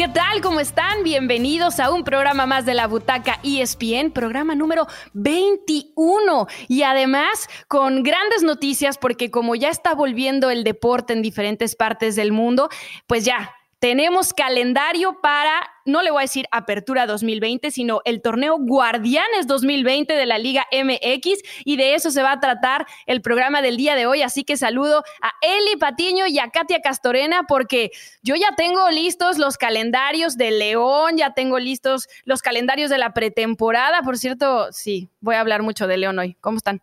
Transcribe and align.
¿Qué 0.00 0.08
tal? 0.08 0.40
¿Cómo 0.40 0.60
están? 0.60 1.02
Bienvenidos 1.02 1.78
a 1.78 1.92
un 1.92 2.04
programa 2.04 2.46
más 2.46 2.64
de 2.64 2.72
la 2.72 2.86
Butaca 2.86 3.38
ESPN, 3.42 4.12
programa 4.12 4.54
número 4.54 4.86
21. 5.12 6.46
Y 6.68 6.84
además 6.84 7.50
con 7.68 8.02
grandes 8.02 8.42
noticias 8.42 8.96
porque 8.96 9.30
como 9.30 9.56
ya 9.56 9.68
está 9.68 9.94
volviendo 9.94 10.48
el 10.48 10.64
deporte 10.64 11.12
en 11.12 11.20
diferentes 11.20 11.76
partes 11.76 12.16
del 12.16 12.32
mundo, 12.32 12.70
pues 13.06 13.26
ya 13.26 13.54
tenemos 13.78 14.32
calendario 14.32 15.20
para, 15.20 15.69
no 15.84 16.02
le 16.02 16.10
voy 16.10 16.20
a 16.20 16.22
decir 16.22 16.46
Apertura 16.50 17.06
2020, 17.06 17.70
sino 17.70 18.00
el 18.04 18.22
torneo 18.22 18.56
Guardianes 18.58 19.46
2020 19.46 20.14
de 20.14 20.26
la 20.26 20.38
Liga 20.38 20.66
MX 20.72 21.42
y 21.64 21.76
de 21.76 21.94
eso 21.94 22.10
se 22.10 22.22
va 22.22 22.32
a 22.32 22.40
tratar 22.40 22.86
el 23.06 23.22
programa 23.22 23.62
del 23.62 23.76
día 23.76 23.94
de 23.94 24.06
hoy. 24.06 24.22
Así 24.22 24.44
que 24.44 24.56
saludo 24.56 25.02
a 25.22 25.32
Eli 25.42 25.76
Patiño 25.78 26.26
y 26.26 26.38
a 26.38 26.50
Katia 26.50 26.80
Castorena 26.80 27.44
porque 27.48 27.90
yo 28.22 28.34
ya 28.36 28.54
tengo 28.56 28.90
listos 28.90 29.38
los 29.38 29.56
calendarios 29.56 30.36
de 30.36 30.50
León, 30.50 31.16
ya 31.16 31.34
tengo 31.34 31.58
listos 31.58 32.08
los 32.24 32.42
calendarios 32.42 32.90
de 32.90 32.98
la 32.98 33.12
pretemporada. 33.12 34.02
Por 34.02 34.18
cierto, 34.18 34.72
sí, 34.72 35.08
voy 35.20 35.36
a 35.36 35.40
hablar 35.40 35.62
mucho 35.62 35.86
de 35.86 35.96
León 35.96 36.18
hoy. 36.18 36.36
¿Cómo 36.40 36.56
están? 36.56 36.82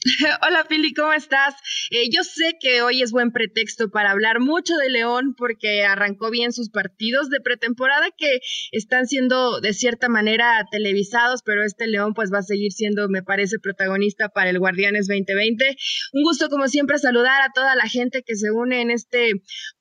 Hola 0.46 0.64
Pili, 0.68 0.94
¿cómo 0.94 1.12
estás? 1.12 1.54
Eh, 1.90 2.08
yo 2.14 2.22
sé 2.22 2.56
que 2.60 2.82
hoy 2.82 3.02
es 3.02 3.10
buen 3.10 3.32
pretexto 3.32 3.90
para 3.90 4.12
hablar 4.12 4.38
mucho 4.38 4.76
de 4.76 4.90
León 4.90 5.34
porque 5.36 5.82
arrancó 5.82 6.30
bien 6.30 6.52
sus 6.52 6.70
partidos 6.70 7.30
de 7.30 7.40
pretemporada 7.40 8.06
que 8.16 8.38
están 8.70 9.08
siendo 9.08 9.60
de 9.60 9.74
cierta 9.74 10.08
manera 10.08 10.64
televisados, 10.70 11.42
pero 11.44 11.64
este 11.64 11.88
León 11.88 12.14
pues 12.14 12.30
va 12.32 12.38
a 12.38 12.42
seguir 12.42 12.70
siendo, 12.70 13.08
me 13.08 13.24
parece, 13.24 13.58
protagonista 13.58 14.28
para 14.28 14.50
el 14.50 14.60
Guardianes 14.60 15.08
2020. 15.08 15.76
Un 16.12 16.22
gusto 16.22 16.48
como 16.48 16.68
siempre 16.68 16.98
saludar 16.98 17.42
a 17.42 17.50
toda 17.52 17.74
la 17.74 17.88
gente 17.88 18.22
que 18.24 18.36
se 18.36 18.52
une 18.52 18.82
en 18.82 18.92
este 18.92 19.32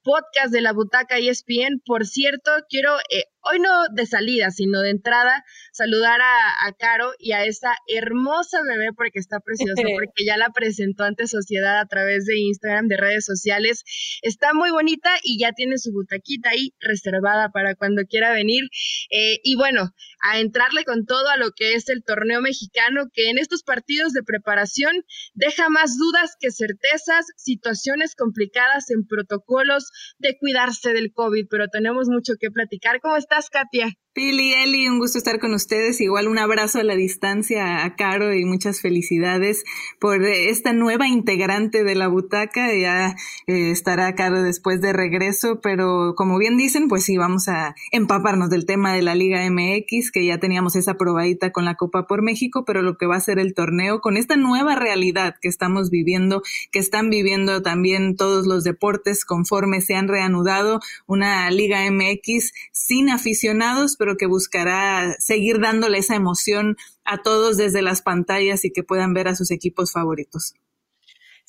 podcast 0.02 0.52
de 0.52 0.62
la 0.62 0.74
Butaca 0.74 1.20
ESPN. 1.20 1.80
Por 1.86 2.08
cierto, 2.08 2.52
quiero 2.70 2.98
eh, 3.12 3.26
hoy 3.52 3.60
no 3.60 3.88
de 3.94 4.06
salida, 4.06 4.52
sino 4.52 4.82
de 4.82 4.92
entrada, 4.92 5.44
saludar 5.72 6.20
a, 6.22 6.74
Caro 6.78 7.12
y 7.18 7.32
a 7.32 7.46
esa 7.46 7.74
hermosa 7.88 8.60
bebé 8.62 8.90
porque 8.96 9.20
está 9.20 9.40
preciosa, 9.40 9.74
porque 9.96 10.26
ya 10.26 10.38
la 10.38 10.50
presentó 10.50 11.04
ante 11.06 11.28
sociedad 11.28 11.80
a 11.80 11.88
través 11.88 12.26
de 12.26 12.38
Instagram, 12.38 12.88
de 12.88 12.98
redes 12.98 13.26
sociales. 13.26 13.84
Está 14.22 14.54
muy 14.54 14.70
bonita 14.70 15.10
y 15.24 15.40
ya 15.40 15.54
tiene 15.54 15.78
su 15.78 15.92
butaquita 15.92 16.50
ahí 16.50 16.74
reservada 16.80 17.50
para 17.50 17.76
cuando 17.76 18.04
quiera 18.04 18.32
venir. 18.32 18.64
Eh, 19.10 19.40
y 19.44 19.56
bueno, 19.56 19.94
a 20.30 20.40
entrarle 20.40 20.84
con 20.84 21.06
todo 21.06 21.30
a 21.30 21.38
lo 21.38 21.52
que 21.56 21.74
es 21.74 21.90
el 21.90 22.04
torneo 22.04 22.42
mexicano, 22.42 23.10
que 23.14 23.30
en 23.30 23.38
estos 23.38 23.64
partidos 23.64 24.14
de 24.14 24.24
preparación 24.24 25.04
deja 25.34 25.70
más 25.70 25.98
dudas 25.98 26.36
que 26.40 26.52
certezas, 26.52 27.26
situaciones 27.38 28.16
complicadas 28.16 28.90
en 28.90 29.08
protocolos 29.08 29.92
de 30.18 30.38
cuidarse 30.38 30.94
del 30.94 31.12
COVID, 31.14 31.48
pero 31.50 31.68
tenemos 31.70 32.08
mucho 32.10 32.34
que 32.40 32.52
platicar. 32.52 33.00
¿Cómo 33.02 33.16
estás, 33.38 33.50
Katia? 33.50 33.88
Pili, 34.18 34.52
Eli, 34.52 34.90
un 34.90 34.98
gusto 34.98 35.20
estar 35.20 35.40
con 35.40 35.54
ustedes. 35.54 36.02
Igual 36.02 36.28
un 36.28 36.40
abrazo 36.40 36.80
a 36.80 36.84
la 36.84 36.96
distancia 36.96 37.86
a 37.86 37.96
Caro 37.96 38.34
y 38.34 38.46
muchas 38.46 38.82
felicidades 38.82 39.64
por 40.00 40.26
esta 40.26 40.74
nueva 40.74 41.08
integrante 41.08 41.84
de 41.84 41.94
la 41.94 42.08
butaca. 42.08 42.74
Ya 42.74 43.16
eh, 43.46 43.70
estará 43.70 44.16
Caro 44.16 44.42
después 44.42 44.82
de 44.82 44.92
regreso, 44.92 45.62
pero 45.62 46.16
como 46.16 46.40
bien 46.40 46.58
dicen, 46.58 46.88
pues 46.88 47.04
sí, 47.04 47.16
vamos 47.16 47.48
a 47.48 47.76
empaparnos 47.92 48.50
del 48.50 48.66
tema 48.66 48.92
de 48.92 49.04
la 49.04 49.14
Liga 49.14 49.48
MX, 49.48 50.10
que 50.12 50.26
ya 50.26 50.40
teníamos 50.40 50.76
esa 50.76 50.96
probadita 50.96 51.52
con 51.52 51.66
la 51.66 51.76
Copa 51.76 52.08
por 52.08 52.24
México, 52.24 52.66
pero 52.66 52.82
lo 52.82 52.98
que 52.98 53.06
va 53.06 53.18
a 53.18 53.22
ser 53.22 53.38
el 53.38 53.54
torneo 53.54 54.02
con 54.02 54.18
esta 54.18 54.36
nueva 54.36 54.74
realidad 54.74 55.36
que 55.40 55.48
estamos 55.48 55.92
viviendo, 55.92 56.42
que 56.72 56.80
están 56.80 57.12
viviendo 57.12 57.62
también 57.62 58.16
todos 58.16 58.48
los 58.48 58.64
deportes 58.64 59.26
conforme 59.26 59.80
se 59.82 59.94
han 59.94 60.08
reanudado, 60.08 60.80
una 61.06 61.52
Liga 61.52 61.82
MX 61.92 62.52
sin 62.72 63.12
aficionados, 63.12 63.96
pero 63.96 64.07
que 64.16 64.28
buscará 64.28 65.16
seguir 65.20 65.60
dándole 65.60 65.98
esa 65.98 66.16
emoción 66.16 66.78
a 67.04 67.18
todos 67.18 67.58
desde 67.58 67.82
las 67.82 68.02
pantallas 68.02 68.64
y 68.64 68.72
que 68.72 68.84
puedan 68.84 69.14
ver 69.14 69.28
a 69.28 69.36
sus 69.36 69.52
equipos 69.52 69.92
favoritos. 69.92 70.54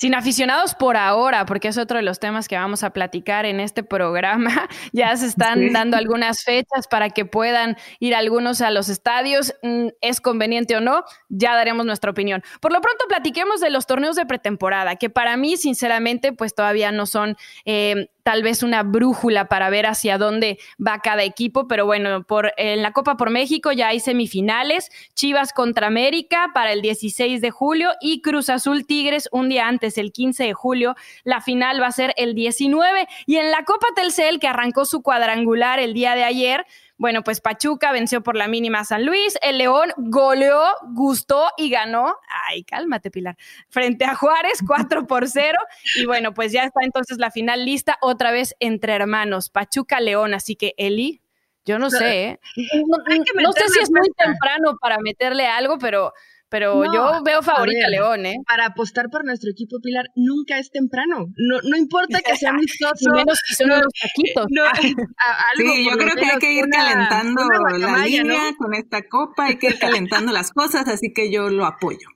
Sin 0.00 0.14
aficionados 0.14 0.76
por 0.76 0.96
ahora, 0.96 1.44
porque 1.44 1.66
es 1.66 1.76
otro 1.76 1.96
de 1.96 2.04
los 2.04 2.20
temas 2.20 2.46
que 2.46 2.56
vamos 2.56 2.84
a 2.84 2.90
platicar 2.90 3.44
en 3.46 3.58
este 3.58 3.82
programa. 3.82 4.68
Ya 4.92 5.14
se 5.16 5.26
están 5.26 5.72
dando 5.72 5.96
algunas 5.96 6.44
fechas 6.44 6.86
para 6.88 7.10
que 7.10 7.24
puedan 7.24 7.76
ir 7.98 8.14
algunos 8.14 8.60
a 8.60 8.70
los 8.70 8.88
estadios. 8.88 9.54
Mm, 9.62 9.88
¿Es 10.00 10.20
conveniente 10.20 10.76
o 10.76 10.80
no? 10.80 11.02
Ya 11.28 11.54
daremos 11.54 11.84
nuestra 11.84 12.12
opinión. 12.12 12.42
Por 12.60 12.72
lo 12.72 12.80
pronto, 12.80 13.04
platiquemos 13.08 13.60
de 13.60 13.70
los 13.70 13.86
torneos 13.86 14.14
de 14.14 14.24
pretemporada, 14.24 14.96
que 14.96 15.10
para 15.10 15.36
mí, 15.36 15.56
sinceramente, 15.56 16.32
pues 16.32 16.54
todavía 16.54 16.92
no 16.92 17.06
son 17.06 17.36
eh, 17.64 18.08
tal 18.28 18.42
vez 18.42 18.62
una 18.62 18.82
brújula 18.82 19.48
para 19.48 19.70
ver 19.70 19.86
hacia 19.86 20.18
dónde 20.18 20.58
va 20.78 20.98
cada 20.98 21.22
equipo, 21.22 21.66
pero 21.66 21.86
bueno, 21.86 22.24
por, 22.24 22.52
en 22.58 22.82
la 22.82 22.92
Copa 22.92 23.16
por 23.16 23.30
México 23.30 23.72
ya 23.72 23.88
hay 23.88 24.00
semifinales, 24.00 24.90
Chivas 25.14 25.54
contra 25.54 25.86
América 25.86 26.50
para 26.52 26.74
el 26.74 26.82
16 26.82 27.40
de 27.40 27.50
julio 27.50 27.88
y 28.02 28.20
Cruz 28.20 28.50
Azul 28.50 28.84
Tigres 28.86 29.30
un 29.32 29.48
día 29.48 29.66
antes, 29.66 29.96
el 29.96 30.12
15 30.12 30.44
de 30.44 30.52
julio, 30.52 30.94
la 31.24 31.40
final 31.40 31.80
va 31.80 31.86
a 31.86 31.92
ser 31.92 32.12
el 32.18 32.34
19 32.34 33.08
y 33.24 33.36
en 33.36 33.50
la 33.50 33.64
Copa 33.64 33.86
Telcel 33.96 34.40
que 34.40 34.48
arrancó 34.48 34.84
su 34.84 35.00
cuadrangular 35.00 35.80
el 35.80 35.94
día 35.94 36.14
de 36.14 36.24
ayer, 36.24 36.66
bueno, 36.98 37.22
pues 37.22 37.40
Pachuca 37.40 37.92
venció 37.92 38.22
por 38.22 38.36
la 38.36 38.48
mínima 38.48 38.80
a 38.80 38.84
San 38.84 39.06
Luis, 39.06 39.38
el 39.40 39.58
León 39.58 39.92
goleó, 39.96 40.62
gustó 40.92 41.48
y 41.56 41.70
ganó, 41.70 42.16
ay, 42.48 42.64
cálmate 42.64 43.10
Pilar, 43.10 43.36
frente 43.68 44.04
a 44.04 44.14
Juárez 44.14 44.58
4 44.66 45.06
por 45.06 45.28
0 45.28 45.58
y 45.96 46.06
bueno, 46.06 46.34
pues 46.34 46.52
ya 46.52 46.64
está 46.64 46.80
entonces 46.82 47.18
la 47.18 47.30
final 47.30 47.64
lista 47.64 47.96
otra 48.00 48.32
vez 48.32 48.54
entre 48.58 48.94
hermanos, 48.94 49.48
Pachuca-León, 49.48 50.34
así 50.34 50.56
que 50.56 50.74
Eli, 50.76 51.22
yo 51.64 51.78
no 51.78 51.90
sé, 51.90 52.24
¿eh? 52.24 52.40
no 53.42 53.52
sé 53.52 53.68
si 53.68 53.80
es 53.80 53.90
muy 53.90 54.08
temprano 54.16 54.76
para 54.80 54.98
meterle 54.98 55.46
algo, 55.46 55.78
pero 55.78 56.14
pero 56.48 56.84
yo 56.92 57.22
veo 57.24 57.42
favorita 57.42 57.86
a 57.86 57.90
León, 57.90 58.26
¿eh? 58.26 58.36
Para 58.46 58.66
apostar 58.66 59.10
por 59.10 59.24
nuestro 59.24 59.50
equipo, 59.50 59.78
Pilar, 59.82 60.06
nunca 60.16 60.58
es 60.58 60.70
temprano. 60.70 61.26
No, 61.36 61.60
no 61.62 61.76
importa 61.76 62.20
que 62.20 62.36
sea 62.36 62.50
amistoso. 62.56 63.10
menos 63.14 63.38
que 63.46 63.54
son 63.54 63.70
unos 63.70 63.92
taquitos. 64.00 64.46
sí, 65.56 65.84
yo 65.84 65.96
creo 65.96 66.14
que 66.14 66.24
hay 66.24 66.38
que 66.38 66.52
ir 66.52 66.64
calentando 66.70 67.42
la 67.78 68.04
línea 68.04 68.52
con 68.56 68.74
esta 68.74 69.06
copa, 69.08 69.46
hay 69.46 69.58
que 69.58 69.68
ir 69.68 69.78
calentando 69.78 70.32
las 70.32 70.52
cosas, 70.52 70.88
así 70.88 71.12
que 71.12 71.30
yo 71.30 71.48
lo 71.50 71.66
apoyo. 71.66 72.08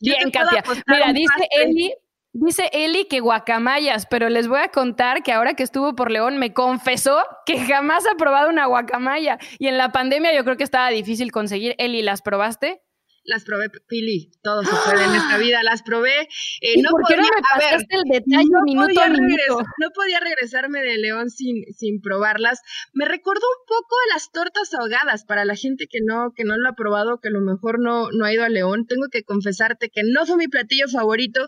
Bien, 0.00 0.30
Katia. 0.30 0.64
Mira, 0.86 1.12
dice 1.12 1.46
Eli, 1.62 1.92
Dice 2.32 2.70
Eli 2.72 3.06
que 3.06 3.18
guacamayas, 3.18 4.06
pero 4.06 4.28
les 4.28 4.46
voy 4.46 4.60
a 4.60 4.68
contar 4.68 5.24
que 5.24 5.32
ahora 5.32 5.54
que 5.54 5.64
estuvo 5.64 5.96
por 5.96 6.12
León 6.12 6.38
me 6.38 6.52
confesó 6.52 7.18
que 7.44 7.58
jamás 7.58 8.04
ha 8.06 8.16
probado 8.16 8.48
una 8.48 8.66
guacamaya 8.66 9.38
y 9.58 9.66
en 9.66 9.76
la 9.76 9.90
pandemia 9.90 10.32
yo 10.32 10.44
creo 10.44 10.56
que 10.56 10.62
estaba 10.62 10.90
difícil 10.90 11.32
conseguir. 11.32 11.74
Eli, 11.78 12.02
¿las 12.02 12.22
probaste? 12.22 12.82
Las 13.24 13.44
probé, 13.44 13.70
Pili, 13.88 14.30
todo 14.42 14.62
se 14.62 14.70
puede 14.70 15.04
en 15.04 15.14
esta 15.14 15.38
vida, 15.38 15.62
las 15.62 15.82
probé. 15.82 16.28
Eh, 16.60 16.80
no 16.82 16.90
por 16.90 17.06
qué 17.06 17.16
no 17.16 17.22
me 17.22 17.42
pasaste 17.54 17.96
el 17.96 18.04
detalle 18.04 18.48
no 18.50 18.62
minuto 18.64 19.00
a 19.00 19.08
minuto? 19.08 19.58
no 19.78 19.90
podía 19.94 20.20
regresarme 20.20 20.80
de 20.82 20.98
León 20.98 21.30
sin, 21.30 21.64
sin 21.76 22.00
probarlas. 22.00 22.60
Me 22.92 23.04
recordó 23.04 23.40
un 23.40 23.66
poco 23.66 23.96
a 24.06 24.14
las 24.14 24.30
tortas 24.30 24.72
ahogadas, 24.74 25.24
para 25.24 25.44
la 25.44 25.54
gente 25.54 25.86
que 25.86 25.98
no, 26.04 26.32
que 26.34 26.44
no 26.44 26.56
lo 26.56 26.68
ha 26.68 26.72
probado, 26.72 27.20
que 27.20 27.28
a 27.28 27.32
lo 27.32 27.40
mejor 27.40 27.78
no, 27.80 28.10
no 28.10 28.24
ha 28.24 28.32
ido 28.32 28.44
a 28.44 28.48
León. 28.48 28.86
Tengo 28.86 29.06
que 29.10 29.22
confesarte 29.22 29.90
que 29.90 30.02
no 30.04 30.26
fue 30.26 30.36
mi 30.36 30.48
platillo 30.48 30.88
favorito, 30.88 31.46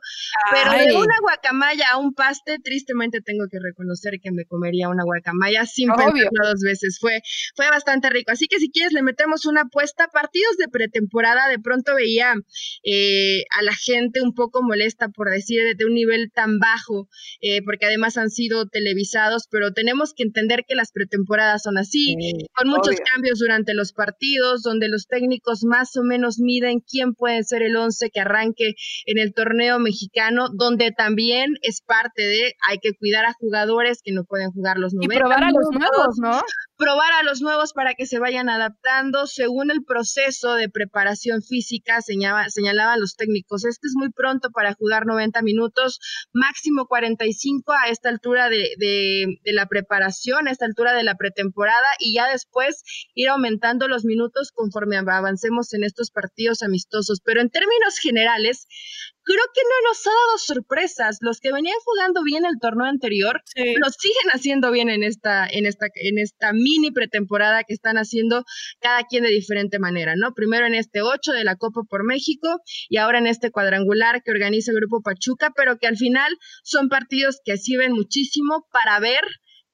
pero 0.50 0.72
de 0.72 0.97
una 0.97 1.19
guacamaya 1.21 1.87
a 1.93 1.99
un 1.99 2.12
paste, 2.12 2.59
tristemente 2.62 3.21
tengo 3.21 3.47
que 3.50 3.59
reconocer 3.60 4.21
que 4.22 4.31
me 4.31 4.44
comería 4.44 4.89
una 4.89 5.04
guacamaya 5.04 5.65
sin 5.66 5.89
pensarlo 5.89 6.49
dos 6.49 6.60
veces. 6.62 6.99
Fue, 7.00 7.21
fue 7.56 7.69
bastante 7.71 8.10
rico. 8.10 8.33
Así 8.33 8.47
que 8.47 8.59
si 8.59 8.71
quieres 8.71 8.93
le 8.93 9.03
metemos 9.03 9.47
una 9.47 9.62
apuesta, 9.62 10.09
partidos 10.09 10.56
de 10.59 10.69
pretemporada 10.69 11.49
de 11.49 11.62
pronto 11.62 11.95
veía 11.95 12.34
eh, 12.84 13.45
a 13.59 13.62
la 13.62 13.75
gente 13.75 14.21
un 14.23 14.34
poco 14.34 14.62
molesta 14.62 15.09
por 15.09 15.31
decir 15.31 15.60
de 15.77 15.84
un 15.84 15.95
nivel 15.95 16.31
tan 16.34 16.59
bajo, 16.59 17.09
eh, 17.41 17.63
porque 17.65 17.86
además 17.86 18.16
han 18.16 18.31
sido 18.31 18.66
televisados, 18.69 19.47
pero 19.51 19.72
tenemos 19.72 20.13
que 20.15 20.25
entender 20.25 20.65
que 20.66 20.75
las 20.75 20.92
pretemporadas 20.92 21.63
son 21.63 21.78
así, 21.78 22.16
con 22.54 22.69
muchos 22.69 22.97
cambios 23.13 23.39
durante 23.39 23.75
los 23.75 23.92
partidos, 23.92 24.63
donde 24.63 24.89
los 24.89 25.07
técnicos 25.07 25.65
más 25.65 25.97
o 25.97 26.03
menos 26.03 26.39
miden 26.39 26.81
quién 26.81 27.15
puede 27.15 27.42
ser 27.45 27.63
el 27.63 27.77
once 27.77 28.10
que 28.10 28.21
arranque 28.21 28.75
en 29.07 29.19
el 29.19 29.33
torneo 29.34 29.78
mexicano, 29.78 30.48
donde 30.53 30.91
también 30.91 31.54
es 31.63 31.81
parte 31.83 32.22
de 32.22 32.54
hay 32.69 32.78
que 32.78 32.92
cuidar 32.98 33.25
a 33.25 33.33
jugadores 33.34 34.01
que 34.03 34.13
no 34.13 34.25
pueden 34.25 34.51
jugar 34.51 34.78
los 34.78 34.95
90 34.95 35.15
Y 35.15 35.19
probar 35.19 35.45
a 35.45 35.51
los 35.51 35.69
nuevos, 35.71 36.19
¿no? 36.21 36.41
Probar 36.83 37.13
a 37.13 37.23
los 37.23 37.41
nuevos 37.41 37.75
para 37.75 37.95
que 37.95 38.07
se 38.07 38.19
vayan 38.19 38.49
adaptando 38.49 39.29
según 39.29 39.71
el 39.71 39.84
proceso 39.84 40.55
de 40.55 40.69
preparación 40.69 41.41
física, 41.41 42.01
señalaba, 42.03 42.49
señalaban 42.49 43.01
los 43.01 43.15
técnicos. 43.15 43.65
Este 43.65 43.87
es 43.87 43.93
muy 43.95 44.11
pronto 44.11 44.51
para 44.51 44.75
jugar 44.75 45.07
90 45.07 45.43
minutos, 45.43 46.01
máximo 46.33 46.87
45 46.89 47.73
a 47.73 47.89
esta 47.89 48.09
altura 48.09 48.49
de, 48.49 48.71
de, 48.79 49.27
de 49.45 49.53
la 49.53 49.67
preparación, 49.67 50.49
a 50.49 50.51
esta 50.51 50.67
altura 50.67 50.93
de 50.93 51.05
la 51.05 51.15
pretemporada 51.15 51.87
y 52.01 52.15
ya 52.15 52.29
después 52.29 52.83
ir 53.15 53.29
aumentando 53.29 53.87
los 53.87 54.05
minutos 54.05 54.51
conforme 54.53 54.97
avancemos 54.97 55.73
en 55.75 55.84
estos 55.84 56.11
partidos 56.11 56.65
amistosos. 56.65 57.21
Pero 57.25 57.43
en 57.43 57.51
términos 57.51 57.99
generales, 58.03 58.67
creo 59.24 59.45
que 59.54 59.63
no 59.63 59.89
nos 59.89 60.07
ha 60.07 60.10
dado 60.10 60.39
sorpresas. 60.39 61.19
Los 61.21 61.41
que 61.41 61.53
venían 61.53 61.77
jugando 61.84 62.22
bien 62.22 62.45
el 62.45 62.59
torneo 62.60 62.86
anterior, 62.86 63.41
los 63.57 63.95
siguen 63.98 64.30
haciendo 64.33 64.71
bien 64.71 64.89
en 64.89 65.03
esta, 65.03 65.47
en 65.47 65.66
esta, 65.66 65.86
en 65.95 66.19
esta 66.19 66.53
mini 66.53 66.91
pretemporada 66.91 67.65
que 67.65 67.74
están 67.74 67.97
haciendo 67.97 68.45
cada 68.80 69.04
quien 69.04 69.24
de 69.24 69.30
diferente 69.30 69.78
manera, 69.78 70.15
¿no? 70.16 70.34
Primero 70.34 70.66
en 70.66 70.74
este 70.74 71.03
8 71.03 71.33
de 71.33 71.45
la 71.45 71.57
Copa 71.57 71.83
por 71.89 72.04
México 72.04 72.60
y 72.89 72.98
ahora 72.98 73.19
en 73.19 73.27
este 73.27 73.51
cuadrangular 73.51 74.22
que 74.22 74.30
organiza 74.30 74.72
el 74.72 74.78
Grupo 74.78 75.03
Pachuca, 75.03 75.53
pero 75.54 75.78
que 75.78 75.86
al 75.86 75.97
final 75.97 76.36
son 76.63 76.89
partidos 76.89 77.41
que 77.45 77.57
sirven 77.57 77.92
muchísimo 77.92 78.66
para 78.72 78.98
ver 79.01 79.22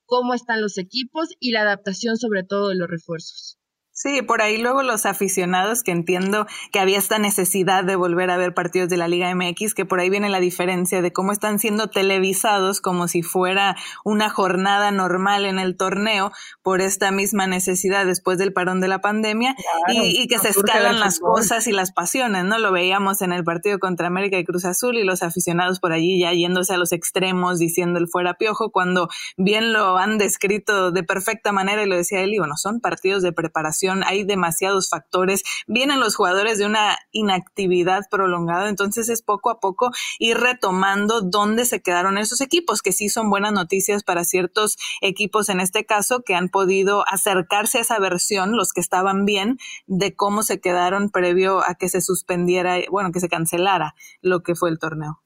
cómo 0.05 0.35
están 0.35 0.61
los 0.61 0.79
equipos 0.79 1.29
y 1.39 1.53
la 1.53 1.63
adaptación 1.63 2.17
sobre 2.17 2.43
todo 2.43 2.69
de 2.69 2.77
los 2.77 2.89
refuerzos. 2.89 3.58
Sí, 4.01 4.23
por 4.23 4.43
ahí 4.43 4.59
luego 4.59 4.85
los 4.85 5.07
aficionados 5.07 5.83
que 5.83 5.91
entiendo 5.91 6.47
que 6.71 6.79
había 6.79 6.99
esta 6.99 7.19
necesidad 7.19 7.83
de 7.83 7.97
volver 7.97 8.31
a 8.31 8.37
ver 8.37 8.55
partidos 8.55 8.89
de 8.89 8.97
la 8.97 9.09
Liga 9.09 9.35
MX, 9.35 9.75
que 9.75 9.85
por 9.85 9.99
ahí 9.99 10.09
viene 10.09 10.29
la 10.29 10.39
diferencia 10.39 11.03
de 11.03 11.13
cómo 11.13 11.33
están 11.33 11.59
siendo 11.59 11.91
televisados 11.91 12.81
como 12.81 13.09
si 13.09 13.25
fuera 13.25 13.75
una 14.05 14.31
jornada 14.31 14.93
normal 14.93 15.47
en 15.47 15.59
el 15.59 15.77
torneo 15.77 16.31
por 16.63 16.81
esta 16.81 17.11
misma 17.11 17.49
necesidad 17.49 18.07
después 18.07 18.39
del 18.39 18.53
parón 18.53 18.81
de 18.81 18.87
la 18.87 19.01
pandemia 19.01 19.57
y, 19.89 20.29
que 20.29 20.39
se 20.39 20.51
escalan 20.51 21.01
las 21.01 21.19
cosas 21.19 21.67
y 21.67 21.73
las 21.73 21.91
pasiones, 21.91 22.45
¿no? 22.45 22.61
Lo 22.61 22.71
veíamos 22.71 23.21
en 23.21 23.33
el 23.33 23.43
partido 23.43 23.81
contra 23.81 24.07
América 24.07 24.39
y 24.39 24.45
Cruz 24.45 24.65
Azul 24.65 24.97
y 24.97 25.03
los 25.03 25.25
aficionados 25.25 25.81
por 25.81 25.91
allí 25.91 26.21
ya 26.21 26.33
yéndose 26.33 26.73
a 26.73 26.77
los 26.77 26.93
extremos 26.93 27.59
diciendo 27.59 27.99
el 27.99 28.07
fuera 28.07 28.35
piojo 28.35 28.71
cuando 28.71 29.09
bien 29.37 29.73
lo 29.73 29.99
han 29.99 30.19
descrito 30.19 30.93
de 30.93 31.03
perfecta 31.03 31.51
manera 31.51 31.83
y 31.83 31.89
lo 31.89 31.97
decía 31.97 32.21
él 32.21 32.33
y 32.33 32.39
bueno, 32.39 32.57
son 32.57 32.79
partidos 32.79 33.25
de 33.25 33.33
preparación 33.33 33.88
hay 34.05 34.25
demasiados 34.25 34.89
factores, 34.89 35.43
vienen 35.67 36.01
los 36.01 36.17
jugadores 36.17 36.59
de 36.59 36.67
una 36.67 36.99
inactividad 37.13 38.03
prolongada, 38.11 38.69
entonces 38.69 39.09
es 39.09 39.23
poco 39.23 39.51
a 39.51 39.61
poco 39.61 39.91
ir 40.19 40.39
retomando 40.39 41.21
dónde 41.21 41.65
se 41.65 41.81
quedaron 41.81 42.19
esos 42.19 42.41
equipos, 42.41 42.83
que 42.83 42.93
sí 42.93 43.09
son 43.09 43.31
buenas 43.31 43.53
noticias 43.53 44.05
para 44.05 44.25
ciertos 44.25 44.77
equipos 45.01 45.49
en 45.49 45.61
este 45.61 45.85
caso 45.85 46.23
que 46.23 46.35
han 46.35 46.49
podido 46.49 47.05
acercarse 47.09 47.79
a 47.79 47.83
esa 47.83 47.99
versión, 47.99 48.57
los 48.57 48.73
que 48.73 48.81
estaban 48.81 49.25
bien, 49.25 49.59
de 49.87 50.15
cómo 50.15 50.43
se 50.43 50.61
quedaron 50.61 51.11
previo 51.11 51.63
a 51.67 51.75
que 51.75 51.89
se 51.89 52.01
suspendiera, 52.01 52.77
bueno, 52.91 53.13
que 53.13 53.21
se 53.21 53.29
cancelara 53.29 53.95
lo 54.21 54.43
que 54.43 54.55
fue 54.55 54.71
el 54.71 54.79
torneo. 54.79 55.21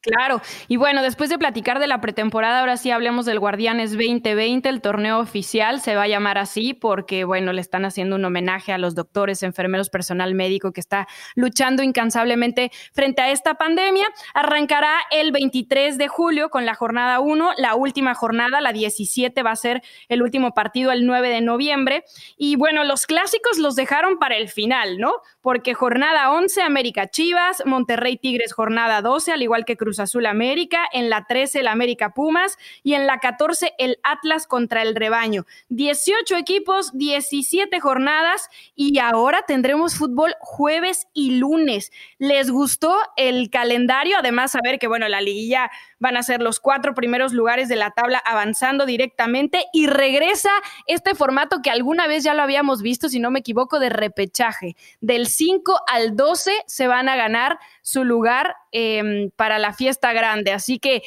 Claro, 0.00 0.40
y 0.68 0.76
bueno, 0.76 1.02
después 1.02 1.30
de 1.30 1.38
platicar 1.38 1.78
de 1.78 1.86
la 1.86 2.00
pretemporada, 2.00 2.60
ahora 2.60 2.76
sí 2.76 2.90
hablemos 2.90 3.24
del 3.24 3.38
Guardianes 3.38 3.92
2020, 3.92 4.68
el 4.68 4.80
torneo 4.80 5.20
oficial 5.20 5.80
se 5.80 5.94
va 5.94 6.02
a 6.02 6.08
llamar 6.08 6.38
así 6.38 6.74
porque, 6.74 7.24
bueno, 7.24 7.52
le 7.52 7.60
están 7.60 7.84
haciendo 7.84 8.16
un 8.16 8.24
homenaje 8.24 8.72
a 8.72 8.78
los 8.78 8.94
doctores, 8.94 9.42
enfermeros, 9.42 9.90
personal 9.90 10.34
médico 10.34 10.72
que 10.72 10.80
está 10.80 11.06
luchando 11.34 11.82
incansablemente 11.82 12.72
frente 12.92 13.22
a 13.22 13.30
esta 13.30 13.54
pandemia. 13.54 14.06
Arrancará 14.34 14.92
el 15.10 15.30
23 15.32 15.98
de 15.98 16.08
julio 16.08 16.50
con 16.50 16.66
la 16.66 16.74
jornada 16.74 17.20
1, 17.20 17.52
la 17.58 17.74
última 17.74 18.14
jornada, 18.14 18.60
la 18.60 18.72
17, 18.72 19.42
va 19.42 19.52
a 19.52 19.56
ser 19.56 19.82
el 20.08 20.22
último 20.22 20.52
partido 20.52 20.92
el 20.92 21.06
9 21.06 21.28
de 21.28 21.40
noviembre. 21.40 22.04
Y 22.36 22.56
bueno, 22.56 22.84
los 22.84 23.06
clásicos 23.06 23.58
los 23.58 23.76
dejaron 23.76 24.18
para 24.18 24.36
el 24.36 24.48
final, 24.48 24.98
¿no? 24.98 25.12
Porque 25.42 25.74
jornada 25.74 26.30
11, 26.30 26.62
América 26.62 27.08
Chivas, 27.08 27.62
Monterrey 27.66 28.16
Tigres, 28.16 28.54
jornada 28.54 29.02
12, 29.02 29.32
al 29.32 29.42
igual 29.42 29.64
que 29.64 29.76
Cruz 29.76 30.00
Azul 30.00 30.24
América, 30.26 30.86
en 30.92 31.10
la 31.10 31.26
13 31.26 31.60
el 31.60 31.66
América 31.66 32.14
Pumas 32.14 32.56
y 32.82 32.94
en 32.94 33.06
la 33.06 33.18
14 33.18 33.72
el 33.78 33.98
Atlas 34.02 34.46
contra 34.46 34.82
el 34.82 34.94
Rebaño. 34.94 35.44
18 35.68 36.36
equipos, 36.36 36.96
17 36.96 37.80
jornadas 37.80 38.48
y 38.74 38.98
ahora 38.98 39.42
tendremos 39.46 39.96
fútbol 39.96 40.34
jueves 40.40 41.08
y 41.12 41.38
lunes. 41.38 41.92
¿Les 42.18 42.50
gustó 42.50 42.96
el 43.16 43.50
calendario? 43.50 44.18
Además, 44.18 44.52
saber 44.52 44.78
que, 44.78 44.86
bueno, 44.86 45.08
la 45.08 45.20
liguilla 45.20 45.70
van 45.98 46.16
a 46.16 46.22
ser 46.22 46.42
los 46.42 46.60
cuatro 46.60 46.94
primeros 46.94 47.32
lugares 47.32 47.68
de 47.68 47.76
la 47.76 47.90
tabla 47.90 48.18
avanzando 48.24 48.86
directamente 48.86 49.66
y 49.72 49.86
regresa 49.86 50.50
este 50.86 51.14
formato 51.14 51.62
que 51.62 51.70
alguna 51.70 52.06
vez 52.06 52.24
ya 52.24 52.34
lo 52.34 52.42
habíamos 52.42 52.82
visto, 52.82 53.08
si 53.08 53.20
no 53.20 53.30
me 53.30 53.40
equivoco, 53.40 53.78
de 53.78 53.88
repechaje. 53.88 54.76
Del 55.00 55.26
5 55.36 55.80
al 55.86 56.16
12 56.16 56.52
se 56.66 56.86
van 56.86 57.08
a 57.08 57.16
ganar 57.16 57.58
su 57.82 58.04
lugar 58.04 58.54
em, 58.70 59.30
para 59.36 59.58
la 59.58 59.72
fiesta 59.72 60.12
grande. 60.12 60.52
Así 60.52 60.78
que 60.78 61.02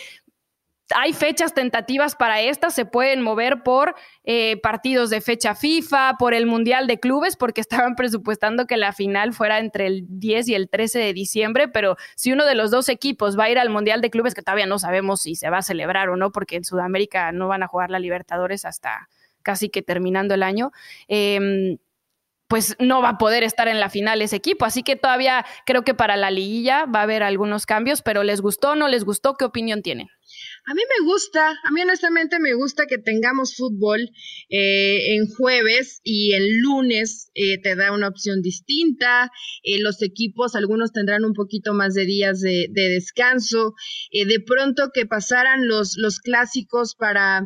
hay 0.94 1.14
fechas 1.14 1.54
tentativas 1.54 2.16
para 2.16 2.42
estas, 2.42 2.76
se 2.76 2.86
pueden 2.86 3.22
mover 3.22 3.64
por 3.64 3.96
eh, 4.24 4.58
partidos 4.62 5.10
de 5.10 5.22
fecha 5.22 5.56
FIFA, 5.56 6.16
por 6.20 6.34
el 6.34 6.46
Mundial 6.46 6.86
de 6.88 7.00
Clubes, 7.00 7.36
porque 7.38 7.62
estaban 7.86 7.96
presupuestando 7.96 8.68
que 8.68 8.78
la 8.78 8.94
final 8.94 9.34
fuera 9.34 9.60
entre 9.60 9.88
el 9.88 10.06
10 10.08 10.50
y 10.50 10.56
el 10.56 10.70
13 10.70 11.00
de 11.00 11.14
diciembre, 11.14 11.68
pero 11.68 11.96
si 12.16 12.32
uno 12.32 12.46
de 12.46 12.56
los 12.56 12.72
dos 12.72 12.90
equipos 12.90 13.38
va 13.38 13.46
a 13.46 13.50
ir 13.50 13.60
al 13.60 13.70
Mundial 13.70 14.02
de 14.02 14.10
Clubes, 14.10 14.36
que 14.36 14.44
todavía 14.44 14.68
no 14.68 14.80
sabemos 14.80 15.22
si 15.22 15.36
se 15.36 15.50
va 15.50 15.60
a 15.60 15.64
celebrar 15.64 16.10
o 16.10 16.18
no, 16.18 16.32
porque 16.32 16.58
en 16.58 16.64
Sudamérica 16.64 17.32
no 17.32 17.48
van 17.48 17.64
a 17.64 17.68
jugar 17.68 17.90
la 17.90 18.00
Libertadores 18.00 18.66
hasta 18.66 19.10
casi 19.42 19.70
que 19.70 19.82
terminando 19.82 20.34
el 20.34 20.44
año, 20.44 20.72
eh, 21.08 21.78
pues 22.48 22.76
no 22.80 23.02
va 23.02 23.10
a 23.10 23.18
poder 23.18 23.44
estar 23.44 23.68
en 23.68 23.80
la 23.80 23.90
final 23.90 24.22
ese 24.22 24.36
equipo. 24.36 24.66
Así 24.66 24.84
que 24.84 24.96
todavía 24.96 25.46
creo 25.66 25.84
que 25.84 25.94
para 25.94 26.16
la 26.16 26.32
liguilla 26.32 26.86
va 26.86 27.00
a 27.00 27.04
haber 27.04 27.24
algunos 27.24 27.66
cambios, 27.66 28.02
pero 28.02 28.24
¿les 28.24 28.42
gustó 28.42 28.72
o 28.72 28.76
no 28.76 28.88
les 28.88 29.04
gustó? 29.04 29.36
¿Qué 29.36 29.46
opinión 29.46 29.82
tienen? 29.82 30.08
A 30.68 30.74
mí 30.74 30.82
me 30.82 31.06
gusta, 31.06 31.52
a 31.52 31.72
mí 31.72 31.82
honestamente 31.82 32.40
me 32.40 32.56
gusta 32.56 32.88
que 32.88 32.98
tengamos 32.98 33.56
fútbol 33.56 34.02
eh, 34.50 35.16
en 35.16 35.28
jueves 35.28 36.02
y 36.04 36.34
el 36.34 36.60
lunes 36.60 37.30
eh, 37.36 37.62
te 37.62 37.76
da 37.76 37.92
una 37.92 38.08
opción 38.08 38.42
distinta. 38.42 39.32
Eh, 39.64 39.80
los 39.80 40.02
equipos, 40.02 40.56
algunos 40.56 40.92
tendrán 40.92 41.24
un 41.24 41.34
poquito 41.34 41.74
más 41.74 41.94
de 41.94 42.06
días 42.06 42.42
de, 42.42 42.68
de 42.72 42.90
descanso. 42.90 43.76
de 44.12 44.40
pronto 44.40 44.90
que 44.94 45.06
pasaran 45.06 45.68
los, 45.68 45.98
los 45.98 46.20
clásicos 46.20 46.96
para 46.96 47.46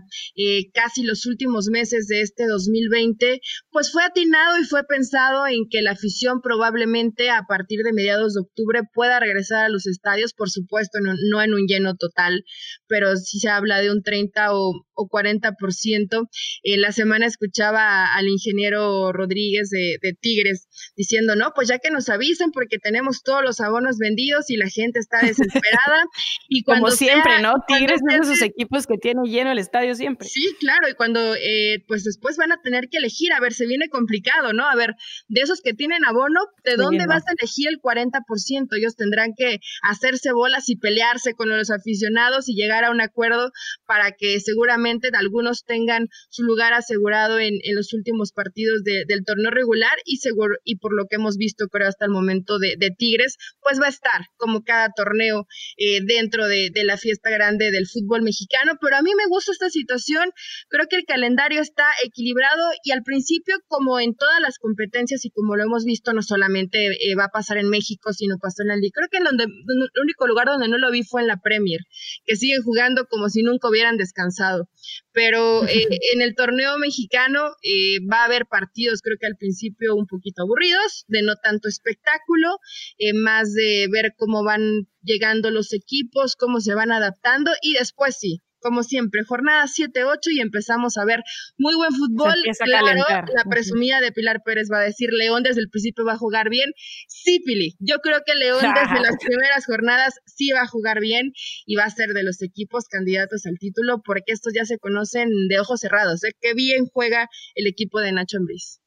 casi 0.74 1.04
los 1.04 1.26
últimos 1.26 1.68
meses 1.68 2.08
de 2.08 2.22
este 2.22 2.48
2020, 2.48 3.42
pues 3.72 3.92
fue 3.92 4.04
atinado 4.04 4.60
y 4.60 4.66
fue 4.66 4.84
pensado 4.86 5.46
en 5.48 5.68
que 5.70 5.82
la 5.82 5.92
afición 5.92 6.42
probablemente 6.42 7.30
a 7.30 7.44
partir 7.48 7.82
de 7.84 7.94
mediados 7.94 8.34
de 8.34 8.42
octubre 8.42 8.82
pueda 8.94 9.20
regresar 9.20 9.66
a 9.66 9.70
los 9.70 9.88
estadios, 9.88 10.34
por 10.34 10.50
supuesto, 10.50 11.00
no 11.02 11.42
en 11.42 11.54
un 11.54 11.68
lleno 11.68 11.96
total, 11.96 12.44
pero 12.90 13.16
si 13.16 13.40
se 13.40 13.48
habla 13.48 13.80
de 13.80 13.92
un 13.92 14.02
30 14.04 14.54
o, 14.54 14.74
o 15.00 15.08
40%. 15.08 16.30
Eh, 16.64 16.78
la 16.78 16.92
semana 16.92 17.26
escuchaba 17.26 18.14
al 18.14 18.28
ingeniero 18.28 19.14
Rodríguez 19.14 19.70
de, 19.70 19.98
Tigres 20.20 20.68
diciendo, 20.98 21.36
no, 21.36 21.52
pues 21.56 21.70
ya 21.70 21.80
que 21.80 21.92
nos 21.92 22.10
avisen 22.10 22.52
porque 22.52 22.78
tenemos 22.78 23.22
todos 23.24 23.44
los 23.44 23.60
abonos 23.60 23.98
vendidos 23.98 24.50
y 24.50 24.58
la 24.58 24.68
gente 24.68 25.00
está 25.00 25.20
desesperada. 25.26 26.04
y 26.50 26.64
cuando 26.64 26.86
Como 26.86 26.96
siempre, 26.96 27.42
¿no? 27.42 27.54
Tigres 27.68 28.02
es 28.10 28.20
de 28.20 28.26
esos 28.26 28.42
equipos 28.42 28.86
que 28.88 28.98
tiene 28.98 29.22
lleno 29.26 29.52
el 29.52 29.60
estadio 29.60 29.96
siempre. 29.96 30.28
Sí, 30.28 30.44
claro, 30.60 30.90
y 30.90 30.94
cuando 30.96 31.36
eh, 31.36 31.84
pues 31.88 32.04
después 32.04 32.38
van 32.38 32.52
a 32.52 32.62
tener 32.62 32.90
que 32.90 32.98
elegir, 32.98 33.32
a 33.34 33.40
ver, 33.40 33.54
se 33.54 33.68
viene 33.68 33.88
complicado, 33.90 34.54
¿no? 34.54 34.68
A 34.68 34.76
ver, 34.76 34.96
de 35.28 35.42
esos 35.42 35.62
que 35.62 35.74
tienen 35.74 36.06
abono, 36.06 36.42
¿de 36.64 36.76
dónde 36.76 37.06
vas 37.08 37.24
a 37.28 37.34
elegir 37.38 37.68
el 37.70 37.80
40%? 37.80 38.68
Ellos 38.78 38.96
tendrán 38.96 39.34
que 39.38 39.60
hacerse 39.84 40.32
bolas 40.34 40.70
y 40.70 40.76
pelearse 40.76 41.34
con 41.34 41.50
los 41.50 41.70
aficionados 41.70 42.50
y 42.50 42.56
llegar 42.56 42.79
a 42.84 42.92
un 42.92 43.02
acuerdo 43.02 43.52
para 43.86 44.12
que 44.12 44.40
seguramente 44.40 45.10
algunos 45.14 45.64
tengan 45.64 46.08
su 46.30 46.44
lugar 46.44 46.74
asegurado 46.74 47.40
en, 47.40 47.60
los 47.74 47.94
últimos 47.94 48.32
partidos 48.32 48.84
del 48.84 49.26
torneo 49.26 49.52
regular 49.52 49.94
y 50.06 50.18
seguro, 50.18 50.56
y 50.64 50.78
por 50.78 50.96
lo 50.96 51.06
que 51.08 51.18
hemos 51.18 51.38
visto 51.38 51.68
creo 51.68 51.88
hasta 51.88 52.06
el 52.06 52.12
momento 52.12 52.60
de, 52.60 52.78
Tigres, 52.98 53.38
pues 53.62 53.80
va 53.80 53.86
a 53.86 53.90
estar 53.90 54.26
como 54.38 54.64
cada 54.64 54.90
torneo 54.96 55.46
eh, 55.78 56.02
dentro 56.04 56.48
de, 56.48 56.72
la 56.84 56.98
fiesta 56.98 57.30
grande 57.30 57.72
del 57.72 57.88
fútbol 57.88 58.24
mexicano, 58.24 58.74
pero 58.82 58.96
a 58.96 59.02
mí 59.02 59.12
me 59.16 59.28
gusta 59.28 59.52
esta 59.52 59.70
situación, 59.70 60.32
creo 60.70 60.88
que 60.90 60.96
el 60.96 61.04
calendario 61.04 61.62
está 61.62 61.86
equilibrado 62.04 62.64
y 62.84 62.92
al 62.92 63.04
principio 63.04 63.58
como 63.68 64.00
en 64.00 64.16
todas 64.16 64.42
las 64.42 64.58
competencias 64.58 65.26
y 65.26 65.30
como 65.30 65.56
lo 65.56 65.64
hemos 65.64 65.84
visto 65.84 66.14
no 66.14 66.22
solamente 66.22 66.88
eh, 66.88 67.16
va 67.18 67.26
a 67.26 67.30
pasar 67.30 67.58
en 67.58 67.70
México, 67.70 68.14
sino 68.14 68.38
pasó 68.40 68.64
en 68.64 68.70
la 68.70 68.76
Liga, 68.78 68.94
creo 68.96 69.10
que 69.12 69.18
en 69.18 69.24
donde, 69.26 69.44
el 69.44 70.02
único 70.02 70.28
lugar 70.28 70.48
donde 70.48 70.68
no 70.68 70.78
lo 70.78 70.92
vi 70.92 71.04
fue 71.04 71.22
en 71.22 71.28
la 71.28 71.38
Premier, 71.38 71.82
que 72.26 72.36
siguen 72.36 72.64
jugando 72.70 73.08
como 73.08 73.30
si 73.30 73.42
nunca 73.42 73.68
hubieran 73.68 73.98
descansado. 73.98 74.70
Pero 75.12 75.64
eh, 75.68 75.88
en 76.14 76.22
el 76.22 76.36
torneo 76.36 76.78
mexicano 76.78 77.50
eh, 77.64 77.98
va 78.12 78.22
a 78.22 78.26
haber 78.26 78.46
partidos, 78.46 79.02
creo 79.02 79.18
que 79.20 79.28
al 79.28 79.38
principio 79.38 79.96
un 79.96 80.06
poquito 80.06 80.44
aburridos, 80.44 81.06
de 81.08 81.24
no 81.24 81.34
tanto 81.42 81.68
espectáculo, 81.68 82.60
eh, 83.00 83.14
más 83.14 83.54
de 83.54 83.88
ver 83.92 84.14
cómo 84.18 84.44
van 84.44 84.88
llegando 85.02 85.50
los 85.50 85.74
equipos, 85.74 86.36
cómo 86.36 86.60
se 86.60 86.76
van 86.76 86.92
adaptando 86.92 87.52
y 87.62 87.74
después 87.74 88.18
sí, 88.20 88.42
como 88.60 88.84
siempre, 88.84 89.24
jornada 89.24 89.66
7-8 89.66 90.32
y 90.32 90.42
empezamos 90.42 90.98
a 90.98 91.06
ver 91.06 91.22
muy 91.58 91.76
buen 91.76 91.92
fútbol. 91.92 92.36
Claro, 92.64 93.06
la 93.34 93.44
presumida 93.50 94.02
de 94.02 94.12
Pilar 94.12 94.42
Pérez 94.44 94.70
va 94.72 94.80
a 94.80 94.84
decir, 94.84 95.10
León 95.12 95.44
desde 95.44 95.62
el 95.62 95.70
principio 95.70 96.06
va 96.06 96.14
a 96.14 96.18
jugar 96.18 96.50
bien. 96.50 96.72
Sí, 97.08 97.40
Pili, 97.46 97.76
yo 97.80 98.00
creo 98.00 98.22
que 98.26 98.36
León 98.36 98.62
desde 98.76 99.02
las 99.02 99.18
primeras 99.18 99.66
jornadas 99.66 100.16
sí 100.26 100.52
va 100.52 100.62
a 100.62 100.68
jugar 100.68 101.00
bien 101.00 101.32
y 101.66 101.76
va 101.76 101.86
a 101.86 101.90
ser 101.90 102.10
de 102.10 102.24
los 102.24 102.42
equipos 102.42 102.86
candidatos 102.86 103.46
al 103.46 103.58
título 103.60 104.02
porque 104.04 104.34
estos 104.34 104.54
ya 104.54 104.66
se 104.66 104.78
conocen 104.78 105.30
de 105.48 105.60
ojos 105.60 105.80
cerrados. 105.80 106.24
¿eh? 106.24 106.32
Qué 106.40 106.54
bien 106.54 106.86
juega 106.92 107.30
el 107.56 107.68
equipo 107.68 108.00
de 108.00 108.12
Nacho 108.12 108.38
Ambriz. 108.38 108.80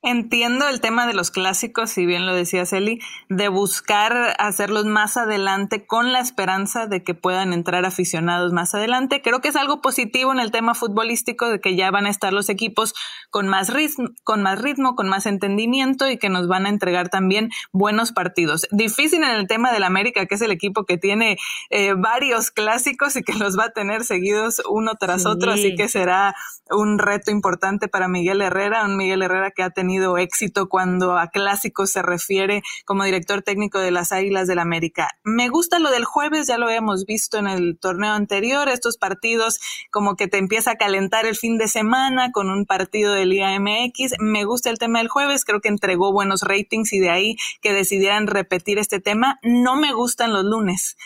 Entiendo 0.00 0.68
el 0.68 0.80
tema 0.80 1.08
de 1.08 1.12
los 1.12 1.32
clásicos, 1.32 1.90
si 1.90 2.06
bien 2.06 2.24
lo 2.24 2.32
decía 2.32 2.64
Celi, 2.66 3.00
de 3.28 3.48
buscar 3.48 4.36
hacerlos 4.38 4.84
más 4.84 5.16
adelante 5.16 5.86
con 5.86 6.12
la 6.12 6.20
esperanza 6.20 6.86
de 6.86 7.02
que 7.02 7.14
puedan 7.14 7.52
entrar 7.52 7.84
aficionados 7.84 8.52
más 8.52 8.76
adelante. 8.76 9.22
Creo 9.22 9.40
que 9.40 9.48
es 9.48 9.56
algo 9.56 9.82
positivo 9.82 10.30
en 10.30 10.38
el 10.38 10.52
tema 10.52 10.76
futbolístico 10.76 11.50
de 11.50 11.60
que 11.60 11.74
ya 11.74 11.90
van 11.90 12.06
a 12.06 12.10
estar 12.10 12.32
los 12.32 12.48
equipos 12.48 12.94
con 13.30 13.48
más 13.48 13.74
ritmo, 13.74 14.10
con 14.22 14.40
más 14.40 14.62
ritmo, 14.62 14.94
con 14.94 15.08
más 15.08 15.26
entendimiento 15.26 16.08
y 16.08 16.16
que 16.16 16.28
nos 16.28 16.46
van 16.46 16.66
a 16.66 16.68
entregar 16.68 17.08
también 17.08 17.50
buenos 17.72 18.12
partidos. 18.12 18.68
Difícil 18.70 19.24
en 19.24 19.30
el 19.30 19.48
tema 19.48 19.72
del 19.72 19.82
América, 19.82 20.26
que 20.26 20.36
es 20.36 20.42
el 20.42 20.52
equipo 20.52 20.84
que 20.84 20.96
tiene 20.96 21.38
eh, 21.70 21.94
varios 21.94 22.52
clásicos 22.52 23.16
y 23.16 23.24
que 23.24 23.34
los 23.34 23.58
va 23.58 23.64
a 23.64 23.70
tener 23.70 24.04
seguidos 24.04 24.62
uno 24.70 24.92
tras 24.94 25.26
otro, 25.26 25.50
así 25.50 25.74
que 25.74 25.88
será 25.88 26.36
un 26.70 27.00
reto 27.00 27.32
importante 27.32 27.88
para 27.88 28.06
Miguel 28.06 28.42
Herrera, 28.42 28.84
un 28.84 28.96
Miguel 28.96 29.22
Herrera 29.22 29.50
que 29.50 29.64
ha 29.64 29.70
tenido 29.70 29.87
tenido 29.88 30.18
éxito 30.18 30.68
cuando 30.68 31.16
a 31.16 31.28
clásicos 31.28 31.92
se 31.92 32.02
refiere 32.02 32.62
como 32.84 33.04
director 33.04 33.40
técnico 33.40 33.78
de 33.78 33.90
las 33.90 34.12
Águilas 34.12 34.46
del 34.46 34.58
América. 34.58 35.12
Me 35.24 35.48
gusta 35.48 35.78
lo 35.78 35.90
del 35.90 36.04
jueves, 36.04 36.46
ya 36.46 36.58
lo 36.58 36.66
habíamos 36.66 37.06
visto 37.06 37.38
en 37.38 37.46
el 37.46 37.78
torneo 37.80 38.12
anterior, 38.12 38.68
estos 38.68 38.98
partidos 38.98 39.58
como 39.90 40.14
que 40.14 40.28
te 40.28 40.36
empieza 40.36 40.72
a 40.72 40.76
calentar 40.76 41.24
el 41.24 41.36
fin 41.36 41.56
de 41.56 41.68
semana 41.68 42.32
con 42.32 42.50
un 42.50 42.66
partido 42.66 43.14
de 43.14 43.24
Liga 43.24 43.58
MX. 43.58 44.16
Me 44.18 44.44
gusta 44.44 44.68
el 44.68 44.78
tema 44.78 44.98
del 44.98 45.08
jueves, 45.08 45.46
creo 45.46 45.62
que 45.62 45.68
entregó 45.68 46.12
buenos 46.12 46.42
ratings 46.42 46.92
y 46.92 46.98
de 46.98 47.08
ahí 47.08 47.36
que 47.62 47.72
decidieran 47.72 48.26
repetir 48.26 48.78
este 48.78 49.00
tema. 49.00 49.38
No 49.42 49.76
me 49.76 49.94
gustan 49.94 50.34
los 50.34 50.44
lunes 50.44 50.98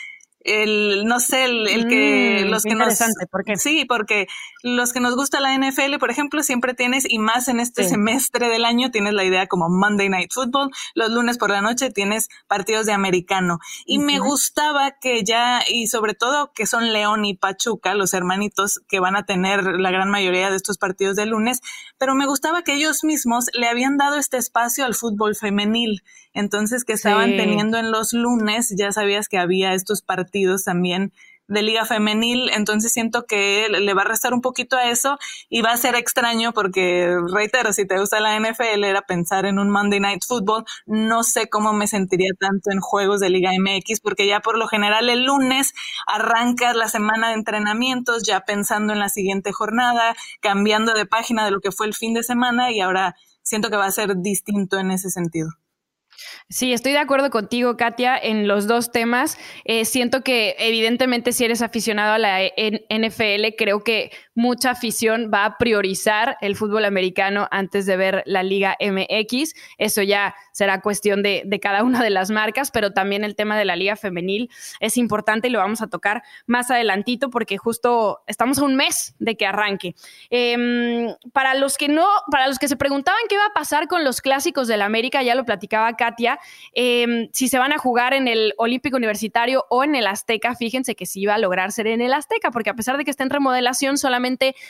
el 0.44 1.04
no 1.04 1.20
sé 1.20 1.44
el, 1.44 1.68
el 1.68 1.88
que 1.88 2.44
mm, 2.44 2.48
los 2.48 2.62
que 2.62 2.74
nos 2.74 2.98
¿por 3.30 3.44
sí 3.58 3.84
porque 3.84 4.26
los 4.62 4.92
que 4.92 5.00
nos 5.00 5.14
gusta 5.14 5.40
la 5.40 5.56
NFL 5.56 5.98
por 5.98 6.10
ejemplo 6.10 6.42
siempre 6.42 6.74
tienes 6.74 7.04
y 7.08 7.18
más 7.18 7.48
en 7.48 7.60
este 7.60 7.84
semestre 7.84 8.48
del 8.48 8.64
año 8.64 8.90
tienes 8.90 9.12
la 9.12 9.24
idea 9.24 9.46
como 9.46 9.68
Monday 9.68 10.08
Night 10.08 10.32
Football 10.32 10.70
los 10.94 11.10
lunes 11.10 11.38
por 11.38 11.50
la 11.50 11.60
noche 11.60 11.90
tienes 11.90 12.28
partidos 12.48 12.86
de 12.86 12.92
americano. 12.92 13.58
Y 13.86 13.98
me 13.98 14.18
gustaba 14.18 14.92
que 15.00 15.22
ya 15.24 15.62
y 15.68 15.86
sobre 15.86 16.14
todo 16.14 16.52
que 16.54 16.66
son 16.66 16.92
León 16.92 17.24
y 17.24 17.34
Pachuca 17.34 17.94
los 17.94 18.14
hermanitos 18.14 18.80
que 18.88 19.00
van 19.00 19.16
a 19.16 19.24
tener 19.24 19.62
la 19.64 19.90
gran 19.90 20.10
mayoría 20.10 20.50
de 20.50 20.56
estos 20.56 20.78
partidos 20.78 21.16
de 21.16 21.26
lunes 21.26 21.60
pero 21.98 22.14
me 22.14 22.26
gustaba 22.26 22.62
que 22.62 22.74
ellos 22.74 23.04
mismos 23.04 23.46
le 23.54 23.68
habían 23.68 23.96
dado 23.96 24.16
este 24.16 24.36
espacio 24.36 24.84
al 24.84 24.94
fútbol 24.94 25.36
femenil. 25.36 26.02
Entonces 26.34 26.84
que 26.84 26.94
estaban 26.94 27.36
teniendo 27.36 27.76
en 27.76 27.92
los 27.92 28.12
lunes, 28.14 28.74
ya 28.76 28.90
sabías 28.90 29.28
que 29.28 29.38
había 29.38 29.74
estos 29.74 30.00
partidos 30.00 30.31
también 30.64 31.12
de 31.48 31.62
liga 31.62 31.84
femenil, 31.84 32.50
entonces 32.50 32.92
siento 32.92 33.26
que 33.26 33.68
le 33.68 33.94
va 33.94 34.02
a 34.02 34.06
restar 34.06 34.32
un 34.32 34.40
poquito 34.40 34.76
a 34.76 34.88
eso 34.88 35.18
y 35.48 35.60
va 35.60 35.72
a 35.72 35.76
ser 35.76 35.94
extraño 35.94 36.52
porque, 36.52 37.14
reitero, 37.32 37.72
si 37.72 37.86
te 37.86 37.98
gusta 37.98 38.20
la 38.20 38.38
NFL 38.38 38.84
era 38.84 39.02
pensar 39.02 39.44
en 39.44 39.58
un 39.58 39.70
Monday 39.70 40.00
Night 40.00 40.22
Football, 40.26 40.64
no 40.86 41.22
sé 41.24 41.48
cómo 41.48 41.72
me 41.72 41.86
sentiría 41.86 42.30
tanto 42.38 42.70
en 42.70 42.80
juegos 42.80 43.20
de 43.20 43.30
Liga 43.30 43.50
MX 43.58 44.00
porque 44.00 44.26
ya 44.26 44.40
por 44.40 44.56
lo 44.56 44.66
general 44.66 45.10
el 45.10 45.24
lunes 45.24 45.74
arrancas 46.06 46.74
la 46.74 46.88
semana 46.88 47.28
de 47.28 47.34
entrenamientos 47.34 48.22
ya 48.26 48.40
pensando 48.40 48.92
en 48.92 48.98
la 48.98 49.08
siguiente 49.08 49.52
jornada, 49.52 50.14
cambiando 50.40 50.94
de 50.94 51.06
página 51.06 51.44
de 51.44 51.50
lo 51.50 51.60
que 51.60 51.72
fue 51.72 51.86
el 51.86 51.94
fin 51.94 52.14
de 52.14 52.22
semana 52.22 52.70
y 52.70 52.80
ahora 52.80 53.14
siento 53.42 53.68
que 53.68 53.76
va 53.76 53.86
a 53.86 53.92
ser 53.92 54.16
distinto 54.16 54.78
en 54.78 54.90
ese 54.90 55.10
sentido. 55.10 55.50
Sí, 56.48 56.72
estoy 56.72 56.92
de 56.92 56.98
acuerdo 56.98 57.30
contigo, 57.30 57.76
Katia, 57.76 58.16
en 58.16 58.46
los 58.46 58.66
dos 58.66 58.92
temas. 58.92 59.38
Eh, 59.64 59.84
siento 59.84 60.22
que 60.22 60.54
evidentemente 60.58 61.32
si 61.32 61.44
eres 61.44 61.62
aficionado 61.62 62.12
a 62.12 62.18
la 62.18 62.40
NFL, 62.42 63.54
creo 63.56 63.82
que 63.82 64.10
mucha 64.34 64.70
afición 64.70 65.30
va 65.32 65.44
a 65.44 65.58
priorizar 65.58 66.36
el 66.40 66.56
fútbol 66.56 66.84
americano 66.84 67.48
antes 67.50 67.86
de 67.86 67.96
ver 67.96 68.22
la 68.26 68.42
Liga 68.42 68.76
MX. 68.80 69.54
Eso 69.78 70.02
ya 70.02 70.34
será 70.52 70.80
cuestión 70.80 71.22
de, 71.22 71.46
cada 71.60 71.82
una 71.82 72.02
de 72.02 72.10
las 72.10 72.30
marcas, 72.30 72.70
pero 72.70 72.92
también 72.92 73.24
el 73.24 73.36
tema 73.36 73.58
de 73.58 73.64
la 73.64 73.76
Liga 73.76 73.94
Femenil 73.96 74.50
es 74.80 74.96
importante 74.96 75.48
y 75.48 75.50
lo 75.50 75.58
vamos 75.58 75.82
a 75.82 75.88
tocar 75.88 76.22
más 76.46 76.70
adelantito 76.70 77.30
porque 77.30 77.58
justo 77.58 78.22
estamos 78.26 78.58
a 78.58 78.64
un 78.64 78.74
mes 78.74 79.14
de 79.18 79.36
que 79.36 79.46
arranque. 79.46 79.94
Em, 80.30 81.14
para 81.32 81.54
los 81.54 81.76
que 81.76 81.88
no, 81.88 82.06
para 82.30 82.48
los 82.48 82.58
que 82.58 82.68
se 82.68 82.76
preguntaban 82.76 83.20
qué 83.28 83.36
va 83.36 83.46
a 83.46 83.52
pasar 83.52 83.86
con 83.86 84.02
los 84.04 84.20
clásicos 84.20 84.66
del 84.66 84.82
América, 84.82 85.22
ya 85.22 85.34
lo 85.34 85.44
platicaba 85.44 85.94
Katia, 85.94 86.38
em, 86.74 87.28
si 87.32 87.48
se 87.48 87.58
van 87.58 87.72
a 87.72 87.78
jugar 87.78 88.14
en 88.14 88.28
el 88.28 88.54
Olímpico 88.56 88.96
Universitario 88.96 89.66
o 89.68 89.84
en 89.84 89.94
el 89.94 90.06
Azteca, 90.06 90.54
fíjense 90.54 90.94
que 90.94 91.06
sí 91.06 91.20
iba 91.20 91.34
a 91.34 91.38
lograr 91.38 91.70
ser 91.70 91.86
en 91.86 92.00
el 92.00 92.12
Azteca, 92.12 92.50
porque 92.50 92.70
a 92.70 92.74
pesar 92.74 92.96
de 92.96 93.04
que 93.04 93.10
está 93.10 93.22
en 93.24 93.30
remodelación, 93.30 93.98
solamente 93.98 94.21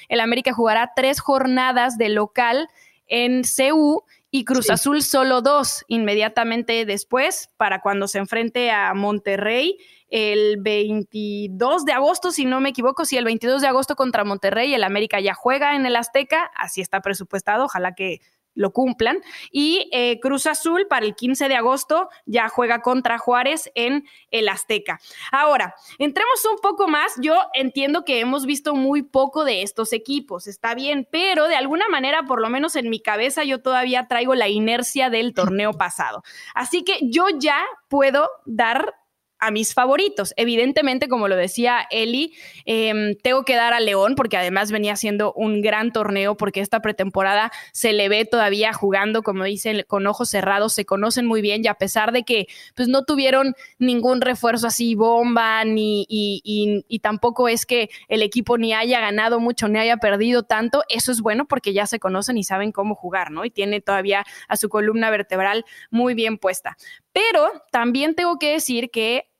el 0.08 0.20
América 0.20 0.52
jugará 0.52 0.92
tres 0.94 1.20
jornadas 1.20 1.98
de 1.98 2.08
local 2.08 2.68
en 3.06 3.42
CU 3.42 4.04
y 4.30 4.44
Cruz 4.44 4.70
Azul 4.70 5.02
solo 5.02 5.42
dos 5.42 5.84
inmediatamente 5.88 6.86
después 6.86 7.50
para 7.58 7.82
cuando 7.82 8.08
se 8.08 8.18
enfrente 8.18 8.70
a 8.70 8.94
Monterrey 8.94 9.76
el 10.08 10.56
22 10.60 11.84
de 11.86 11.92
agosto, 11.92 12.32
si 12.32 12.44
no 12.44 12.60
me 12.60 12.70
equivoco, 12.70 13.06
si 13.06 13.16
el 13.16 13.24
22 13.24 13.62
de 13.62 13.68
agosto 13.68 13.96
contra 13.96 14.24
Monterrey, 14.24 14.74
el 14.74 14.84
América 14.84 15.20
ya 15.20 15.32
juega 15.32 15.74
en 15.74 15.86
el 15.86 15.96
Azteca, 15.96 16.50
así 16.54 16.82
está 16.82 17.00
presupuestado, 17.00 17.64
ojalá 17.64 17.94
que 17.94 18.20
lo 18.54 18.72
cumplan. 18.72 19.20
Y 19.50 19.88
eh, 19.92 20.20
Cruz 20.20 20.46
Azul 20.46 20.86
para 20.88 21.06
el 21.06 21.14
15 21.14 21.48
de 21.48 21.56
agosto 21.56 22.08
ya 22.26 22.48
juega 22.48 22.82
contra 22.82 23.18
Juárez 23.18 23.70
en 23.74 24.04
el 24.30 24.48
Azteca. 24.48 25.00
Ahora, 25.30 25.74
entremos 25.98 26.44
un 26.50 26.58
poco 26.58 26.88
más. 26.88 27.14
Yo 27.20 27.38
entiendo 27.54 28.04
que 28.04 28.20
hemos 28.20 28.46
visto 28.46 28.74
muy 28.74 29.02
poco 29.02 29.44
de 29.44 29.62
estos 29.62 29.92
equipos, 29.92 30.46
está 30.46 30.74
bien, 30.74 31.06
pero 31.10 31.48
de 31.48 31.56
alguna 31.56 31.88
manera, 31.88 32.24
por 32.24 32.40
lo 32.40 32.48
menos 32.48 32.76
en 32.76 32.90
mi 32.90 33.00
cabeza, 33.00 33.44
yo 33.44 33.60
todavía 33.60 34.06
traigo 34.08 34.34
la 34.34 34.48
inercia 34.48 35.10
del 35.10 35.34
torneo 35.34 35.72
pasado. 35.72 36.22
Así 36.54 36.84
que 36.84 36.98
yo 37.02 37.26
ya 37.38 37.64
puedo 37.88 38.28
dar 38.46 38.94
a 39.42 39.50
mis 39.50 39.74
favoritos. 39.74 40.32
Evidentemente, 40.36 41.08
como 41.08 41.26
lo 41.26 41.34
decía 41.34 41.84
Eli, 41.90 42.32
em, 42.64 43.16
tengo 43.16 43.44
que 43.44 43.56
dar 43.56 43.72
a 43.72 43.80
León 43.80 44.14
porque 44.14 44.36
además 44.36 44.70
venía 44.70 44.94
siendo 44.94 45.32
un 45.32 45.60
gran 45.62 45.90
torneo 45.90 46.36
porque 46.36 46.60
esta 46.60 46.80
pretemporada 46.80 47.50
se 47.72 47.92
le 47.92 48.08
ve 48.08 48.24
todavía 48.24 48.72
jugando, 48.72 49.24
como 49.24 49.42
dicen, 49.42 49.84
con 49.88 50.06
ojos 50.06 50.30
cerrados, 50.30 50.74
se 50.74 50.84
conocen 50.84 51.26
muy 51.26 51.42
bien 51.42 51.64
y 51.64 51.66
a 51.66 51.74
pesar 51.74 52.12
de 52.12 52.22
que 52.22 52.46
pues 52.76 52.86
no 52.86 53.04
tuvieron 53.04 53.56
ningún 53.80 54.20
refuerzo 54.20 54.68
así 54.68 54.94
bomba 54.94 55.64
ni 55.64 56.06
y, 56.08 56.84
y 56.86 56.98
tampoco 57.00 57.48
es 57.48 57.66
que 57.66 57.90
el 58.06 58.22
equipo 58.22 58.58
ni 58.58 58.72
haya 58.72 59.00
ganado 59.00 59.40
mucho 59.40 59.66
ni 59.66 59.80
haya 59.80 59.96
perdido 59.96 60.44
tanto, 60.44 60.84
eso 60.88 61.10
es 61.10 61.20
bueno 61.20 61.46
porque 61.46 61.72
ya 61.72 61.86
se 61.86 61.98
conocen 61.98 62.38
y 62.38 62.44
saben 62.44 62.70
cómo 62.70 62.94
jugar, 62.94 63.32
¿no? 63.32 63.44
Y 63.44 63.50
tiene 63.50 63.80
todavía 63.80 64.24
a 64.46 64.56
su 64.56 64.68
columna 64.68 65.10
vertebral 65.10 65.64
muy 65.90 66.14
bien 66.14 66.38
puesta. 66.38 66.76
Pero 67.12 67.50
también 67.72 68.14
tengo 68.14 68.38
que 68.38 68.52
decir 68.52 68.90
que 68.90 69.31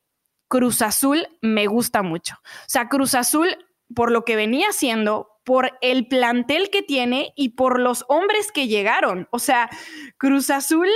Cruz 0.52 0.82
Azul 0.82 1.26
me 1.40 1.66
gusta 1.66 2.02
mucho. 2.02 2.35
O 2.44 2.68
sea, 2.68 2.90
Cruz 2.90 3.14
Azul, 3.14 3.49
por 3.94 4.11
lo 4.11 4.26
que 4.26 4.37
venía 4.37 4.68
haciendo, 4.68 5.28
por 5.44 5.78
el 5.80 6.09
plantel 6.09 6.68
que 6.68 6.82
tiene 6.82 7.32
y 7.37 7.54
por 7.54 7.80
los 7.80 8.04
hombres 8.09 8.52
que 8.52 8.68
llegaron. 8.68 9.28
O 9.30 9.38
sea, 9.38 9.71
Cruz 10.18 10.50
Azul, 10.50 10.90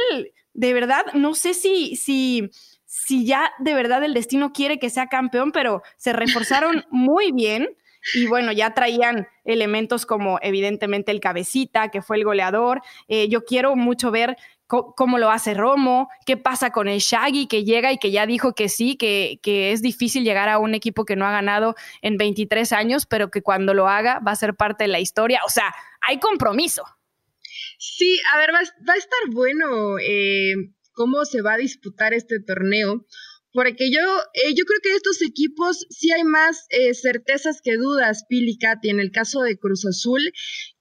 de 0.52 0.74
verdad, 0.74 1.06
no 1.14 1.32
sé 1.32 1.54
si, 1.54 1.96
si, 1.96 2.50
si 2.84 3.24
ya 3.24 3.50
de 3.58 3.72
verdad 3.72 4.04
el 4.04 4.12
destino 4.12 4.52
quiere 4.52 4.78
que 4.78 4.90
sea 4.90 5.06
campeón, 5.06 5.52
pero 5.52 5.82
se 5.96 6.12
reforzaron 6.12 6.84
muy 6.90 7.32
bien. 7.32 7.66
Y 8.14 8.26
bueno, 8.26 8.52
ya 8.52 8.74
traían 8.74 9.26
elementos 9.44 10.04
como 10.04 10.38
evidentemente 10.42 11.12
el 11.12 11.20
cabecita, 11.20 11.88
que 11.88 12.02
fue 12.02 12.18
el 12.18 12.24
goleador. 12.24 12.82
Eh, 13.08 13.28
yo 13.30 13.46
quiero 13.46 13.74
mucho 13.74 14.10
ver 14.10 14.36
cómo 14.66 15.18
lo 15.18 15.30
hace 15.30 15.54
Romo, 15.54 16.08
qué 16.24 16.36
pasa 16.36 16.70
con 16.70 16.88
el 16.88 16.98
Shaggy 16.98 17.46
que 17.46 17.64
llega 17.64 17.92
y 17.92 17.98
que 17.98 18.10
ya 18.10 18.26
dijo 18.26 18.52
que 18.52 18.68
sí, 18.68 18.96
que, 18.96 19.38
que, 19.42 19.72
es 19.72 19.82
difícil 19.82 20.24
llegar 20.24 20.48
a 20.48 20.58
un 20.58 20.74
equipo 20.74 21.04
que 21.04 21.16
no 21.16 21.24
ha 21.26 21.30
ganado 21.30 21.76
en 22.02 22.16
23 22.16 22.72
años, 22.72 23.06
pero 23.06 23.30
que 23.30 23.42
cuando 23.42 23.74
lo 23.74 23.88
haga 23.88 24.18
va 24.20 24.32
a 24.32 24.36
ser 24.36 24.54
parte 24.54 24.84
de 24.84 24.88
la 24.88 25.00
historia. 25.00 25.40
O 25.46 25.50
sea, 25.50 25.74
hay 26.00 26.18
compromiso. 26.18 26.84
Sí, 27.78 28.18
a 28.34 28.38
ver, 28.38 28.50
va, 28.52 28.58
a 28.58 28.96
estar 28.96 29.18
bueno 29.32 29.98
eh, 29.98 30.54
cómo 30.92 31.24
se 31.24 31.42
va 31.42 31.54
a 31.54 31.58
disputar 31.58 32.14
este 32.14 32.40
torneo 32.40 33.04
porque 33.52 33.90
yo, 33.90 34.00
eh, 34.34 34.54
yo 34.54 34.64
creo 34.64 34.80
que 34.82 34.94
estos 34.94 35.22
equipos 35.22 35.86
sí 35.90 36.12
hay 36.12 36.24
más 36.24 36.66
eh, 36.70 36.94
certezas 36.94 37.60
que 37.62 37.76
dudas, 37.76 38.24
Pili 38.28 38.58
Katy, 38.58 38.90
en 38.90 39.00
el 39.00 39.10
caso 39.10 39.42
de 39.42 39.58
Cruz 39.58 39.86
Azul. 39.86 40.20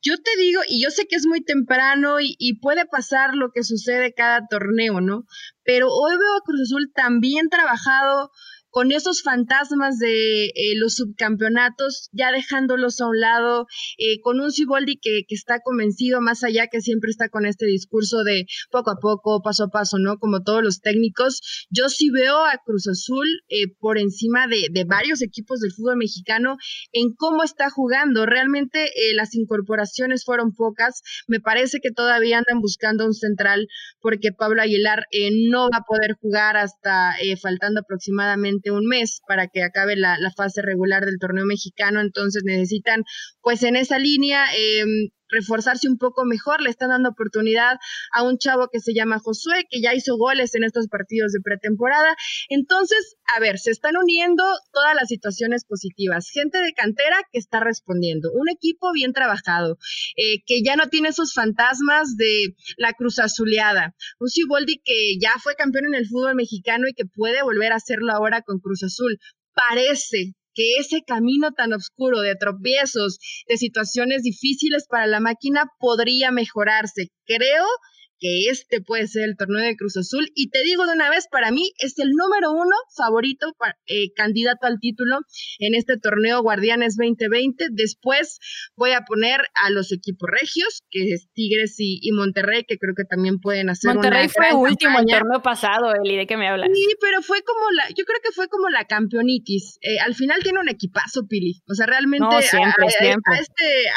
Yo 0.02 0.18
te 0.18 0.42
digo, 0.42 0.62
y 0.68 0.84
yo 0.84 0.90
sé 0.92 1.08
que 1.08 1.16
es 1.16 1.26
muy 1.26 1.44
temprano 1.44 2.20
y, 2.20 2.36
y, 2.38 2.60
puede 2.60 2.86
pasar 2.86 3.36
lo 3.36 3.52
que 3.54 3.64
sucede 3.64 4.14
cada 4.14 4.42
torneo, 4.50 5.02
¿no? 5.02 5.26
Pero 5.64 5.88
hoy 5.90 6.18
veo 6.18 6.36
a 6.36 6.44
Cruz 6.46 6.62
Azul 6.62 6.92
tan 6.94 7.20
bien 7.20 7.50
trabajado, 7.50 8.32
con 8.76 8.92
esos 8.92 9.24
fantasmas 9.24 10.00
de 10.00 10.48
eh, 10.48 10.52
los 10.76 10.96
subcampeonatos, 10.96 12.10
ya 12.12 12.34
dejándolos 12.34 13.00
a 13.00 13.08
un 13.08 13.22
lado, 13.22 13.68
eh, 13.98 14.20
con 14.20 14.42
un 14.42 14.52
Ciboldi 14.52 15.00
que, 15.02 15.24
está 15.30 15.62
convencido 15.64 16.20
más 16.20 16.44
allá, 16.44 16.68
que 16.68 16.82
siempre 16.82 17.10
está 17.10 17.30
con 17.30 17.46
este 17.46 17.68
discurso 17.68 18.26
de 18.26 18.48
poco 18.72 18.92
a 18.92 18.98
poco, 19.02 19.42
paso 19.42 19.64
a 19.64 19.70
paso, 19.70 19.98
¿no? 19.98 20.18
Como 20.18 20.44
todos 20.44 20.62
los 20.62 20.82
técnicos. 20.82 21.40
Yo 21.70 21.88
sí 21.88 22.10
veo 22.10 22.44
a 22.44 22.60
Cruz 22.66 22.86
Azul 22.90 23.26
eh, 23.48 23.72
por 23.80 23.98
encima 23.98 24.46
de, 24.48 24.68
de, 24.70 24.84
varios 24.84 25.22
equipos 25.22 25.62
del 25.62 25.72
fútbol 25.72 25.96
mexicano 25.96 26.58
en 26.92 27.14
cómo 27.16 27.44
está 27.44 27.70
jugando. 27.70 28.26
Realmente 28.26 28.90
las 29.16 29.36
incorporaciones 29.36 30.26
fueron 30.26 30.54
pocas. 30.54 31.02
Me 31.28 31.40
parece 31.40 31.80
que 31.82 31.92
todavía 31.92 32.40
andan 32.40 32.60
buscando 32.60 33.06
un 33.06 33.14
central 33.14 33.68
porque 34.02 34.34
Pablo 34.38 34.62
Aguilar 34.62 35.06
no 35.50 35.70
va 35.70 35.78
a 35.78 35.86
poder 35.88 36.18
jugar 36.20 36.58
hasta 36.58 37.14
faltando 37.42 37.80
aproximadamente 37.80 38.65
un 38.72 38.86
mes 38.86 39.22
para 39.28 39.48
que 39.48 39.64
acabe 39.64 39.96
la, 39.96 40.18
la, 40.20 40.32
fase 40.32 40.62
regular 40.62 41.06
del 41.06 41.20
torneo 41.20 41.46
mexicano, 41.46 42.02
entonces 42.02 42.44
necesitan 42.46 43.04
pues 43.42 43.64
en 43.64 43.76
esa 43.76 44.00
línea 44.00 44.46
eh, 44.56 44.84
reforzarse 45.30 45.88
un 45.88 45.98
poco 45.98 46.26
mejor, 46.26 46.62
le 46.62 46.70
están 46.70 46.90
dando 46.90 47.10
oportunidad 47.10 47.78
a 48.14 48.24
un 48.24 48.38
chavo 48.38 48.70
que 48.72 48.80
se 48.80 48.94
llama 48.94 49.20
Josué, 49.20 49.66
que 49.70 49.82
ya 49.82 49.94
hizo 49.94 50.18
goles 50.18 50.56
en 50.56 50.64
estos 50.64 50.88
partidos 50.88 51.32
de 51.32 51.42
pretemporada. 51.42 52.16
Entonces, 52.50 53.16
a 53.36 53.40
ver, 53.40 53.58
se 53.60 53.72
están 53.72 53.96
uniendo 53.98 54.44
todas 54.72 54.96
las 54.96 55.08
situaciones 55.08 55.66
positivas. 55.66 56.30
Gente 56.32 56.60
de 56.60 56.74
cantera 56.74 57.18
que 57.32 57.40
está 57.40 57.60
respondiendo, 57.60 58.32
un 58.34 58.50
equipo 58.50 58.92
bien 58.94 59.14
trabajado, 59.14 59.78
eh, 60.16 60.44
que 60.46 60.62
ya 60.64 60.76
no 60.76 60.88
tiene 60.88 61.10
esos 61.10 61.34
fantasmas 61.34 62.16
de 62.18 62.56
la 62.78 62.94
cruz 62.94 63.20
azuleada, 63.20 63.96
un 64.20 64.30
Ciboldi 64.30 64.82
que 64.84 65.18
ya 65.20 65.34
fue 65.42 65.56
campeón 65.56 65.86
en 65.88 65.96
el 65.96 66.08
fútbol 66.08 66.36
mexicano 66.36 66.88
y 66.88 66.94
que 66.94 67.06
puede 67.06 67.44
volver 67.44 67.72
a 67.72 67.78
hacerlo 67.78 68.12
ahora 68.12 68.42
con 68.42 68.60
Cruz 68.60 68.84
Azul. 68.84 69.18
Parece, 69.54 70.34
que 70.56 70.78
ese 70.80 71.04
camino 71.06 71.52
tan 71.52 71.74
oscuro 71.74 72.22
de 72.22 72.36
tropiezos, 72.36 73.20
de 73.48 73.58
situaciones 73.58 74.24
difíciles 74.24 74.88
para 74.90 75.06
la 75.06 75.20
máquina 75.20 75.66
podría 75.78 76.32
mejorarse. 76.32 77.10
Creo 77.26 77.66
que 78.26 78.50
este 78.50 78.82
puede 78.82 79.08
ser 79.08 79.24
el 79.30 79.38
torneo 79.38 79.64
de 79.64 79.76
Cruz 79.76 79.98
Azul. 79.98 80.32
Y 80.36 80.50
te 80.50 80.64
digo 80.64 80.86
de 80.86 80.94
una 80.94 81.10
vez, 81.10 81.28
para 81.30 81.52
mí 81.52 81.72
es 81.80 82.00
el 82.00 82.10
número 82.10 82.52
uno 82.52 82.76
favorito, 82.96 83.48
eh, 83.88 84.14
candidato 84.16 84.66
al 84.66 84.80
título 84.80 85.18
en 85.60 85.76
este 85.76 85.98
torneo 85.98 86.42
Guardianes 86.42 86.96
2020. 86.98 87.68
Después 87.72 88.40
voy 88.76 88.92
a 88.92 89.02
poner 89.02 89.42
a 89.64 89.70
los 89.70 89.92
equipos 89.92 90.30
regios, 90.32 90.84
que 90.90 91.14
es 91.14 91.28
Tigres 91.34 91.76
y, 91.78 92.12
Monterrey, 92.14 92.64
que 92.68 92.78
creo 92.78 92.94
que 92.96 93.04
también 93.04 93.40
pueden 93.40 93.70
hacer 93.70 93.94
Monterrey 93.94 94.30
fue 94.30 94.54
último 94.54 95.00
el 95.00 95.06
torneo 95.06 95.42
pasado, 95.42 95.94
Eli, 95.94 96.16
¿de 96.16 96.26
qué 96.26 96.38
me 96.38 96.48
hablas? 96.48 96.70
Sí, 96.74 96.88
pero 97.02 97.22
fue 97.22 97.42
como 97.44 97.70
la, 97.72 97.90
yo 97.90 98.06
creo 98.06 98.20
que 98.24 98.32
fue 98.32 98.48
como 98.48 98.70
la 98.70 98.86
campeonitis. 98.86 99.78
Eh, 99.82 100.00
al 100.00 100.16
final 100.16 100.42
tiene 100.42 100.60
un 100.60 100.70
equipazo, 100.70 101.28
Pili. 101.28 101.62
O 101.70 101.76
sea, 101.76 101.86
realmente 101.86 102.26
a, 102.26 102.40
este, 102.40 102.60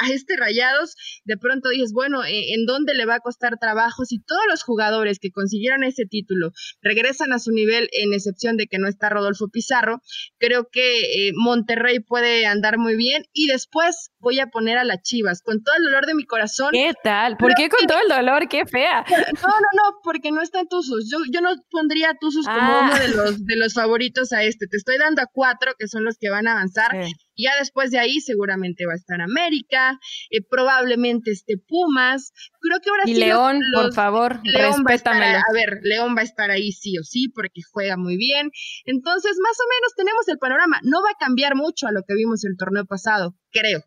a 0.02 0.12
este 0.12 0.36
Rayados, 0.36 0.94
de 1.24 1.36
pronto 1.36 1.68
dices, 1.70 1.92
bueno, 1.92 2.24
eh, 2.24 2.54
¿en 2.54 2.66
dónde 2.66 2.94
le 2.94 3.06
va 3.06 3.16
a 3.16 3.20
costar 3.20 3.58
trabajo? 3.58 4.04
si 4.04 4.17
todos 4.26 4.42
los 4.48 4.62
jugadores 4.62 5.18
que 5.18 5.30
consiguieran 5.30 5.82
ese 5.82 6.04
título 6.06 6.50
regresan 6.82 7.32
a 7.32 7.38
su 7.38 7.50
nivel, 7.50 7.88
en 7.92 8.12
excepción 8.14 8.56
de 8.56 8.66
que 8.66 8.78
no 8.78 8.88
está 8.88 9.08
Rodolfo 9.08 9.48
Pizarro, 9.48 10.00
creo 10.38 10.68
que 10.70 11.28
eh, 11.28 11.32
Monterrey 11.34 12.00
puede 12.00 12.46
andar 12.46 12.78
muy 12.78 12.96
bien. 12.96 13.24
Y 13.32 13.46
después 13.46 14.10
voy 14.18 14.40
a 14.40 14.48
poner 14.48 14.78
a 14.78 14.84
las 14.84 15.02
Chivas, 15.02 15.42
con 15.42 15.62
todo 15.62 15.76
el 15.76 15.84
dolor 15.84 16.06
de 16.06 16.14
mi 16.14 16.24
corazón. 16.24 16.70
¿Qué 16.72 16.92
tal? 17.02 17.36
¿Por 17.36 17.54
qué 17.54 17.68
con 17.68 17.86
todo 17.86 17.98
el 18.02 18.08
dolor? 18.08 18.48
¡Qué 18.48 18.66
fea! 18.66 19.04
No, 19.38 19.48
no, 19.48 19.68
no, 19.74 19.98
porque 20.02 20.32
no 20.32 20.42
están 20.42 20.66
Tuzos. 20.68 21.08
Yo, 21.10 21.18
yo 21.32 21.40
no 21.40 21.50
pondría 21.70 22.10
a 22.10 22.14
Tuzos 22.14 22.44
como 22.46 22.58
ah. 22.60 22.90
uno 22.90 22.98
de 22.98 23.08
los, 23.08 23.44
de 23.44 23.56
los 23.56 23.74
favoritos 23.74 24.32
a 24.32 24.42
este. 24.42 24.66
Te 24.66 24.76
estoy 24.76 24.98
dando 24.98 25.22
a 25.22 25.26
cuatro, 25.32 25.72
que 25.78 25.86
son 25.86 26.04
los 26.04 26.16
que 26.18 26.28
van 26.28 26.48
a 26.48 26.52
avanzar. 26.52 26.90
Y 27.38 27.44
ya 27.44 27.52
después 27.56 27.92
de 27.92 28.00
ahí 28.00 28.18
seguramente 28.20 28.84
va 28.84 28.94
a 28.94 28.96
estar 28.96 29.20
América, 29.20 30.00
eh, 30.30 30.42
probablemente 30.42 31.30
esté 31.30 31.54
Pumas. 31.56 32.32
Creo 32.60 32.80
que 32.80 32.90
ahora 32.90 33.02
y 33.06 33.14
León, 33.14 33.60
por 33.72 33.94
favor, 33.94 34.40
León 34.42 34.84
respétamelo. 34.84 35.38
a, 35.38 35.52
ver, 35.54 35.78
León 35.82 36.16
va 36.16 36.22
a 36.22 36.24
estar 36.24 36.50
ahí 36.50 36.72
sí 36.72 36.98
o 36.98 37.04
sí 37.04 37.28
porque 37.32 37.60
juega 37.70 37.96
muy 37.96 38.16
bien. 38.16 38.50
Entonces, 38.86 39.36
más 39.40 39.56
o 39.60 39.66
menos 39.70 39.94
tenemos 39.96 40.26
el 40.26 40.38
panorama. 40.38 40.80
No 40.82 41.00
va 41.00 41.10
a 41.10 41.24
cambiar 41.24 41.54
mucho 41.54 41.86
a 41.86 41.92
lo 41.92 42.02
que 42.06 42.14
vimos 42.14 42.44
el 42.44 42.56
torneo 42.58 42.86
pasado, 42.86 43.36
creo. 43.52 43.84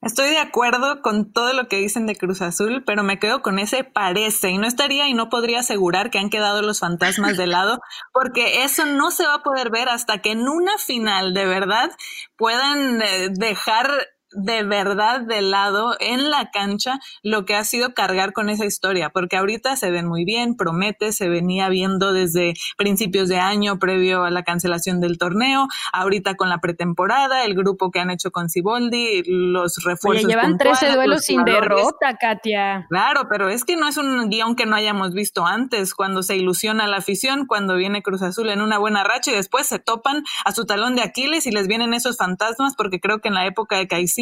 Estoy 0.00 0.30
de 0.30 0.38
acuerdo 0.38 1.02
con 1.02 1.32
todo 1.32 1.52
lo 1.54 1.66
que 1.66 1.78
dicen 1.78 2.06
de 2.06 2.14
Cruz 2.14 2.40
Azul, 2.40 2.84
pero 2.86 3.02
me 3.02 3.18
quedo 3.18 3.42
con 3.42 3.58
ese 3.58 3.82
parece 3.82 4.50
y 4.50 4.58
no 4.58 4.66
estaría 4.66 5.08
y 5.08 5.14
no 5.14 5.28
podría 5.28 5.60
asegurar 5.60 6.10
que 6.10 6.20
han 6.20 6.30
quedado 6.30 6.62
los 6.62 6.78
fantasmas 6.78 7.36
de 7.36 7.48
lado, 7.48 7.80
porque 8.12 8.62
eso 8.62 8.86
no 8.86 9.10
se 9.10 9.26
va 9.26 9.34
a 9.34 9.42
poder 9.42 9.70
ver 9.70 9.88
hasta 9.88 10.18
que 10.18 10.30
en 10.30 10.48
una 10.48 10.78
final 10.78 11.34
de 11.34 11.46
verdad 11.46 11.90
puedan 12.36 13.02
eh, 13.02 13.28
dejar 13.32 13.90
de 14.32 14.62
verdad 14.62 15.20
de 15.20 15.42
lado 15.42 15.96
en 16.00 16.30
la 16.30 16.50
cancha 16.50 16.98
lo 17.22 17.44
que 17.44 17.54
ha 17.54 17.64
sido 17.64 17.94
cargar 17.94 18.32
con 18.32 18.50
esa 18.50 18.66
historia, 18.66 19.10
porque 19.10 19.36
ahorita 19.36 19.76
se 19.76 19.90
ven 19.90 20.06
muy 20.06 20.24
bien, 20.24 20.56
promete, 20.56 21.12
se 21.12 21.28
venía 21.28 21.68
viendo 21.68 22.12
desde 22.12 22.54
principios 22.76 23.28
de 23.28 23.38
año 23.38 23.78
previo 23.78 24.24
a 24.24 24.30
la 24.30 24.42
cancelación 24.42 25.00
del 25.00 25.18
torneo, 25.18 25.68
ahorita 25.92 26.34
con 26.34 26.48
la 26.48 26.58
pretemporada, 26.58 27.44
el 27.44 27.54
grupo 27.54 27.90
que 27.90 28.00
han 28.00 28.10
hecho 28.10 28.30
con 28.30 28.48
Ciboldi, 28.50 29.22
los 29.26 29.76
refuerzos. 29.84 30.24
Oye, 30.24 30.34
llevan 30.34 30.58
13 30.58 30.92
duelos 30.92 31.24
sin 31.24 31.44
derrota, 31.44 32.16
Katia. 32.20 32.86
Claro, 32.88 33.28
pero 33.30 33.48
es 33.48 33.64
que 33.64 33.76
no 33.76 33.88
es 33.88 33.96
un 33.96 34.28
guion 34.28 34.56
que 34.56 34.66
no 34.66 34.76
hayamos 34.76 35.14
visto 35.14 35.46
antes, 35.46 35.94
cuando 35.94 36.22
se 36.22 36.36
ilusiona 36.36 36.86
la 36.86 36.98
afición, 36.98 37.46
cuando 37.46 37.76
viene 37.76 38.02
Cruz 38.02 38.22
Azul 38.22 38.50
en 38.50 38.60
una 38.60 38.78
buena 38.78 39.04
racha 39.04 39.30
y 39.30 39.34
después 39.34 39.66
se 39.66 39.78
topan 39.78 40.24
a 40.44 40.52
su 40.52 40.66
talón 40.66 40.96
de 40.96 41.02
Aquiles 41.02 41.46
y 41.46 41.50
les 41.50 41.66
vienen 41.66 41.94
esos 41.94 42.16
fantasmas, 42.16 42.74
porque 42.76 43.00
creo 43.00 43.20
que 43.20 43.28
en 43.28 43.34
la 43.34 43.46
época 43.46 43.76
de 43.76 43.88
Caicedo 43.88 44.17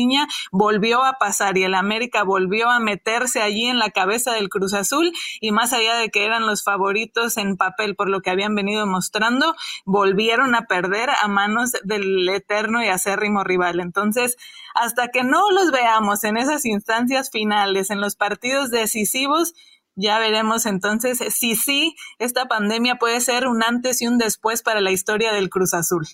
volvió 0.53 1.05
a 1.05 1.15
pasar 1.15 1.57
y 1.57 1.65
el 1.65 1.75
América 1.75 2.23
volvió 2.23 2.69
a 2.71 2.81
meterse 2.81 3.41
allí 3.41 3.67
en 3.67 3.79
la 3.79 3.91
cabeza 3.91 4.33
del 4.33 4.49
Cruz 4.49 4.75
Azul 4.75 5.13
y 5.41 5.53
más 5.53 5.73
allá 5.73 5.97
de 5.97 6.11
que 6.11 6.25
eran 6.25 6.47
los 6.47 6.63
favoritos 6.63 7.37
en 7.37 7.57
papel 7.57 7.97
por 7.97 8.09
lo 8.09 8.21
que 8.21 8.31
habían 8.31 8.55
venido 8.55 8.87
mostrando, 8.87 9.55
volvieron 9.85 10.55
a 10.55 10.67
perder 10.67 11.11
a 11.11 11.29
manos 11.29 11.73
del 11.85 12.29
eterno 12.29 12.83
y 12.83 12.89
acérrimo 12.89 13.45
rival. 13.45 13.81
Entonces, 13.81 14.37
hasta 14.75 15.09
que 15.09 15.23
no 15.23 15.51
los 15.51 15.71
veamos 15.71 16.25
en 16.25 16.37
esas 16.37 16.65
instancias 16.65 17.31
finales, 17.31 17.91
en 17.91 18.01
los 18.01 18.17
partidos 18.17 18.71
decisivos, 18.71 19.55
ya 19.95 20.19
veremos 20.19 20.67
entonces 20.67 21.19
si 21.35 21.57
sí, 21.57 21.97
esta 22.19 22.47
pandemia 22.47 22.97
puede 22.97 23.21
ser 23.21 23.47
un 23.47 23.63
antes 23.63 24.03
y 24.03 24.07
un 24.07 24.19
después 24.19 24.63
para 24.63 24.81
la 24.81 24.91
historia 24.91 25.33
del 25.33 25.49
Cruz 25.49 25.73
Azul. 25.73 26.07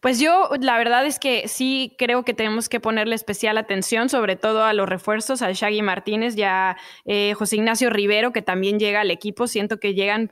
Pues 0.00 0.20
yo, 0.20 0.50
la 0.60 0.78
verdad 0.78 1.06
es 1.06 1.18
que 1.18 1.48
sí 1.48 1.94
creo 1.98 2.24
que 2.24 2.34
tenemos 2.34 2.68
que 2.68 2.80
ponerle 2.80 3.14
especial 3.14 3.58
atención, 3.58 4.08
sobre 4.08 4.36
todo 4.36 4.64
a 4.64 4.72
los 4.72 4.88
refuerzos, 4.88 5.42
a 5.42 5.52
Shaggy 5.52 5.82
Martínez 5.82 6.36
y 6.36 6.42
a 6.42 6.76
eh, 7.04 7.34
José 7.34 7.56
Ignacio 7.56 7.90
Rivero, 7.90 8.32
que 8.32 8.42
también 8.42 8.78
llega 8.78 9.00
al 9.00 9.10
equipo. 9.10 9.46
Siento 9.46 9.78
que 9.78 9.94
llegan 9.94 10.30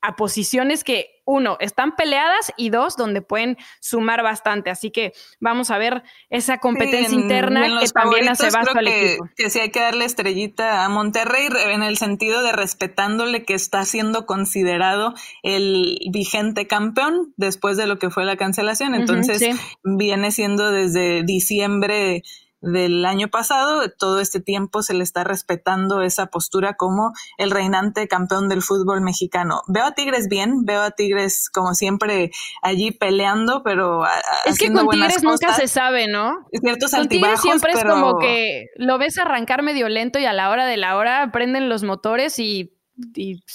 a 0.00 0.16
posiciones 0.16 0.84
que, 0.84 1.18
uno, 1.30 1.58
están 1.60 1.94
peleadas 1.94 2.54
y 2.56 2.70
dos, 2.70 2.96
donde 2.96 3.20
pueden 3.20 3.58
sumar 3.80 4.22
bastante. 4.22 4.70
Así 4.70 4.90
que 4.90 5.12
vamos 5.40 5.70
a 5.70 5.76
ver 5.76 6.02
esa 6.30 6.56
competencia 6.56 7.14
interna 7.14 7.80
que 7.80 7.88
también 7.88 8.28
hace 8.30 8.48
vasto 8.50 8.78
al 8.78 8.88
equipo. 8.88 9.28
Que 9.36 9.50
sí 9.50 9.60
hay 9.60 9.70
que 9.70 9.80
darle 9.80 10.06
estrellita 10.06 10.86
a 10.86 10.88
Monterrey 10.88 11.48
en 11.66 11.82
el 11.82 11.98
sentido 11.98 12.42
de 12.42 12.52
respetándole 12.52 13.44
que 13.44 13.52
está 13.52 13.84
siendo 13.84 14.24
considerado 14.24 15.12
el 15.42 15.98
vigente 16.10 16.66
campeón 16.66 17.34
después 17.36 17.76
de 17.76 17.86
lo 17.86 17.98
que 17.98 18.08
fue 18.08 18.24
la 18.24 18.36
cancelación. 18.36 18.94
Entonces, 18.94 19.54
viene 19.84 20.32
siendo 20.32 20.70
desde 20.70 21.24
diciembre 21.24 22.22
del 22.60 23.04
año 23.04 23.28
pasado, 23.28 23.88
todo 23.98 24.20
este 24.20 24.40
tiempo 24.40 24.82
se 24.82 24.94
le 24.94 25.04
está 25.04 25.24
respetando 25.24 26.02
esa 26.02 26.26
postura 26.26 26.74
como 26.74 27.12
el 27.36 27.50
reinante 27.50 28.08
campeón 28.08 28.48
del 28.48 28.62
fútbol 28.62 29.00
mexicano. 29.00 29.62
Veo 29.68 29.84
a 29.84 29.92
Tigres 29.92 30.28
bien, 30.28 30.64
veo 30.64 30.82
a 30.82 30.90
Tigres 30.90 31.50
como 31.52 31.74
siempre 31.74 32.30
allí 32.62 32.90
peleando, 32.90 33.62
pero 33.62 34.04
es 34.44 34.58
que 34.58 34.72
con 34.72 34.88
Tigres 34.88 35.22
nunca 35.22 35.54
se 35.54 35.68
sabe, 35.68 36.08
¿no? 36.08 36.46
Ciertos 36.52 36.90
con 36.90 37.08
Tigres 37.08 37.40
siempre 37.40 37.72
es 37.72 37.84
como 37.84 38.18
que 38.18 38.66
lo 38.76 38.98
ves 38.98 39.18
arrancar 39.18 39.62
medio 39.62 39.88
lento 39.88 40.18
y 40.18 40.24
a 40.24 40.32
la 40.32 40.50
hora 40.50 40.66
de 40.66 40.76
la 40.76 40.96
hora 40.96 41.30
prenden 41.32 41.68
los 41.68 41.84
motores 41.84 42.38
y 42.38 42.77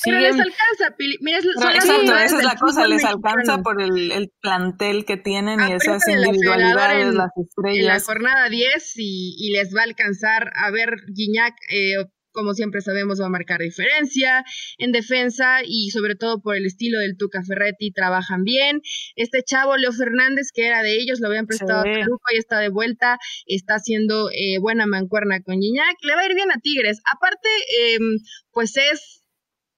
pero 0.06 0.20
les 0.20 0.34
alcanza, 0.34 0.96
Pili. 0.98 1.18
Mira, 1.22 1.40
esa 1.40 2.26
es 2.26 2.44
la 2.44 2.56
cosa, 2.56 2.88
les 2.88 3.04
alcanza 3.04 3.62
por 3.62 3.82
el, 3.82 4.32
plantel 4.42 5.06
que 5.06 5.18
tienen 5.18 5.60
y 5.60 5.74
esas 5.74 6.08
individualidades, 6.08 7.14
las 7.14 7.32
estrellas. 7.36 7.80
En 7.80 7.86
la 7.86 8.00
jornada 8.00 8.50
10 8.50 8.94
y, 8.98 9.52
les 9.54 9.74
va 9.76 9.82
a 9.82 9.86
alcanzar 9.86 10.52
a 10.56 10.72
ver 10.72 10.96
Guiñac. 11.14 11.56
Eh, 11.70 11.96
como 12.34 12.56
siempre 12.56 12.82
sabemos, 12.82 13.22
va 13.22 13.28
a 13.28 13.30
marcar 13.30 13.60
diferencia 13.60 14.44
en 14.80 14.92
defensa 14.92 15.60
y 15.64 15.92
sobre 15.92 16.16
todo 16.16 16.42
por 16.42 16.56
el 16.56 16.66
estilo 16.66 17.00
del 17.00 17.16
Tuca 17.16 17.44
Ferretti, 17.48 17.92
trabajan 17.92 18.44
bien. 18.44 18.82
Este 19.16 19.44
chavo, 19.44 19.78
Leo 19.78 19.92
Fernández, 19.92 20.48
que 20.52 20.66
era 20.66 20.82
de 20.82 20.96
ellos, 20.96 21.20
lo 21.20 21.28
habían 21.28 21.46
prestado 21.46 21.82
a 21.82 21.84
Peluco 21.84 22.26
y 22.34 22.38
está 22.38 22.58
de 22.60 22.70
vuelta, 22.70 23.20
está 23.46 23.76
haciendo 23.76 24.30
eh, 24.32 24.58
buena 24.60 24.88
mancuerna 24.88 25.42
con 25.44 25.60
Guiñac, 25.60 25.96
le 26.02 26.16
va 26.16 26.22
a 26.22 26.26
ir 26.26 26.34
bien 26.34 26.50
a 26.50 26.60
Tigres. 26.60 27.02
Aparte, 27.06 27.50
em, 27.94 28.18
pues 28.52 28.78
es 28.78 29.23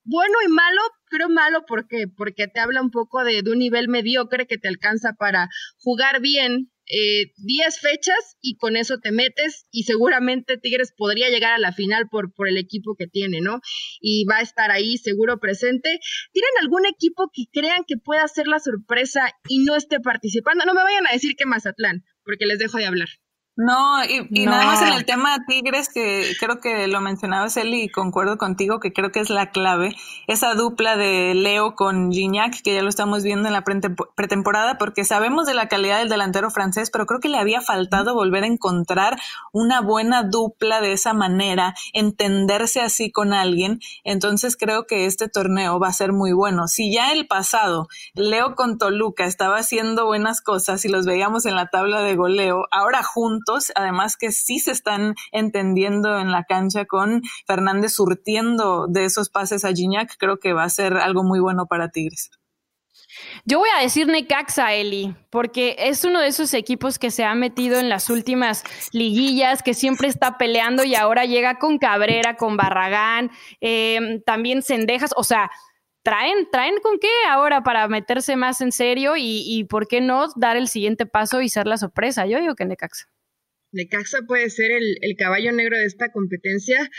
bueno 0.05 0.35
y 0.45 0.49
malo, 0.49 0.81
pero 1.09 1.29
malo 1.29 1.65
¿por 1.67 1.87
qué? 1.87 2.05
Porque 2.07 2.47
te 2.47 2.59
habla 2.59 2.81
un 2.81 2.91
poco 2.91 3.23
de, 3.23 3.41
de 3.41 3.51
un 3.51 3.59
nivel 3.59 3.89
mediocre 3.89 4.47
que 4.47 4.57
te 4.57 4.67
alcanza 4.67 5.13
para 5.17 5.49
jugar 5.77 6.21
bien 6.21 6.71
10 6.87 6.87
eh, 6.87 7.79
fechas 7.81 8.37
y 8.41 8.57
con 8.57 8.77
eso 8.77 8.99
te 8.99 9.11
metes 9.11 9.65
y 9.71 9.83
seguramente 9.83 10.57
Tigres 10.57 10.93
podría 10.95 11.29
llegar 11.29 11.53
a 11.53 11.59
la 11.59 11.71
final 11.71 12.07
por, 12.09 12.33
por 12.33 12.47
el 12.47 12.57
equipo 12.57 12.95
que 12.95 13.07
tiene, 13.07 13.41
¿no? 13.41 13.59
Y 13.99 14.25
va 14.25 14.37
a 14.37 14.41
estar 14.41 14.71
ahí 14.71 14.97
seguro 14.97 15.39
presente. 15.39 15.99
¿Tienen 16.31 16.51
algún 16.61 16.85
equipo 16.85 17.29
que 17.33 17.45
crean 17.51 17.83
que 17.87 17.97
pueda 17.97 18.23
hacer 18.23 18.47
la 18.47 18.59
sorpresa 18.59 19.31
y 19.47 19.63
no 19.63 19.75
esté 19.75 19.99
participando? 19.99 20.65
No 20.65 20.73
me 20.73 20.83
vayan 20.83 21.07
a 21.07 21.13
decir 21.13 21.35
que 21.35 21.45
Mazatlán, 21.45 22.03
porque 22.23 22.45
les 22.45 22.59
dejo 22.59 22.77
de 22.77 22.85
hablar. 22.85 23.09
No, 23.57 24.03
y, 24.03 24.45
nada 24.45 24.65
más 24.65 24.81
en 24.81 24.91
el 24.91 25.05
tema 25.05 25.37
de 25.37 25.45
Tigres, 25.47 25.87
que 25.87 26.33
creo 26.41 26.59
que 26.59 26.87
lo 26.87 26.99
mencionabas 26.99 27.55
Eli 27.55 27.83
y 27.83 27.89
concuerdo 27.89 28.37
contigo, 28.37 28.81
que 28.81 28.91
creo 28.91 29.13
que 29.13 29.21
es 29.21 29.29
la 29.29 29.51
clave, 29.51 29.95
esa 30.27 30.55
dupla 30.55 30.97
de 30.97 31.33
Leo 31.35 31.73
con 31.73 32.11
Gignac, 32.11 32.61
que 32.61 32.73
ya 32.73 32.83
lo 32.83 32.89
estamos 32.89 33.23
viendo 33.23 33.47
en 33.47 33.53
la 33.53 33.63
pretemporada, 33.63 34.77
porque 34.77 35.05
sabemos 35.05 35.47
de 35.47 35.53
la 35.53 35.69
calidad 35.69 35.99
del 35.99 36.09
delantero 36.09 36.49
francés, 36.51 36.89
pero 36.91 37.05
creo 37.05 37.21
que 37.21 37.29
le 37.29 37.37
había 37.37 37.61
faltado 37.61 38.13
volver 38.13 38.43
a 38.43 38.47
encontrar 38.47 39.17
una 39.53 39.79
buena 39.79 40.23
dupla 40.23 40.81
de 40.81 40.91
esa 40.91 41.13
manera, 41.13 41.75
entenderse 41.93 42.81
así 42.81 43.09
con 43.09 43.31
alguien, 43.31 43.79
entonces 44.03 44.57
creo 44.57 44.85
que 44.85 45.05
este 45.05 45.29
torneo 45.29 45.79
va 45.79 45.87
a 45.87 45.93
ser 45.93 46.11
muy 46.11 46.33
bueno. 46.33 46.67
Si 46.67 46.93
ya 46.93 47.13
el 47.13 47.25
pasado, 47.25 47.87
Leo 48.15 48.55
con 48.55 48.77
Toluca 48.77 49.23
estaba 49.23 49.59
haciendo 49.59 50.05
buenas 50.05 50.41
cosas 50.41 50.83
y 50.83 50.89
los 50.89 51.05
veíamos 51.05 51.45
en 51.45 51.55
la 51.55 51.67
tabla 51.67 52.01
de 52.01 52.17
goleo, 52.17 52.65
ahora 52.69 53.01
juntos, 53.01 53.44
además 53.75 54.17
que 54.17 54.31
sí 54.31 54.59
se 54.59 54.71
están 54.71 55.15
entendiendo 55.31 56.19
en 56.19 56.31
la 56.31 56.43
cancha 56.43 56.85
con 56.85 57.21
Fernández 57.47 57.93
surtiendo 57.93 58.87
de 58.87 59.05
esos 59.05 59.29
pases 59.29 59.65
a 59.65 59.73
Gignac, 59.73 60.15
creo 60.17 60.39
que 60.39 60.53
va 60.53 60.63
a 60.63 60.69
ser 60.69 60.97
algo 60.97 61.23
muy 61.23 61.39
bueno 61.39 61.65
para 61.67 61.89
Tigres. 61.89 62.29
Yo 63.45 63.59
voy 63.59 63.69
a 63.77 63.81
decir 63.81 64.07
Necaxa, 64.07 64.73
Eli, 64.73 65.15
porque 65.29 65.75
es 65.77 66.03
uno 66.03 66.19
de 66.19 66.27
esos 66.27 66.53
equipos 66.53 66.99
que 66.99 67.11
se 67.11 67.23
ha 67.23 67.35
metido 67.35 67.79
en 67.79 67.89
las 67.89 68.09
últimas 68.09 68.63
liguillas, 68.91 69.63
que 69.63 69.73
siempre 69.73 70.07
está 70.07 70.37
peleando 70.37 70.83
y 70.83 70.95
ahora 70.95 71.25
llega 71.25 71.59
con 71.59 71.77
Cabrera, 71.77 72.35
con 72.35 72.57
Barragán, 72.57 73.31
eh, 73.61 74.21
también 74.25 74.63
Cendejas, 74.63 75.11
o 75.15 75.23
sea, 75.23 75.49
traen, 76.03 76.49
traen 76.51 76.75
con 76.81 76.99
qué 76.99 77.09
ahora 77.29 77.63
para 77.63 77.87
meterse 77.87 78.35
más 78.35 78.61
en 78.61 78.71
serio 78.71 79.15
y, 79.17 79.43
y 79.45 79.63
por 79.65 79.87
qué 79.87 80.01
no 80.01 80.27
dar 80.35 80.57
el 80.57 80.67
siguiente 80.67 81.05
paso 81.05 81.41
y 81.41 81.49
ser 81.49 81.67
la 81.67 81.77
sorpresa. 81.77 82.25
Yo 82.25 82.39
digo 82.39 82.55
que 82.55 82.65
Necaxa. 82.65 83.07
Necaxa 83.71 84.19
puede 84.27 84.49
ser 84.49 84.71
el, 84.71 84.97
el 85.01 85.15
caballo 85.17 85.51
negro 85.51 85.77
de 85.77 85.85
esta 85.85 86.11
competencia. 86.11 86.89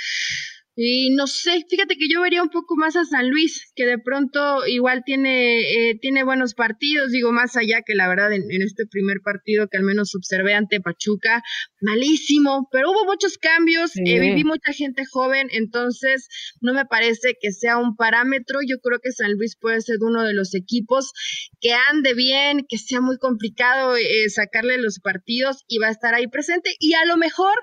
Y 0.79 1.09
no 1.17 1.27
sé, 1.27 1.65
fíjate 1.71 1.97
que 1.97 2.07
yo 2.07 2.21
vería 2.21 2.43
un 2.43 2.51
poco 2.51 2.77
más 2.77 2.97
a 2.97 3.07
San 3.07 3.31
Luis, 3.31 3.73
que 3.75 3.87
de 3.87 3.99
pronto 3.99 4.67
igual 4.67 5.05
tiene, 5.07 5.61
eh, 5.61 5.99
tiene 5.99 6.23
buenos 6.23 6.53
partidos, 6.53 7.13
digo, 7.13 7.33
más 7.33 7.57
allá 7.57 7.81
que 7.81 7.95
la 7.95 8.07
verdad 8.09 8.31
en, 8.35 8.43
este 8.61 8.85
primer 8.85 9.23
partido 9.25 9.69
que 9.69 9.79
al 9.79 9.85
menos 9.85 10.15
observé 10.15 10.53
ante 10.53 10.83
Pachuca, 10.83 11.43
malísimo, 11.81 12.69
pero 12.71 12.91
hubo 12.91 13.07
muchos 13.07 13.39
cambios, 13.39 13.93
eh, 13.97 14.21
viví 14.21 14.45
mucha 14.45 14.75
gente 14.75 15.05
joven, 15.11 15.49
entonces 15.53 16.29
no 16.61 16.75
me 16.75 16.85
parece 16.85 17.37
que 17.41 17.53
sea 17.53 17.79
un 17.79 17.97
parámetro, 17.97 18.59
yo 18.61 18.77
creo 18.83 18.99
que 19.03 19.13
San 19.13 19.33
Luis 19.33 19.57
puede 19.59 19.81
ser 19.81 19.97
uno 20.03 20.25
de 20.25 20.35
los 20.35 20.55
equipos 20.55 21.13
que 21.59 21.73
ande 21.91 22.13
bien, 22.13 22.67
que 22.69 22.77
sea 22.77 23.01
muy 23.01 23.17
complicado 23.17 23.97
eh, 23.97 24.29
sacarle 24.29 24.77
los 24.77 24.99
partidos 24.99 25.65
y 25.69 25.79
va 25.79 25.89
a 25.89 25.93
estar 25.93 26.13
ahí 26.15 26.27
presente, 26.27 26.75
y 26.81 26.93
a 26.93 27.07
lo 27.07 27.17
mejor 27.17 27.55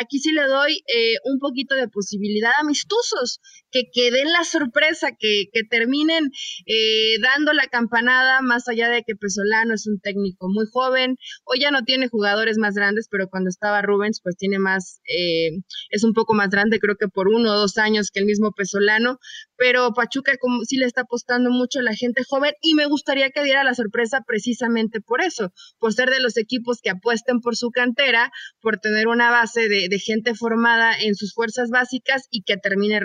aquí 0.00 0.20
sí 0.20 0.32
le 0.32 0.44
doy 0.44 0.82
un 1.24 1.38
poquito 1.38 1.74
de 1.74 1.88
posibilidad 1.88 2.61
amistosos, 2.62 3.38
que, 3.72 3.90
queden 3.92 4.30
la 4.32 4.44
sorpresa, 4.44 5.08
que, 5.18 5.46
que 5.52 5.62
terminen 5.64 6.30
eh, 6.66 7.18
dando 7.20 7.52
la 7.52 7.66
campanada, 7.66 8.40
más 8.42 8.68
allá 8.68 8.88
de 8.88 9.02
que 9.02 9.16
Pesolano 9.16 9.74
es 9.74 9.86
un 9.86 9.98
técnico 10.00 10.48
muy 10.48 10.66
joven, 10.70 11.16
hoy 11.44 11.60
ya 11.60 11.70
no 11.70 11.82
tiene 11.82 12.08
jugadores 12.08 12.58
más 12.58 12.74
grandes, 12.74 13.08
pero 13.10 13.28
cuando 13.28 13.48
estaba 13.48 13.82
Rubens, 13.82 14.20
pues 14.22 14.36
tiene 14.36 14.58
más, 14.58 15.00
eh, 15.06 15.62
es 15.90 16.04
un 16.04 16.12
poco 16.12 16.34
más 16.34 16.50
grande, 16.50 16.78
creo 16.78 16.96
que 16.96 17.08
por 17.08 17.28
uno 17.28 17.52
o 17.52 17.58
dos 17.58 17.78
años 17.78 18.10
que 18.12 18.20
el 18.20 18.26
mismo 18.26 18.52
Pesolano, 18.52 19.18
pero 19.56 19.92
Pachuca 19.94 20.32
como, 20.40 20.64
sí 20.64 20.76
le 20.76 20.86
está 20.86 21.02
apostando 21.02 21.50
mucho 21.50 21.80
a 21.80 21.82
la 21.82 21.94
gente 21.94 22.22
joven 22.28 22.52
y 22.60 22.74
me 22.74 22.86
gustaría 22.86 23.30
que 23.30 23.44
diera 23.44 23.64
la 23.64 23.74
sorpresa 23.74 24.22
precisamente 24.26 25.00
por 25.00 25.22
eso, 25.22 25.52
por 25.78 25.92
ser 25.92 26.10
de 26.10 26.20
los 26.20 26.36
equipos 26.36 26.80
que 26.82 26.90
apuesten 26.90 27.40
por 27.40 27.56
su 27.56 27.70
cantera, 27.70 28.30
por 28.60 28.78
tener 28.78 29.08
una 29.08 29.30
base 29.30 29.68
de, 29.68 29.88
gente 30.02 30.34
formada 30.34 30.98
en 30.98 31.14
sus 31.14 31.32
fuerzas 31.32 31.70
básicas 31.70 32.26
y 32.30 32.42
que 32.42 32.56
termine 32.56 32.98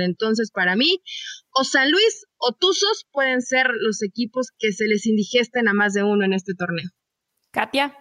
Entonces, 0.00 0.50
para 0.52 0.76
mí, 0.76 1.02
o 1.50 1.64
San 1.64 1.90
Luis 1.90 2.26
o 2.38 2.52
Tuzos 2.52 3.06
pueden 3.12 3.42
ser 3.42 3.68
los 3.80 4.02
equipos 4.02 4.48
que 4.58 4.72
se 4.72 4.86
les 4.86 5.06
indigesten 5.06 5.68
a 5.68 5.74
más 5.74 5.92
de 5.92 6.02
uno 6.02 6.24
en 6.24 6.32
este 6.32 6.54
torneo. 6.54 6.88
Katia. 7.50 7.96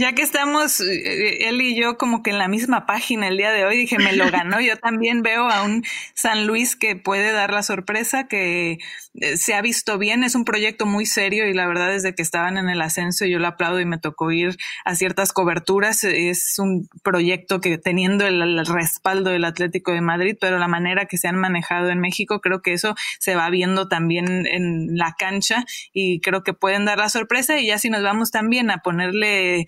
Ya 0.00 0.14
que 0.14 0.22
estamos 0.22 0.80
eh, 0.80 1.46
él 1.46 1.60
y 1.60 1.78
yo 1.78 1.98
como 1.98 2.22
que 2.22 2.30
en 2.30 2.38
la 2.38 2.48
misma 2.48 2.86
página 2.86 3.28
el 3.28 3.36
día 3.36 3.50
de 3.50 3.66
hoy, 3.66 3.76
dije, 3.76 3.98
me 3.98 4.14
lo 4.14 4.30
ganó. 4.30 4.58
Yo 4.58 4.78
también 4.78 5.20
veo 5.20 5.50
a 5.50 5.62
un 5.62 5.84
San 6.14 6.46
Luis 6.46 6.74
que 6.74 6.96
puede 6.96 7.32
dar 7.32 7.52
la 7.52 7.62
sorpresa, 7.62 8.26
que 8.26 8.78
eh, 9.20 9.36
se 9.36 9.52
ha 9.52 9.60
visto 9.60 9.98
bien. 9.98 10.24
Es 10.24 10.34
un 10.34 10.46
proyecto 10.46 10.86
muy 10.86 11.04
serio 11.04 11.46
y 11.46 11.52
la 11.52 11.66
verdad 11.66 11.88
desde 11.88 12.14
que 12.14 12.22
estaban 12.22 12.56
en 12.56 12.70
el 12.70 12.80
ascenso 12.80 13.26
yo 13.26 13.38
lo 13.38 13.46
aplaudo 13.46 13.78
y 13.78 13.84
me 13.84 13.98
tocó 13.98 14.32
ir 14.32 14.56
a 14.86 14.94
ciertas 14.94 15.34
coberturas. 15.34 16.02
Es 16.02 16.58
un 16.58 16.88
proyecto 17.02 17.60
que 17.60 17.76
teniendo 17.76 18.26
el, 18.26 18.64
respaldo 18.64 19.28
del 19.28 19.44
Atlético 19.44 19.92
de 19.92 20.00
Madrid, 20.00 20.34
pero 20.40 20.58
la 20.58 20.68
manera 20.68 21.04
que 21.04 21.18
se 21.18 21.28
han 21.28 21.36
manejado 21.36 21.90
en 21.90 22.00
México, 22.00 22.40
creo 22.40 22.62
que 22.62 22.72
eso 22.72 22.94
se 23.18 23.34
va 23.34 23.50
viendo 23.50 23.86
también 23.86 24.46
en 24.46 24.96
la 24.96 25.14
cancha 25.18 25.66
y 25.92 26.20
creo 26.20 26.42
que 26.42 26.54
pueden 26.54 26.86
dar 26.86 26.96
la 26.96 27.10
sorpresa. 27.10 27.60
Y 27.60 27.66
ya 27.66 27.78
si 27.78 27.90
nos 27.90 28.02
vamos 28.02 28.30
también 28.30 28.70
a 28.70 28.78
ponerle 28.78 29.66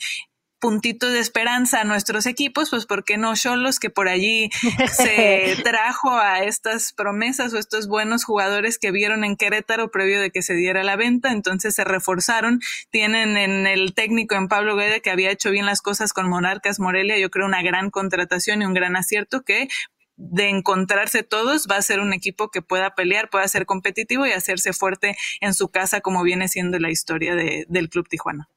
puntito 0.63 1.11
de 1.11 1.19
esperanza 1.19 1.81
a 1.81 1.85
nuestros 1.85 2.25
equipos, 2.25 2.71
pues 2.71 2.87
¿por 2.87 3.03
qué 3.03 3.19
no 3.19 3.35
Cholos 3.35 3.81
que 3.81 3.91
por 3.91 4.09
allí 4.09 4.49
se 4.93 5.57
trajo 5.65 6.13
a 6.13 6.45
estas 6.45 6.93
promesas 6.93 7.53
o 7.53 7.59
estos 7.59 7.89
buenos 7.89 8.23
jugadores 8.23 8.79
que 8.79 8.93
vieron 8.93 9.25
en 9.25 9.37
Querétaro 9.37 9.91
previo 9.91 10.21
de 10.21 10.31
que 10.31 10.41
se 10.41 10.55
diera 10.55 10.85
la 10.85 10.95
venta, 10.95 11.33
entonces 11.33 11.75
se 11.75 11.83
reforzaron, 11.83 12.61
tienen 12.91 13.37
en 13.37 13.67
el 13.67 13.93
técnico 13.93 14.37
en 14.37 14.47
Pablo 14.47 14.77
Guede 14.77 15.03
que 15.03 15.11
había 15.11 15.33
hecho 15.33 15.51
bien 15.51 15.67
las 15.67 15.83
cosas 15.83 16.13
con 16.13 16.29
Monarcas 16.31 16.79
Morelia, 16.79 17.19
yo 17.19 17.29
creo 17.29 17.47
una 17.47 17.63
gran 17.63 17.91
contratación 17.91 18.63
y 18.63 18.67
un 18.67 18.73
gran 18.73 18.95
acierto 18.95 19.43
que 19.43 19.67
de 20.17 20.49
encontrarse 20.49 21.25
todos 21.25 21.67
va 21.69 21.77
a 21.77 21.83
ser 21.83 21.99
un 21.99 22.13
equipo 22.13 22.53
que 22.53 22.63
pueda 22.63 22.95
pelear, 22.95 23.31
pueda 23.31 23.49
ser 23.49 23.67
competitivo 23.67 24.27
y 24.27 24.31
hacerse 24.31 24.73
fuerte 24.73 25.17
en 25.41 25.55
su 25.55 25.71
casa 25.71 26.01
como 26.01 26.23
viene 26.23 26.47
siendo 26.47 26.79
la 26.79 26.91
historia 26.91 27.35
del 27.35 27.89
Club 27.89 28.09
Tijuana. 28.09 28.49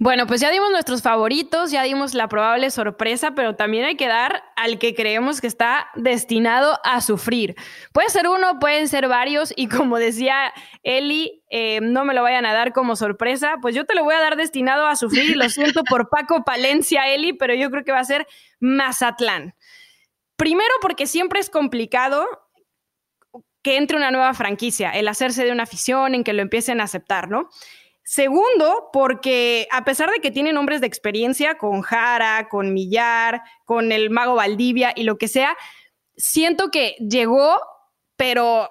Bueno, 0.00 0.28
pues 0.28 0.40
ya 0.40 0.50
dimos 0.52 0.70
nuestros 0.70 1.02
favoritos, 1.02 1.72
ya 1.72 1.82
dimos 1.82 2.14
la 2.14 2.28
probable 2.28 2.70
sorpresa, 2.70 3.32
pero 3.32 3.56
también 3.56 3.84
hay 3.84 3.96
que 3.96 4.06
dar 4.06 4.44
al 4.54 4.78
que 4.78 4.94
creemos 4.94 5.40
que 5.40 5.48
está 5.48 5.88
destinado 5.96 6.78
a 6.84 7.00
sufrir. 7.00 7.56
Puede 7.92 8.08
ser 8.08 8.28
uno, 8.28 8.60
pueden 8.60 8.86
ser 8.86 9.08
varios, 9.08 9.52
y 9.56 9.66
como 9.66 9.98
decía 9.98 10.52
Eli, 10.84 11.42
eh, 11.50 11.80
no 11.82 12.04
me 12.04 12.14
lo 12.14 12.22
vayan 12.22 12.46
a 12.46 12.52
dar 12.52 12.72
como 12.72 12.94
sorpresa, 12.94 13.56
pues 13.60 13.74
yo 13.74 13.86
te 13.86 13.96
lo 13.96 14.04
voy 14.04 14.14
a 14.14 14.20
dar 14.20 14.36
destinado 14.36 14.86
a 14.86 14.94
sufrir. 14.94 15.36
Lo 15.36 15.48
siento 15.48 15.82
por 15.82 16.08
Paco 16.08 16.44
Palencia, 16.44 17.08
Eli, 17.08 17.32
pero 17.32 17.54
yo 17.54 17.68
creo 17.68 17.82
que 17.82 17.90
va 17.90 17.98
a 17.98 18.04
ser 18.04 18.28
Mazatlán. 18.60 19.56
Primero 20.36 20.74
porque 20.80 21.08
siempre 21.08 21.40
es 21.40 21.50
complicado 21.50 22.24
que 23.62 23.76
entre 23.76 23.96
una 23.96 24.12
nueva 24.12 24.32
franquicia, 24.34 24.90
el 24.92 25.08
hacerse 25.08 25.44
de 25.44 25.50
una 25.50 25.64
afición, 25.64 26.14
en 26.14 26.22
que 26.22 26.32
lo 26.32 26.42
empiecen 26.42 26.80
a 26.80 26.84
aceptar, 26.84 27.28
¿no? 27.28 27.48
Segundo, 28.10 28.88
porque 28.90 29.68
a 29.70 29.84
pesar 29.84 30.10
de 30.10 30.20
que 30.20 30.30
tiene 30.30 30.54
nombres 30.54 30.80
de 30.80 30.86
experiencia 30.86 31.58
con 31.58 31.82
Jara, 31.82 32.48
con 32.48 32.72
Millar, 32.72 33.42
con 33.66 33.92
el 33.92 34.08
mago 34.08 34.34
Valdivia 34.34 34.94
y 34.96 35.02
lo 35.02 35.18
que 35.18 35.28
sea, 35.28 35.54
siento 36.16 36.70
que 36.70 36.96
llegó, 37.06 37.60
pero 38.16 38.70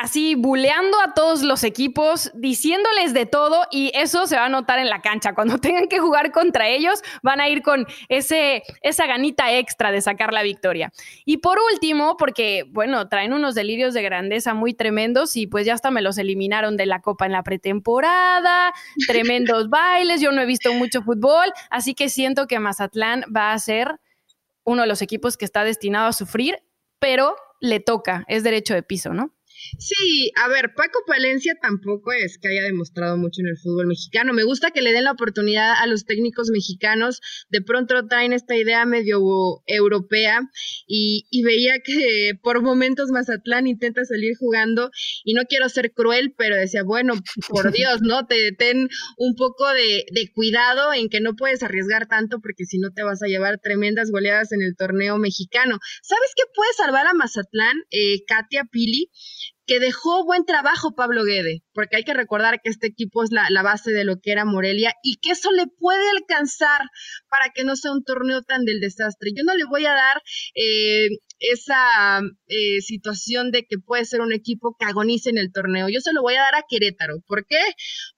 así 0.00 0.34
buleando 0.34 0.96
a 1.00 1.14
todos 1.14 1.42
los 1.42 1.64
equipos, 1.64 2.30
diciéndoles 2.34 3.14
de 3.14 3.26
todo 3.26 3.66
y 3.70 3.90
eso 3.94 4.26
se 4.26 4.36
va 4.36 4.46
a 4.46 4.48
notar 4.48 4.78
en 4.78 4.88
la 4.88 5.00
cancha. 5.00 5.34
Cuando 5.34 5.58
tengan 5.58 5.88
que 5.88 5.98
jugar 5.98 6.30
contra 6.32 6.68
ellos, 6.68 7.02
van 7.22 7.40
a 7.40 7.48
ir 7.48 7.62
con 7.62 7.86
ese, 8.08 8.62
esa 8.82 9.06
ganita 9.06 9.52
extra 9.52 9.90
de 9.90 10.00
sacar 10.00 10.32
la 10.32 10.42
victoria. 10.42 10.92
Y 11.24 11.38
por 11.38 11.58
último, 11.72 12.16
porque, 12.16 12.64
bueno, 12.68 13.08
traen 13.08 13.32
unos 13.32 13.54
delirios 13.54 13.94
de 13.94 14.02
grandeza 14.02 14.54
muy 14.54 14.74
tremendos 14.74 15.36
y 15.36 15.46
pues 15.46 15.66
ya 15.66 15.74
hasta 15.74 15.90
me 15.90 16.02
los 16.02 16.18
eliminaron 16.18 16.76
de 16.76 16.86
la 16.86 17.00
Copa 17.00 17.26
en 17.26 17.32
la 17.32 17.42
pretemporada, 17.42 18.72
tremendos 19.06 19.68
bailes, 19.68 20.20
yo 20.20 20.32
no 20.32 20.40
he 20.40 20.46
visto 20.46 20.72
mucho 20.72 21.02
fútbol, 21.02 21.52
así 21.70 21.94
que 21.94 22.08
siento 22.08 22.46
que 22.46 22.58
Mazatlán 22.58 23.24
va 23.34 23.52
a 23.52 23.58
ser 23.58 24.00
uno 24.64 24.82
de 24.82 24.88
los 24.88 25.02
equipos 25.02 25.36
que 25.36 25.44
está 25.44 25.64
destinado 25.64 26.06
a 26.08 26.12
sufrir, 26.12 26.58
pero 26.98 27.36
le 27.60 27.80
toca, 27.80 28.24
es 28.28 28.44
derecho 28.44 28.74
de 28.74 28.82
piso, 28.82 29.12
¿no? 29.12 29.32
Sí, 29.78 30.32
a 30.42 30.48
ver, 30.48 30.72
Paco 30.74 31.00
Palencia 31.06 31.54
tampoco 31.60 32.12
es 32.12 32.38
que 32.38 32.48
haya 32.48 32.64
demostrado 32.64 33.16
mucho 33.16 33.40
en 33.40 33.48
el 33.48 33.56
fútbol 33.56 33.86
mexicano. 33.86 34.32
Me 34.32 34.44
gusta 34.44 34.70
que 34.70 34.82
le 34.82 34.92
den 34.92 35.04
la 35.04 35.12
oportunidad 35.12 35.74
a 35.80 35.86
los 35.86 36.04
técnicos 36.04 36.48
mexicanos. 36.50 37.20
De 37.50 37.62
pronto 37.62 38.06
traen 38.06 38.32
esta 38.32 38.56
idea 38.56 38.84
medio 38.86 39.20
europea 39.66 40.40
y, 40.86 41.24
veía 41.42 41.74
que 41.84 42.32
por 42.42 42.62
momentos 42.62 43.10
Mazatlán 43.10 43.66
intenta 43.66 44.04
salir 44.04 44.36
jugando 44.36 44.90
y 45.24 45.34
no 45.34 45.42
quiero 45.48 45.68
ser 45.68 45.92
cruel, 45.92 46.34
pero 46.36 46.56
decía, 46.56 46.82
bueno, 46.82 47.14
por 47.48 47.72
Dios, 47.72 48.00
¿no? 48.02 48.26
Te 48.26 48.52
ten 48.52 48.88
un 49.16 49.34
poco 49.34 49.66
de, 49.72 50.04
cuidado 50.34 50.92
en 50.92 51.08
que 51.08 51.20
no 51.20 51.34
puedes 51.34 51.62
arriesgar 51.62 52.06
tanto 52.06 52.40
porque 52.40 52.64
si 52.64 52.78
no 52.78 52.90
te 52.92 53.02
vas 53.02 53.22
a 53.22 53.26
llevar 53.26 53.58
tremendas 53.62 54.10
goleadas 54.10 54.52
en 54.52 54.62
el 54.62 54.76
torneo 54.76 55.18
mexicano. 55.18 55.78
¿Sabes 56.02 56.32
qué 56.36 56.42
puede 56.54 56.72
salvar 56.76 57.06
a 57.06 57.14
Mazatlán, 57.14 57.76
eh, 57.90 58.24
Katia 58.26 58.64
Pili? 58.70 59.10
Que 59.68 59.78
dejó 59.78 60.24
buen 60.24 60.46
trabajo 60.46 60.94
Pablo 60.96 61.24
Guede, 61.24 61.62
porque 61.78 61.98
hay 61.98 62.02
que 62.02 62.12
recordar 62.12 62.60
que 62.60 62.70
este 62.70 62.88
equipo 62.88 63.22
es 63.22 63.30
la, 63.30 63.62
base 63.62 63.92
de 63.92 64.02
lo 64.02 64.18
que 64.20 64.32
era 64.32 64.44
Morelia 64.44 64.94
y 65.04 65.18
que 65.22 65.30
eso 65.30 65.52
le 65.52 65.68
puede 65.78 66.10
alcanzar 66.10 66.80
para 67.30 67.52
que 67.54 67.62
no 67.62 67.76
sea 67.76 67.92
un 67.92 68.02
torneo 68.02 68.42
tan 68.42 68.64
del 68.64 68.80
desastre. 68.80 69.30
Yo 69.32 69.44
no 69.44 69.54
le 69.54 69.64
voy 69.64 69.86
a 69.86 69.92
dar 69.92 70.20
eh, 70.56 71.06
esa 71.38 72.20
eh, 72.48 72.80
situación 72.80 73.52
de 73.52 73.64
que 73.64 73.78
puede 73.78 74.04
ser 74.06 74.22
un 74.22 74.32
equipo 74.32 74.74
que 74.76 74.86
agonice 74.86 75.30
en 75.30 75.38
el 75.38 75.52
torneo. 75.52 75.88
Yo 75.88 76.00
se 76.00 76.12
lo 76.12 76.22
voy 76.22 76.34
a 76.34 76.40
dar 76.40 76.56
a 76.56 76.64
Querétaro. 76.68 77.20
¿Por 77.28 77.46
qué? 77.46 77.60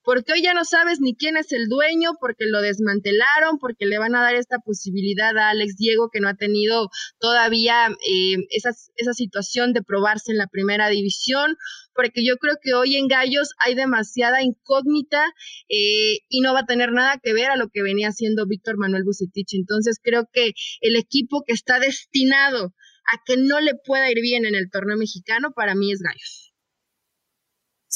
Porque 0.02 0.32
hoy 0.32 0.42
ya 0.42 0.54
no 0.54 0.64
sabes 0.64 1.00
ni 1.00 1.14
quién 1.14 1.36
es 1.36 1.52
el 1.52 1.68
dueño, 1.68 2.12
porque 2.18 2.46
lo 2.46 2.62
desmantelaron, 2.62 3.58
porque 3.60 3.84
le 3.84 3.98
van 3.98 4.14
a 4.14 4.22
dar 4.22 4.36
esta 4.36 4.58
posibilidad 4.60 5.36
a 5.36 5.50
Alex 5.50 5.76
Diego 5.76 6.08
que 6.10 6.20
no 6.20 6.28
ha 6.28 6.34
tenido 6.34 6.88
todavía 7.18 7.88
eh, 8.10 8.36
esa, 8.48 8.70
esa 8.96 9.12
situación 9.12 9.74
de 9.74 9.82
probarse 9.82 10.32
en 10.32 10.38
la 10.38 10.46
primera 10.46 10.88
división, 10.88 11.56
porque 12.00 12.24
yo 12.24 12.36
creo 12.38 12.54
que 12.62 12.72
hoy 12.72 12.96
en 12.96 13.08
Gallos 13.08 13.50
hay 13.58 13.74
demasiada 13.74 14.42
incógnita 14.42 15.22
eh, 15.68 16.24
y 16.30 16.40
no 16.40 16.54
va 16.54 16.60
a 16.60 16.66
tener 16.66 16.92
nada 16.92 17.20
que 17.22 17.34
ver 17.34 17.50
a 17.50 17.56
lo 17.56 17.68
que 17.68 17.82
venía 17.82 18.08
haciendo 18.08 18.46
Víctor 18.46 18.78
Manuel 18.78 19.04
Bucetich. 19.04 19.52
Entonces 19.52 19.98
creo 20.02 20.24
que 20.32 20.52
el 20.80 20.96
equipo 20.96 21.44
que 21.46 21.52
está 21.52 21.78
destinado 21.78 22.72
a 23.12 23.22
que 23.26 23.36
no 23.36 23.60
le 23.60 23.74
pueda 23.84 24.10
ir 24.10 24.22
bien 24.22 24.46
en 24.46 24.54
el 24.54 24.70
torneo 24.70 24.96
mexicano, 24.96 25.52
para 25.54 25.74
mí 25.74 25.92
es 25.92 26.00
Gallos. 26.00 26.49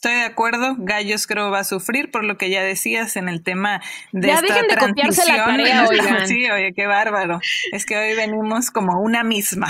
Estoy 0.04 0.20
de 0.20 0.26
acuerdo, 0.26 0.76
Gallos 0.76 1.26
creo 1.26 1.50
va 1.50 1.60
a 1.60 1.64
sufrir 1.64 2.10
por 2.10 2.24
lo 2.24 2.36
que 2.36 2.50
ya 2.50 2.62
decías 2.62 3.16
en 3.16 3.30
el 3.30 3.42
tema 3.42 3.80
de 4.12 4.28
ya 4.28 4.34
esta 4.34 4.52
dejen 4.52 4.68
de 4.68 4.76
copiarse 4.76 5.32
la 5.32 5.46
tarea, 5.46 5.84
oigan. 5.88 6.28
Sí, 6.28 6.44
oye, 6.50 6.74
qué 6.76 6.86
bárbaro. 6.86 7.40
Es 7.72 7.86
que 7.86 7.96
hoy 7.96 8.14
venimos 8.14 8.70
como 8.70 9.00
una 9.00 9.24
misma. 9.24 9.68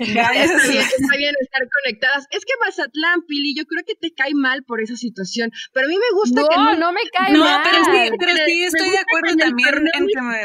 Gallos. 0.00 0.50
Está 0.50 0.68
bien, 0.68 0.82
está 0.98 1.16
bien 1.16 1.34
estar 1.40 1.60
conectadas. 1.84 2.26
Es 2.32 2.44
que 2.44 2.54
Mazatlán, 2.66 3.22
Pili, 3.28 3.54
yo 3.56 3.62
creo 3.66 3.84
que 3.86 3.94
te 3.94 4.12
cae 4.12 4.34
mal 4.34 4.64
por 4.64 4.80
esa 4.80 4.96
situación, 4.96 5.52
pero 5.72 5.86
a 5.86 5.88
mí 5.90 5.96
me 5.96 6.10
gusta 6.18 6.42
que 6.50 6.56
no, 6.56 6.74
no 6.74 6.92
me 6.92 7.02
cae 7.12 7.38
mal. 7.38 7.62
No, 7.62 7.70
pero 7.70 7.84
sí, 7.84 8.10
pero 8.18 8.32
sí 8.44 8.64
estoy 8.64 8.90
de 8.90 8.98
acuerdo 8.98 9.36
también 9.36 9.74
en 9.94 10.06
que 10.08 10.22
me 10.22 10.38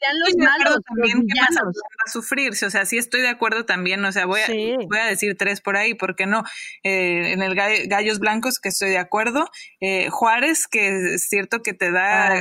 sean 0.00 0.18
los 0.18 0.36
malos, 0.36 0.78
también 0.86 1.26
que 1.26 1.40
Mazatlán 1.40 1.72
va 1.72 2.04
a 2.06 2.10
sufrir, 2.10 2.52
o 2.52 2.70
sea, 2.70 2.84
sí 2.84 2.98
estoy 2.98 3.20
de 3.20 3.28
acuerdo 3.28 3.64
también, 3.64 4.04
o 4.04 4.12
sea, 4.12 4.26
voy 4.26 4.40
a, 4.40 4.46
voy 4.46 4.98
a 4.98 5.06
decir 5.06 5.36
tres 5.36 5.60
por 5.60 5.76
ahí, 5.76 5.94
¿por 5.94 6.16
qué 6.16 6.26
no? 6.26 6.44
Eh, 6.82 7.32
en 7.32 7.42
el 7.42 7.54
gallo 7.54 8.10
Blancos, 8.18 8.58
que 8.58 8.68
estoy 8.68 8.90
de 8.90 8.98
acuerdo. 8.98 9.50
Eh, 9.80 10.08
Juárez, 10.10 10.66
que 10.66 11.14
es 11.14 11.28
cierto 11.28 11.62
que 11.62 11.74
te 11.74 11.92
da 11.92 12.38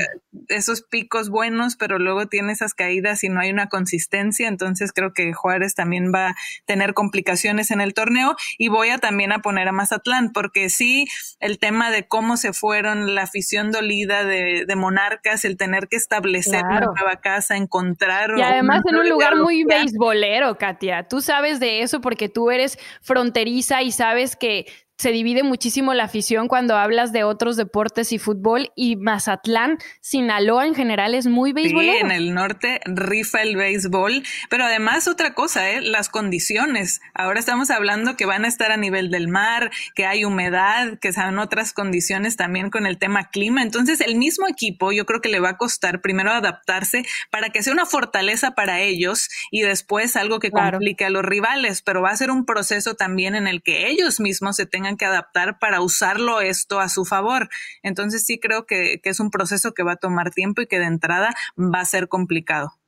esos 0.48 0.82
picos 0.82 1.30
buenos, 1.30 1.76
pero 1.76 2.00
luego 2.00 2.28
tiene 2.28 2.54
esas 2.54 2.74
caídas 2.74 3.24
y 3.24 3.30
no 3.30 3.40
hay 3.40 3.52
una 3.52 3.68
consistencia. 3.68 4.48
Entonces 4.48 4.92
creo 4.94 5.14
que 5.14 5.34
Juárez 5.34 5.76
también 5.76 6.12
va 6.14 6.30
a 6.30 6.36
tener 6.66 6.94
complicaciones 6.94 7.72
en 7.72 7.82
el 7.82 7.94
torneo. 7.94 8.36
Y 8.58 8.70
voy 8.70 8.90
a 8.90 8.98
también 8.98 9.32
a 9.32 9.40
poner 9.40 9.68
a 9.68 9.72
Mazatlán, 9.72 10.32
porque 10.32 10.70
sí, 10.70 11.08
el 11.40 11.60
tema 11.60 11.92
de 11.92 12.08
cómo 12.08 12.38
se 12.38 12.54
fueron, 12.54 13.16
la 13.16 13.24
afición 13.24 13.72
dolida 13.72 14.24
de, 14.24 14.66
Monarcas, 14.80 15.44
el 15.44 15.58
tener 15.58 15.90
que 15.90 15.98
establecer 15.98 16.64
una 16.64 16.80
nueva 16.80 17.20
casa, 17.20 17.49
encontrar. 17.58 18.32
Y 18.38 18.42
además 18.42 18.82
en 18.90 18.98
un 18.98 19.10
lugar 19.10 19.36
muy 19.36 19.64
beisbolero, 19.64 20.58
Katia. 20.58 21.08
Tú 21.08 21.22
sabes 21.22 21.60
de 21.60 21.82
eso 21.82 22.02
porque 22.02 22.30
tú 22.30 22.52
eres 22.52 22.78
fronteriza 23.02 23.82
y 23.82 23.92
sabes 23.92 24.36
que 24.36 24.66
se 25.00 25.12
divide 25.12 25.44
muchísimo 25.44 25.94
la 25.94 26.04
afición 26.04 26.50
cuando 26.50 26.76
hablas 26.76 27.14
de 27.14 27.24
otros 27.24 27.56
deportes 27.56 28.12
y 28.12 28.20
fútbol 28.20 28.74
y 28.76 28.98
Mazatlán, 28.98 29.78
Sinaloa 30.02 30.68
en 30.68 30.76
general 30.76 31.16
es 31.16 31.26
muy 31.26 31.54
beisbolero. 31.54 31.94
Sí, 31.94 32.00
en 32.04 32.12
el 32.12 32.34
norte 32.34 32.82
rifa 32.84 33.42
el 33.42 33.56
béisbol, 33.56 34.24
pero 34.50 34.66
además 34.66 35.08
otra 35.08 35.34
cosa, 35.34 35.70
¿eh? 35.72 35.80
las 35.80 36.10
condiciones. 36.10 37.00
Ahora 37.14 37.40
estamos 37.40 37.70
hablando 37.70 38.18
que 38.18 38.26
van 38.26 38.44
a 38.44 38.50
estar 38.50 38.74
a 38.74 38.78
nivel 38.78 39.10
del 39.10 39.30
mar, 39.30 39.72
que 39.96 40.06
hay 40.06 40.26
humedad, 40.26 41.00
que 41.00 41.14
son 41.14 41.40
otras 41.40 41.72
condiciones 41.72 42.36
también 42.36 42.70
con 42.70 42.86
el 42.86 42.98
tema 42.98 43.30
clima. 43.30 43.62
Entonces 43.64 44.02
el 44.02 44.18
mismo 44.18 44.50
equipo 44.50 44.92
yo 44.92 45.06
creo 45.06 45.22
que 45.22 45.30
le 45.30 45.40
va 45.40 45.52
a 45.52 45.58
costar 45.58 46.02
primero 46.02 46.32
adaptarse 46.32 47.06
para 47.32 47.52
que 47.52 47.64
sea 47.64 47.72
una 47.72 47.86
fortaleza 47.86 48.52
para 48.52 48.82
ellos 48.82 49.30
y 49.50 49.62
después 49.62 50.18
algo 50.18 50.40
que 50.40 50.52
complique 50.52 51.06
a 51.06 51.10
los 51.10 51.24
rivales, 51.24 51.82
pero 51.82 52.02
va 52.02 52.10
a 52.10 52.18
ser 52.18 52.32
un 52.32 52.46
proceso 52.46 52.96
también 52.96 53.36
en 53.36 53.48
el 53.48 53.64
que 53.64 53.88
ellos 53.88 54.20
mismos 54.20 54.58
se 54.58 54.66
tengan 54.66 54.89
que 54.98 55.06
adaptar 55.06 55.60
para 55.60 55.82
usarlo 55.82 56.42
esto 56.42 56.80
a 56.80 56.90
su 56.90 57.06
favor. 57.06 57.50
Entonces 57.84 58.26
sí 58.26 58.40
creo 58.40 58.66
que, 58.66 59.00
que 59.02 59.10
es 59.10 59.20
un 59.20 59.32
proceso 59.32 59.74
que 59.74 59.84
va 59.84 59.94
a 59.94 59.98
tomar 59.98 60.32
tiempo 60.32 60.62
y 60.62 60.68
que 60.68 60.80
de 60.80 60.86
entrada 60.86 61.34
va 61.58 61.82
a 61.82 61.86
ser 61.86 62.08
complicado. 62.08 62.80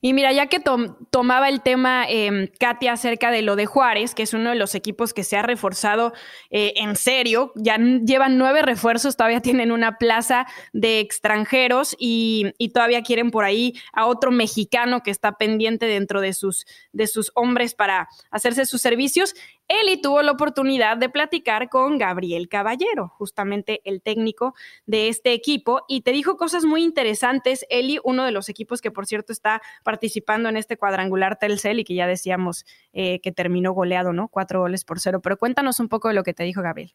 Y 0.00 0.12
mira, 0.12 0.32
ya 0.32 0.46
que 0.46 0.62
tomaba 1.10 1.48
el 1.48 1.62
tema 1.62 2.04
eh, 2.08 2.52
Katia 2.60 2.92
acerca 2.92 3.30
de 3.30 3.42
lo 3.42 3.56
de 3.56 3.66
Juárez, 3.66 4.14
que 4.14 4.22
es 4.22 4.34
uno 4.34 4.50
de 4.50 4.56
los 4.56 4.74
equipos 4.74 5.14
que 5.14 5.24
se 5.24 5.36
ha 5.36 5.42
reforzado 5.42 6.12
eh, 6.50 6.74
en 6.76 6.96
serio, 6.96 7.52
ya 7.56 7.78
llevan 7.78 8.38
nueve 8.38 8.62
refuerzos, 8.62 9.16
todavía 9.16 9.40
tienen 9.40 9.72
una 9.72 9.98
plaza 9.98 10.46
de 10.72 11.00
extranjeros 11.00 11.96
y, 11.98 12.52
y, 12.58 12.70
todavía 12.70 13.02
quieren 13.02 13.30
por 13.30 13.44
ahí 13.44 13.74
a 13.92 14.06
otro 14.06 14.30
mexicano 14.30 15.02
que 15.02 15.10
está 15.10 15.32
pendiente 15.32 15.86
dentro 15.86 16.20
de 16.20 16.34
sus, 16.34 16.66
de 16.92 17.06
sus 17.06 17.32
hombres 17.34 17.74
para 17.74 18.08
hacerse 18.30 18.66
sus 18.66 18.82
servicios. 18.82 19.34
Eli 19.68 20.00
tuvo 20.00 20.22
la 20.22 20.32
oportunidad 20.32 20.96
de 20.96 21.08
platicar 21.08 21.68
con 21.68 21.98
Gabriel 21.98 22.48
Caballero, 22.48 23.08
justamente 23.08 23.80
el 23.84 24.00
técnico 24.00 24.54
de 24.86 25.08
este 25.08 25.32
equipo, 25.32 25.82
y 25.88 26.02
te 26.02 26.12
dijo 26.12 26.36
cosas 26.36 26.64
muy 26.64 26.84
interesantes. 26.84 27.66
Eli, 27.68 27.98
uno 28.04 28.24
de 28.24 28.30
los 28.30 28.48
equipos 28.48 28.80
que, 28.80 28.90
por 28.90 29.06
cierto, 29.06 29.32
está 29.32 29.60
participando 29.82 30.48
en 30.48 30.56
este 30.56 30.76
cuadrangular 30.76 31.36
Telcel 31.38 31.80
y 31.80 31.84
que 31.84 31.94
ya 31.94 32.06
decíamos 32.06 32.64
eh, 32.92 33.20
que 33.20 33.32
terminó 33.32 33.72
goleado, 33.72 34.12
¿no? 34.12 34.28
Cuatro 34.28 34.60
goles 34.60 34.84
por 34.84 35.00
cero. 35.00 35.20
Pero 35.22 35.36
cuéntanos 35.36 35.80
un 35.80 35.88
poco 35.88 36.08
de 36.08 36.14
lo 36.14 36.22
que 36.22 36.34
te 36.34 36.44
dijo 36.44 36.62
Gabriel. 36.62 36.94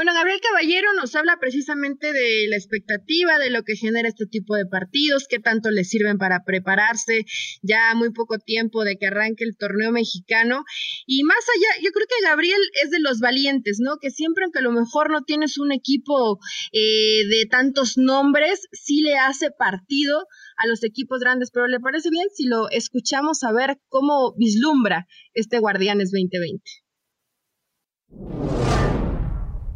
Bueno, 0.00 0.14
Gabriel 0.14 0.40
Caballero 0.40 0.94
nos 0.94 1.14
habla 1.14 1.36
precisamente 1.38 2.14
de 2.14 2.46
la 2.48 2.56
expectativa, 2.56 3.38
de 3.38 3.50
lo 3.50 3.64
que 3.64 3.76
genera 3.76 4.08
este 4.08 4.24
tipo 4.24 4.56
de 4.56 4.64
partidos, 4.64 5.26
qué 5.28 5.40
tanto 5.40 5.70
les 5.70 5.90
sirven 5.90 6.16
para 6.16 6.42
prepararse, 6.42 7.26
ya 7.60 7.94
muy 7.94 8.10
poco 8.10 8.38
tiempo 8.38 8.82
de 8.82 8.96
que 8.96 9.08
arranque 9.08 9.44
el 9.44 9.58
torneo 9.58 9.92
mexicano. 9.92 10.64
Y 11.04 11.22
más 11.24 11.44
allá, 11.54 11.84
yo 11.84 11.90
creo 11.90 12.06
que 12.08 12.24
Gabriel 12.26 12.62
es 12.82 12.88
de 12.88 12.98
los 12.98 13.18
valientes, 13.18 13.76
¿no? 13.78 13.98
Que 14.00 14.08
siempre, 14.08 14.44
aunque 14.44 14.60
a 14.60 14.62
lo 14.62 14.72
mejor 14.72 15.10
no 15.10 15.20
tienes 15.20 15.58
un 15.58 15.70
equipo 15.70 16.38
eh, 16.72 17.28
de 17.28 17.44
tantos 17.50 17.98
nombres, 17.98 18.68
sí 18.72 19.02
le 19.02 19.18
hace 19.18 19.50
partido 19.50 20.24
a 20.56 20.66
los 20.66 20.82
equipos 20.82 21.20
grandes. 21.20 21.50
Pero 21.52 21.66
¿le 21.66 21.78
parece 21.78 22.08
bien 22.08 22.28
si 22.34 22.46
lo 22.46 22.70
escuchamos 22.70 23.42
a 23.42 23.52
ver 23.52 23.76
cómo 23.88 24.34
vislumbra 24.38 25.06
este 25.34 25.58
Guardianes 25.58 26.10
2020? 26.10 26.62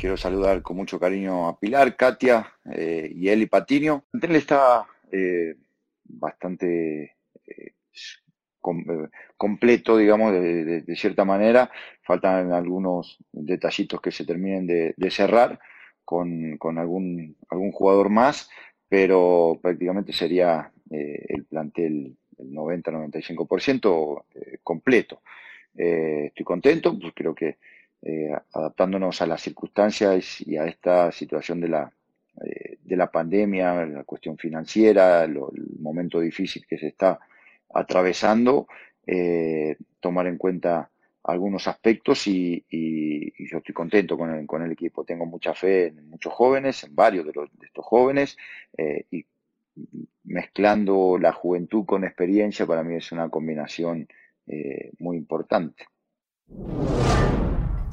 Quiero 0.05 0.19
saludar 0.19 0.61
con 0.61 0.77
mucho 0.77 1.01
cariño 1.01 1.49
a 1.49 1.59
Pilar, 1.59 1.97
Katia 1.97 2.53
eh, 2.71 3.11
y 3.17 3.31
Eli 3.31 3.47
Patiño. 3.47 4.05
El 4.13 4.37
está 4.37 4.87
eh, 5.11 5.55
bastante 6.05 7.17
eh, 7.47 7.73
completo, 9.39 9.97
digamos, 9.97 10.35
de, 10.35 10.85
cierta 10.95 11.25
manera. 11.25 11.71
Faltan 12.03 12.53
algunos 12.53 13.17
detallitos 13.33 14.03
que 14.03 14.13
se 14.13 14.27
terminen 14.27 14.67
de, 14.67 15.11
cerrar 15.11 15.59
con, 16.05 16.59
algún, 16.77 17.39
algún 17.49 17.73
jugador 17.73 18.11
más, 18.11 18.51
pero 18.91 19.59
prácticamente 19.63 20.13
sería 20.13 20.71
el 20.91 21.47
plantel 21.47 22.15
el 22.37 22.51
90-95% 22.51 24.25
completo. 24.63 25.23
estoy 25.75 26.45
contento, 26.45 26.99
pues 26.99 27.15
creo 27.17 27.35
que 27.35 27.57
eh, 28.07 28.37
adaptándonos 28.53 29.23
a 29.23 29.27
las 29.27 29.41
circunstancias 29.41 30.39
y 30.43 30.59
a 30.59 30.67
esta 30.67 31.11
situación 31.11 31.59
de 31.63 31.69
la, 31.69 31.91
eh, 32.45 32.77
de 32.83 32.97
la 32.97 33.11
pandemia, 33.11 33.87
la 33.87 34.05
cuestión 34.05 34.37
financiera, 34.37 35.25
el 35.25 35.39
momento 35.81 36.21
difícil 36.21 36.67
que 36.69 36.77
se 36.77 36.89
está 36.89 37.19
atravesando, 37.73 38.67
eh, 39.07 39.79
tomar 40.01 40.27
en 40.27 40.37
cuenta 40.37 40.91
algunos 41.23 41.67
aspectos 41.67 42.27
y, 42.27 42.63
yo 43.39 43.59
estoy 43.59 43.75
contento 43.75 44.19
con 44.19 44.35
el, 44.35 44.47
con 44.47 44.61
el, 44.61 44.73
equipo. 44.73 45.05
Tengo 45.05 45.25
mucha 45.25 45.55
fe 45.55 45.87
en 45.87 46.11
muchos 46.11 46.35
jóvenes, 46.35 46.85
en 46.85 46.95
varios 46.95 47.25
de, 47.25 47.33
estos 47.63 47.87
jóvenes 47.87 48.37
y 49.11 49.25
mezclando 50.25 51.17
la 51.19 51.33
juventud 51.33 51.87
con 51.87 52.05
experiencia 52.05 52.67
para 52.67 52.83
mí 52.83 52.97
es 52.97 53.13
una 53.13 53.31
combinación 53.31 54.07
muy 54.99 55.17
importante. 55.17 55.87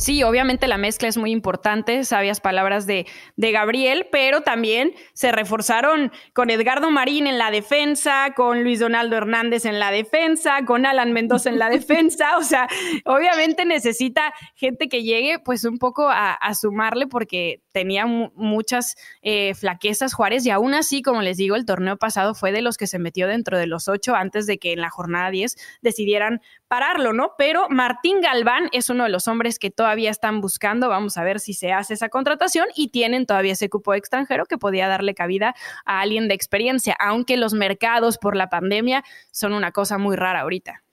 Sí, 0.02 0.24
obviamente 0.24 0.68
la 0.68 0.80
mezcla 0.80 1.08
es 1.08 1.18
muy 1.18 1.30
importante, 1.30 2.04
sabias 2.06 2.42
palabras 2.42 2.88
de, 2.88 3.06
de, 3.36 3.52
Gabriel, 3.52 4.08
pero 4.12 4.42
también 4.42 4.96
se 5.14 5.32
reforzaron 5.32 6.12
con 6.34 6.50
Edgardo 6.50 6.90
Marín 6.90 7.28
en 7.28 7.38
la 7.38 7.52
defensa, 7.52 8.34
con 8.36 8.64
Luis 8.64 8.80
Donaldo 8.80 9.16
Hernández 9.16 9.66
en 9.66 9.78
la 9.78 9.92
defensa, 9.92 10.66
con 10.66 10.88
Alan 10.88 11.14
Mendoza 11.14 11.52
en 11.52 11.60
la 11.60 11.70
defensa, 11.70 12.40
o 12.40 12.42
sea, 12.42 12.68
obviamente 13.06 13.64
necesita 13.64 14.34
gente 14.56 14.90
que 14.90 15.04
llegue 15.04 15.38
pues 15.38 15.66
un 15.66 15.78
poco 15.78 16.10
a, 16.10 16.40
sumarle 16.56 17.06
porque 17.06 17.62
tenía 17.72 18.08
muchas 18.08 18.96
eh, 19.22 19.54
flaquezas 19.54 20.16
Juárez 20.16 20.48
y 20.48 20.50
aún 20.50 20.74
así, 20.74 21.04
como 21.04 21.22
les 21.22 21.38
digo, 21.38 21.56
el 21.56 21.66
torneo 21.66 21.98
pasado 21.98 22.34
fue 22.34 22.52
de 22.52 22.64
los 22.64 22.76
que 22.76 22.88
se 22.88 22.98
metió 22.98 23.28
dentro 23.28 23.60
de 23.60 23.68
los 23.68 23.88
ocho 23.88 24.16
antes 24.16 24.48
de 24.48 24.58
que 24.58 24.74
en 24.74 24.82
la 24.82 24.90
jornada 24.90 25.30
10 25.30 25.56
decidieran 25.84 26.42
pararlo, 26.68 27.14
¿no? 27.14 27.34
Pero 27.38 27.68
Martín 27.70 28.20
Galván 28.20 28.68
es 28.72 28.90
uno 28.90 29.04
de 29.04 29.10
los 29.10 29.28
hombres 29.28 29.60
que 29.60 29.70
todavía 29.70 29.91
están 30.00 30.42
buscando. 30.42 30.90
Vamos 30.90 31.18
a 31.18 31.24
ver 31.24 31.40
si 31.40 31.54
se 31.54 31.72
hace 31.72 31.94
esa 31.94 32.10
contratación 32.10 32.68
y 32.76 32.90
tienen 32.90 33.26
todavía 33.26 33.54
ese 33.54 33.70
cupo 33.70 33.94
extranjero 33.94 34.46
que 34.46 34.58
podía 34.58 34.88
darle 34.88 35.14
cabida 35.14 35.56
a 35.86 36.02
alguien 36.02 36.28
de 36.28 36.36
experiencia, 36.36 36.96
aunque 37.00 37.38
los 37.38 37.54
mercados 37.54 38.18
por 38.18 38.36
la 38.36 38.50
pandemia 38.50 39.04
son 39.32 39.54
una 39.54 39.72
cosa 39.72 39.98
muy 39.98 40.16
rara 40.16 40.42
ahorita. 40.42 40.84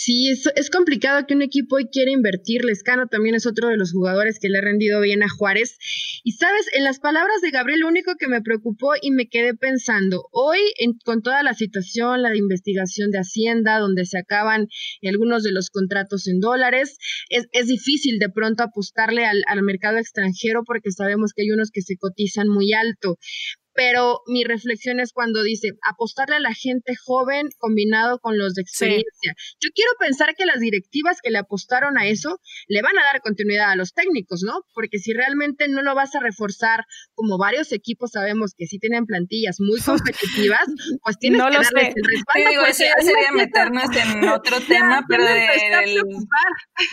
Sí, 0.00 0.28
es, 0.30 0.48
es 0.54 0.70
complicado 0.70 1.26
que 1.26 1.34
un 1.34 1.42
equipo 1.42 1.74
hoy 1.74 1.88
quiera 1.90 2.12
invertir. 2.12 2.64
Lescano 2.64 3.08
también 3.08 3.34
es 3.34 3.46
otro 3.46 3.66
de 3.66 3.76
los 3.76 3.90
jugadores 3.90 4.38
que 4.38 4.48
le 4.48 4.58
ha 4.58 4.60
rendido 4.60 5.00
bien 5.00 5.24
a 5.24 5.28
Juárez. 5.28 5.76
Y 6.22 6.34
sabes, 6.34 6.66
en 6.72 6.84
las 6.84 7.00
palabras 7.00 7.40
de 7.42 7.50
Gabriel, 7.50 7.80
lo 7.80 7.88
único 7.88 8.14
que 8.16 8.28
me 8.28 8.40
preocupó 8.40 8.92
y 9.02 9.10
me 9.10 9.26
quedé 9.28 9.54
pensando, 9.54 10.28
hoy 10.30 10.60
con 11.04 11.20
toda 11.20 11.42
la 11.42 11.52
situación, 11.52 12.22
la 12.22 12.36
investigación 12.36 13.10
de 13.10 13.18
Hacienda, 13.18 13.80
donde 13.80 14.06
se 14.06 14.18
acaban 14.18 14.68
algunos 15.02 15.42
de 15.42 15.50
los 15.50 15.68
contratos 15.68 16.28
en 16.28 16.38
dólares, 16.38 16.96
es, 17.28 17.48
es 17.50 17.66
difícil 17.66 18.20
de 18.20 18.28
pronto 18.28 18.62
apostarle 18.62 19.24
al, 19.24 19.42
al 19.48 19.64
mercado 19.64 19.98
extranjero 19.98 20.62
porque 20.64 20.92
sabemos 20.92 21.32
que 21.34 21.42
hay 21.42 21.50
unos 21.50 21.72
que 21.72 21.82
se 21.82 21.96
cotizan 21.96 22.46
muy 22.46 22.72
alto 22.72 23.18
pero 23.78 24.22
mi 24.26 24.42
reflexión 24.42 24.98
es 24.98 25.12
cuando 25.12 25.40
dice 25.44 25.68
apostarle 25.88 26.34
a 26.34 26.40
la 26.40 26.52
gente 26.52 26.96
joven 26.96 27.48
combinado 27.58 28.18
con 28.18 28.36
los 28.36 28.54
de 28.54 28.62
experiencia. 28.62 29.36
Yo 29.60 29.70
quiero 29.72 29.92
pensar 30.00 30.34
que 30.36 30.46
las 30.46 30.58
directivas 30.58 31.18
que 31.22 31.30
le 31.30 31.38
apostaron 31.38 31.96
a 31.96 32.08
eso 32.08 32.40
le 32.66 32.82
van 32.82 32.98
a 32.98 33.04
dar 33.04 33.20
continuidad 33.20 33.70
a 33.70 33.76
los 33.76 33.94
técnicos, 33.94 34.42
¿no? 34.44 34.64
Porque 34.74 34.98
si 34.98 35.12
realmente 35.12 35.68
no 35.68 35.82
lo 35.82 35.94
vas 35.94 36.12
a 36.16 36.20
reforzar, 36.20 36.86
como 37.14 37.38
varios 37.38 37.70
equipos 37.70 38.10
sabemos 38.10 38.52
que 38.58 38.66
sí 38.66 38.80
tienen 38.80 39.06
plantillas 39.06 39.58
muy 39.60 39.78
competitivas, 39.86 40.66
pues 41.04 41.16
tienes 41.20 41.40
que 41.40 41.48
darles 41.48 41.94
el 41.94 42.04
respaldo. 42.04 42.50
digo, 42.50 42.64
eso 42.66 42.82
ya 42.82 43.00
sería 43.00 43.30
meternos 43.30 43.84
en 43.94 44.28
otro 44.28 44.60
tema, 44.62 45.04
pero 45.08 45.22
del, 45.22 46.02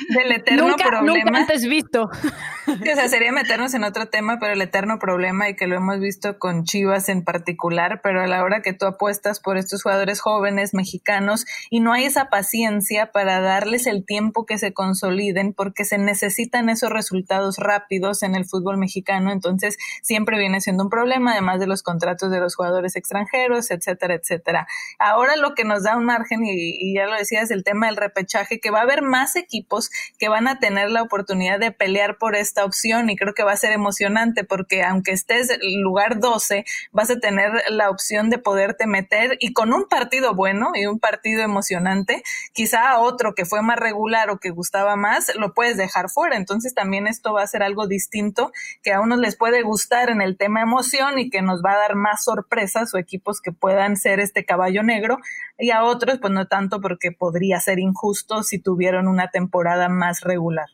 del, 0.09 0.31
eterno 0.33 0.67
nunca, 0.67 0.85
problema. 0.85 1.31
Nunca 1.31 1.39
antes 1.39 1.67
visto. 1.67 2.03
o 2.67 2.95
sea, 2.95 3.09
sería 3.09 3.31
meternos 3.31 3.73
en 3.73 3.85
otro 3.85 4.07
tema, 4.07 4.37
pero 4.39 4.53
el 4.53 4.61
eterno 4.61 4.99
problema 4.99 5.49
y 5.49 5.55
que 5.55 5.65
lo 5.65 5.77
hemos 5.77 5.99
visto 5.99 6.37
con 6.37 6.63
Chivas 6.75 7.07
en 7.07 7.23
particular, 7.23 8.01
pero 8.03 8.21
a 8.21 8.27
la 8.27 8.43
hora 8.43 8.61
que 8.61 8.73
tú 8.73 8.85
apuestas 8.85 9.39
por 9.39 9.57
estos 9.57 9.81
jugadores 9.81 10.19
jóvenes 10.19 10.73
mexicanos 10.73 11.45
y 11.69 11.79
no 11.79 11.93
hay 11.93 12.03
esa 12.03 12.25
paciencia 12.25 13.13
para 13.13 13.39
darles 13.39 13.87
el 13.87 14.05
tiempo 14.05 14.45
que 14.45 14.57
se 14.57 14.73
consoliden 14.73 15.53
porque 15.53 15.85
se 15.85 15.97
necesitan 15.97 16.67
esos 16.67 16.89
resultados 16.89 17.59
rápidos 17.59 18.23
en 18.23 18.35
el 18.35 18.43
fútbol 18.43 18.77
mexicano, 18.77 19.31
entonces 19.31 19.77
siempre 20.01 20.37
viene 20.37 20.59
siendo 20.59 20.83
un 20.83 20.89
problema, 20.89 21.31
además 21.31 21.61
de 21.61 21.67
los 21.67 21.81
contratos 21.81 22.29
de 22.29 22.41
los 22.41 22.55
jugadores 22.55 22.97
extranjeros, 22.97 23.71
etcétera, 23.71 24.15
etcétera. 24.15 24.67
Ahora 24.99 25.37
lo 25.37 25.55
que 25.55 25.63
nos 25.63 25.83
da 25.83 25.95
un 25.95 26.03
margen, 26.03 26.41
y, 26.43 26.93
ya 26.93 27.05
lo 27.05 27.15
decías, 27.15 27.51
el 27.51 27.63
tema 27.63 27.85
del 27.85 27.95
repechaje, 27.95 28.59
que 28.59 28.69
va 28.69 28.79
a 28.79 28.83
haber 28.83 29.01
más 29.01 29.37
equipos 29.37 29.89
que 30.19 30.27
van 30.27 30.49
a 30.49 30.59
tener 30.59 30.91
la 30.91 31.03
oportunidad 31.03 31.57
de 31.57 31.71
pelear 31.71 32.17
por 32.17 32.35
esta 32.35 32.65
opción 32.65 33.09
y 33.09 33.15
creo 33.15 33.33
que 33.33 33.43
va 33.43 33.53
a 33.53 33.57
ser 33.57 33.71
emocionante 33.71 34.43
porque 34.43 34.83
aunque 34.83 35.11
estés 35.11 35.57
lugar 35.81 36.19
12, 36.19 36.54
vas 36.91 37.09
a 37.09 37.19
tener 37.19 37.51
la 37.69 37.89
opción 37.89 38.29
de 38.29 38.37
poderte 38.37 38.87
meter 38.87 39.37
y 39.39 39.51
con 39.51 39.73
un 39.73 39.87
partido 39.89 40.35
bueno 40.35 40.71
y 40.75 40.85
un 40.85 40.99
partido 40.99 41.41
emocionante, 41.41 42.23
quizá 42.53 42.91
a 42.91 42.99
otro 42.99 43.33
que 43.33 43.45
fue 43.45 43.61
más 43.61 43.77
regular 43.77 44.29
o 44.29 44.37
que 44.37 44.51
gustaba 44.51 44.95
más, 44.95 45.35
lo 45.35 45.53
puedes 45.53 45.75
dejar 45.75 46.09
fuera. 46.09 46.37
Entonces 46.37 46.73
también 46.73 47.07
esto 47.07 47.33
va 47.33 47.43
a 47.43 47.47
ser 47.47 47.63
algo 47.63 47.87
distinto 47.87 48.51
que 48.83 48.93
a 48.93 49.01
unos 49.01 49.19
les 49.19 49.35
puede 49.35 49.63
gustar 49.63 50.09
en 50.09 50.21
el 50.21 50.37
tema 50.37 50.61
emoción 50.61 51.19
y 51.19 51.29
que 51.29 51.41
nos 51.41 51.61
va 51.63 51.73
a 51.73 51.77
dar 51.77 51.95
más 51.95 52.23
sorpresas 52.23 52.93
o 52.93 52.97
equipos 52.97 53.41
que 53.41 53.51
puedan 53.51 53.97
ser 53.97 54.19
este 54.19 54.45
caballo 54.45 54.83
negro 54.83 55.17
y 55.57 55.71
a 55.71 55.83
otros 55.83 56.19
pues 56.19 56.31
no 56.31 56.47
tanto 56.47 56.81
porque 56.81 57.11
podría 57.11 57.59
ser 57.59 57.79
injusto 57.79 58.43
si 58.43 58.59
tuvieron 58.59 59.07
una 59.07 59.29
temporada 59.29 59.89
más 59.89 60.21
regular. 60.21 60.67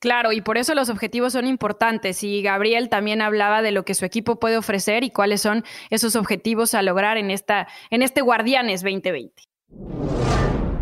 Claro, 0.00 0.32
y 0.32 0.40
por 0.40 0.56
eso 0.56 0.74
los 0.74 0.88
objetivos 0.88 1.34
son 1.34 1.46
importantes. 1.46 2.24
Y 2.24 2.40
Gabriel 2.40 2.88
también 2.88 3.20
hablaba 3.20 3.60
de 3.60 3.70
lo 3.70 3.84
que 3.84 3.94
su 3.94 4.06
equipo 4.06 4.40
puede 4.40 4.56
ofrecer 4.56 5.04
y 5.04 5.10
cuáles 5.10 5.42
son 5.42 5.62
esos 5.90 6.16
objetivos 6.16 6.72
a 6.74 6.82
lograr 6.82 7.18
en, 7.18 7.30
esta, 7.30 7.68
en 7.90 8.00
este 8.00 8.22
Guardianes 8.22 8.82
2020. 8.82 9.42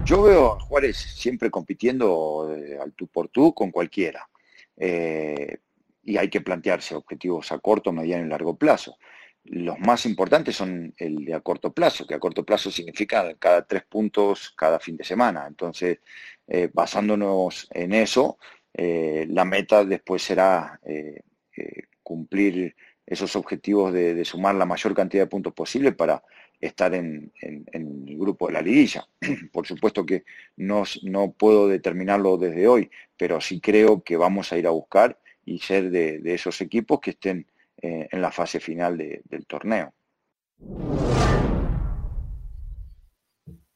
Yo 0.05 0.23
veo 0.23 0.53
a 0.53 0.61
Juárez 0.61 0.97
siempre 0.97 1.51
compitiendo 1.51 2.55
eh, 2.57 2.79
al 2.81 2.93
tú 2.93 3.09
por 3.09 3.29
tú 3.29 3.53
con 3.53 3.73
cualquiera. 3.73 4.29
Eh, 4.77 5.59
y 6.05 6.17
hay 6.17 6.31
que 6.31 6.41
plantearse 6.41 6.95
objetivos 6.95 7.51
a 7.51 7.59
corto, 7.59 7.93
mediano 7.93 8.25
y 8.25 8.29
largo 8.29 8.57
plazo. 8.57 8.97
Los 9.45 9.79
más 9.81 10.07
importantes 10.07 10.57
son 10.57 10.95
el 10.97 11.25
de 11.25 11.35
a 11.35 11.41
corto 11.41 11.73
plazo, 11.73 12.07
que 12.07 12.15
a 12.15 12.21
corto 12.21 12.45
plazo 12.45 12.71
significa 12.71 13.35
cada 13.35 13.67
tres 13.67 13.83
puntos 13.85 14.51
cada 14.57 14.79
fin 14.79 14.97
de 14.97 15.05
semana. 15.05 15.45
Entonces, 15.47 15.99
eh, 16.47 16.71
basándonos 16.73 17.67
en 17.73 17.93
eso, 17.93 18.39
eh, 18.81 19.27
la 19.29 19.45
meta 19.45 19.85
después 19.85 20.23
será 20.23 20.79
eh, 20.85 21.23
eh, 21.57 21.83
cumplir 22.01 22.77
esos 23.05 23.35
objetivos 23.35 23.93
de, 23.93 24.25
sumar 24.25 24.55
la 24.55 24.67
mayor 24.67 24.95
cantidad 24.95 25.25
de 25.25 25.29
puntos 25.29 25.53
posible 25.53 25.91
para 25.91 26.23
estar 26.61 26.95
en, 26.95 27.33
el 27.43 28.17
grupo 28.17 28.47
de 28.47 28.53
la 28.53 28.63
liguilla. 28.63 29.05
Por 29.53 29.67
supuesto 29.67 30.07
que 30.07 30.23
no, 30.57 30.85
no, 31.03 31.33
puedo 31.33 31.67
determinarlo 31.67 32.37
desde 32.37 32.69
hoy, 32.69 32.89
pero 33.17 33.41
sí 33.41 33.61
creo 33.61 34.05
que 34.05 34.17
vamos 34.17 34.53
a 34.53 34.59
ir 34.59 34.69
a 34.69 34.71
buscar 34.71 35.19
y 35.45 35.59
ser 35.59 35.91
de, 35.91 36.21
esos 36.27 36.61
equipos 36.61 37.01
que 37.01 37.11
estén 37.11 37.47
en 37.81 38.23
la 38.23 38.31
fase 38.31 38.61
final 38.61 38.97
del 38.97 39.47
torneo. 39.47 39.93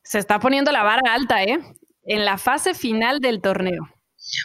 Se 0.02 0.18
está 0.18 0.38
poniendo 0.38 0.70
la 0.70 0.84
vara 0.84 1.12
alta, 1.12 1.42
¿eh? 1.42 1.58
En 2.04 2.24
la 2.24 2.36
fase 2.38 2.74
final 2.74 3.20
del 3.20 3.40
torneo. 3.40 3.88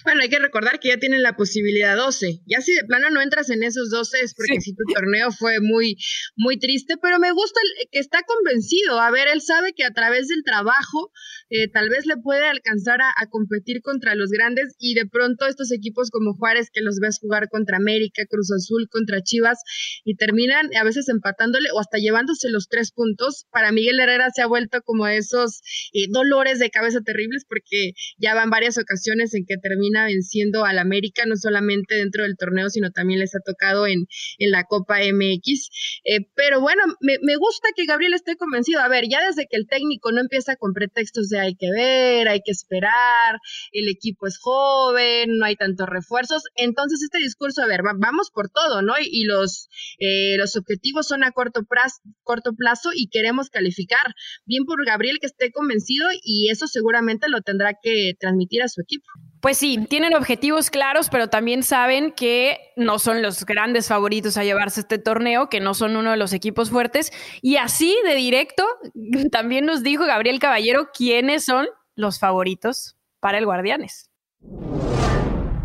Bueno, 0.03 0.21
hay 0.21 0.29
que 0.29 0.39
recordar 0.39 0.79
que 0.79 0.89
ya 0.89 0.97
tienen 0.97 1.21
la 1.21 1.35
posibilidad 1.35 1.95
12. 1.95 2.41
Ya 2.47 2.61
si 2.61 2.73
de 2.73 2.83
plano 2.85 3.09
no 3.11 3.21
entras 3.21 3.49
en 3.51 3.61
esos 3.61 3.91
12 3.91 4.21
es 4.21 4.33
porque 4.33 4.59
si 4.59 4.73
tu 4.73 4.83
torneo 4.91 5.31
fue 5.31 5.59
muy, 5.59 5.97
muy 6.35 6.57
triste, 6.57 6.95
pero 6.99 7.19
me 7.19 7.31
gusta 7.31 7.59
el, 7.61 7.87
que 7.91 7.99
está 7.99 8.23
convencido. 8.23 8.99
A 8.99 9.11
ver, 9.11 9.27
él 9.27 9.41
sabe 9.41 9.73
que 9.73 9.83
a 9.83 9.91
través 9.91 10.29
del 10.29 10.43
trabajo 10.43 11.11
eh, 11.49 11.69
tal 11.71 11.89
vez 11.89 12.05
le 12.05 12.17
puede 12.17 12.45
alcanzar 12.47 13.01
a, 13.01 13.13
competir 13.29 13.81
contra 13.81 14.15
los 14.15 14.31
grandes 14.31 14.75
y 14.79 14.93
de 14.93 15.05
pronto 15.05 15.45
estos 15.45 15.71
equipos 15.71 16.09
como 16.09 16.33
Juárez 16.33 16.69
que 16.71 16.81
los 16.81 16.99
ves 16.99 17.19
jugar 17.19 17.49
contra 17.49 17.77
América, 17.77 18.23
Cruz 18.29 18.49
Azul, 18.51 18.87
contra 18.89 19.21
Chivas 19.21 19.59
y 20.05 20.15
terminan 20.15 20.69
a 20.75 20.83
veces 20.83 21.09
empatándole 21.09 21.69
o 21.73 21.79
hasta 21.79 21.97
llevándose 21.97 22.49
los 22.49 22.67
tres 22.69 22.91
puntos. 22.91 23.45
Para 23.51 23.71
Miguel 23.71 23.99
Herrera 23.99 24.29
se 24.33 24.41
ha 24.41 24.47
vuelto 24.47 24.81
como 24.83 25.07
esos 25.07 25.61
eh, 25.93 26.07
dolores 26.09 26.59
de 26.59 26.69
cabeza 26.69 27.01
terribles 27.01 27.45
porque 27.47 27.93
ya 28.17 28.33
van 28.33 28.49
varias 28.49 28.77
ocasiones 28.77 29.33
en 29.33 29.45
que 29.45 29.57
termina 29.67 30.05
venciendo 30.05 30.65
al 30.65 30.79
América, 30.79 31.23
no 31.25 31.35
solamente 31.35 31.95
dentro 31.95 32.23
del 32.23 32.37
torneo, 32.37 32.69
sino 32.69 32.91
también 32.91 33.19
les 33.19 33.35
ha 33.35 33.39
tocado 33.45 33.87
en, 33.87 34.05
en 34.37 34.51
la 34.51 34.63
Copa 34.63 34.99
MX. 34.99 35.69
Eh, 36.05 36.19
pero 36.35 36.61
bueno, 36.61 36.83
me, 37.01 37.35
gusta 37.37 37.69
que 37.75 37.85
Gabriel 37.85 38.13
esté 38.13 38.35
convencido. 38.35 38.81
A 38.81 38.87
ver, 38.87 39.05
ya 39.09 39.25
desde 39.25 39.47
que 39.49 39.57
el 39.57 39.67
técnico 39.67 40.11
no 40.11 40.21
empieza 40.21 40.55
con 40.55 40.73
pretextos 40.73 41.29
de 41.29 41.39
hay 41.39 41.55
que 41.55 41.69
ver, 41.71 42.27
hay 42.27 42.41
que 42.43 42.51
esperar, 42.51 43.37
el 43.71 43.89
equipo 43.89 44.27
es 44.27 44.37
joven, 44.39 45.37
no 45.37 45.45
hay 45.45 45.55
tantos 45.55 45.87
refuerzos. 45.87 46.43
Entonces, 46.55 47.01
este 47.03 47.19
discurso, 47.19 47.61
a 47.61 47.67
ver, 47.67 47.81
vamos 47.97 48.31
por 48.33 48.49
todo, 48.49 48.81
¿no? 48.81 48.93
Y, 48.99 49.25
los, 49.25 49.67
eh, 49.99 50.37
los 50.37 50.55
objetivos 50.55 51.07
son 51.07 51.23
a 51.23 51.31
corto 51.31 51.63
plazo, 51.67 51.97
corto 52.23 52.53
plazo 52.53 52.91
y 52.93 53.09
queremos 53.09 53.49
calificar. 53.49 54.13
Bien 54.45 54.63
por 54.65 54.85
Gabriel 54.85 55.17
que 55.19 55.27
esté 55.27 55.51
convencido 55.51 56.07
y 56.23 56.49
eso 56.49 56.67
seguramente 56.67 57.29
lo 57.29 57.41
tendrá 57.41 57.73
que 57.81 58.13
transmitir 58.19 58.61
a 58.61 58.67
su 58.67 58.81
equipo. 58.81 59.07
Pues 59.41 59.57
sí, 59.57 59.85
tienen 59.87 60.15
objetivos 60.15 60.69
claros, 60.69 61.09
pero 61.09 61.29
también 61.29 61.61
saben 61.61 62.11
que 62.11 62.57
no 62.75 62.97
son 62.97 63.21
los 63.21 63.45
grandes 63.45 63.87
favoritos 63.87 64.37
a 64.37 64.43
llevarse 64.43 64.81
este 64.81 64.97
torneo, 64.97 65.47
que 65.47 65.59
no 65.59 65.73
son 65.73 65.95
uno 65.95 66.11
de 66.11 66.17
los 66.17 66.33
equipos 66.33 66.71
fuertes. 66.71 67.11
Y 67.41 67.57
así 67.57 67.95
de 68.05 68.15
directo, 68.15 68.65
también 69.31 69.65
nos 69.65 69.83
dijo 69.83 70.05
Gabriel 70.05 70.39
Caballero 70.39 70.89
quiénes 70.91 71.45
son 71.45 71.67
los 71.95 72.19
favoritos 72.19 72.95
para 73.19 73.37
el 73.37 73.45
Guardianes. 73.45 74.09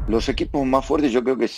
Los 0.09 0.29
equipos 0.29 0.67
más 0.67 0.85
fuertes 0.85 1.13
yo 1.13 1.25
creo 1.25 1.39
que 1.39 1.49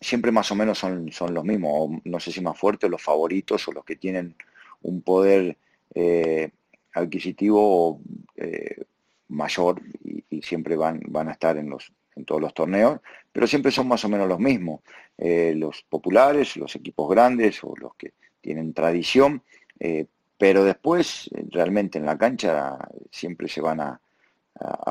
siempre 0.00 0.30
más 0.30 0.50
o 0.50 0.54
menos 0.54 0.78
son, 0.78 1.10
son 1.12 1.32
los 1.32 1.44
mismos, 1.44 1.90
no 2.04 2.20
sé 2.20 2.32
si 2.32 2.40
más 2.40 2.58
fuertes, 2.58 2.90
los 2.90 3.00
favoritos 3.00 3.66
o 3.68 3.72
los 3.72 3.84
que 3.84 3.96
tienen 3.96 4.34
un 4.82 5.00
poder 5.00 5.56
eh, 5.94 6.50
adquisitivo 6.92 8.00
eh, 8.36 8.84
mayor 9.32 9.82
y, 10.04 10.42
siempre 10.42 10.76
van, 10.76 11.00
van 11.08 11.28
a 11.28 11.32
estar 11.32 11.56
en 11.56 11.70
los, 11.70 11.92
en 12.16 12.24
todos 12.24 12.40
los 12.40 12.52
torneos, 12.54 13.00
pero 13.30 13.46
siempre 13.46 13.70
son 13.70 13.88
más 13.88 14.04
o 14.04 14.08
menos 14.08 14.28
los 14.28 14.38
mismos. 14.38 14.80
Eh, 15.18 15.54
los 15.56 15.82
populares, 15.82 16.56
los 16.56 16.74
equipos 16.74 17.08
grandes 17.08 17.62
o 17.62 17.74
los 17.76 17.94
que 17.94 18.12
tienen 18.40 18.74
tradición, 18.74 19.42
eh, 19.78 20.06
pero 20.36 20.64
después 20.64 21.30
realmente 21.50 21.98
en 21.98 22.06
la 22.06 22.18
cancha 22.18 22.76
siempre 23.10 23.48
se 23.48 23.60
van 23.60 23.80
a, 23.80 24.00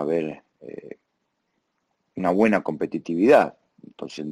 ver 0.06 0.42
una 2.16 2.30
buena 2.32 2.62
competitividad. 2.62 3.58
Entonces, 3.86 4.26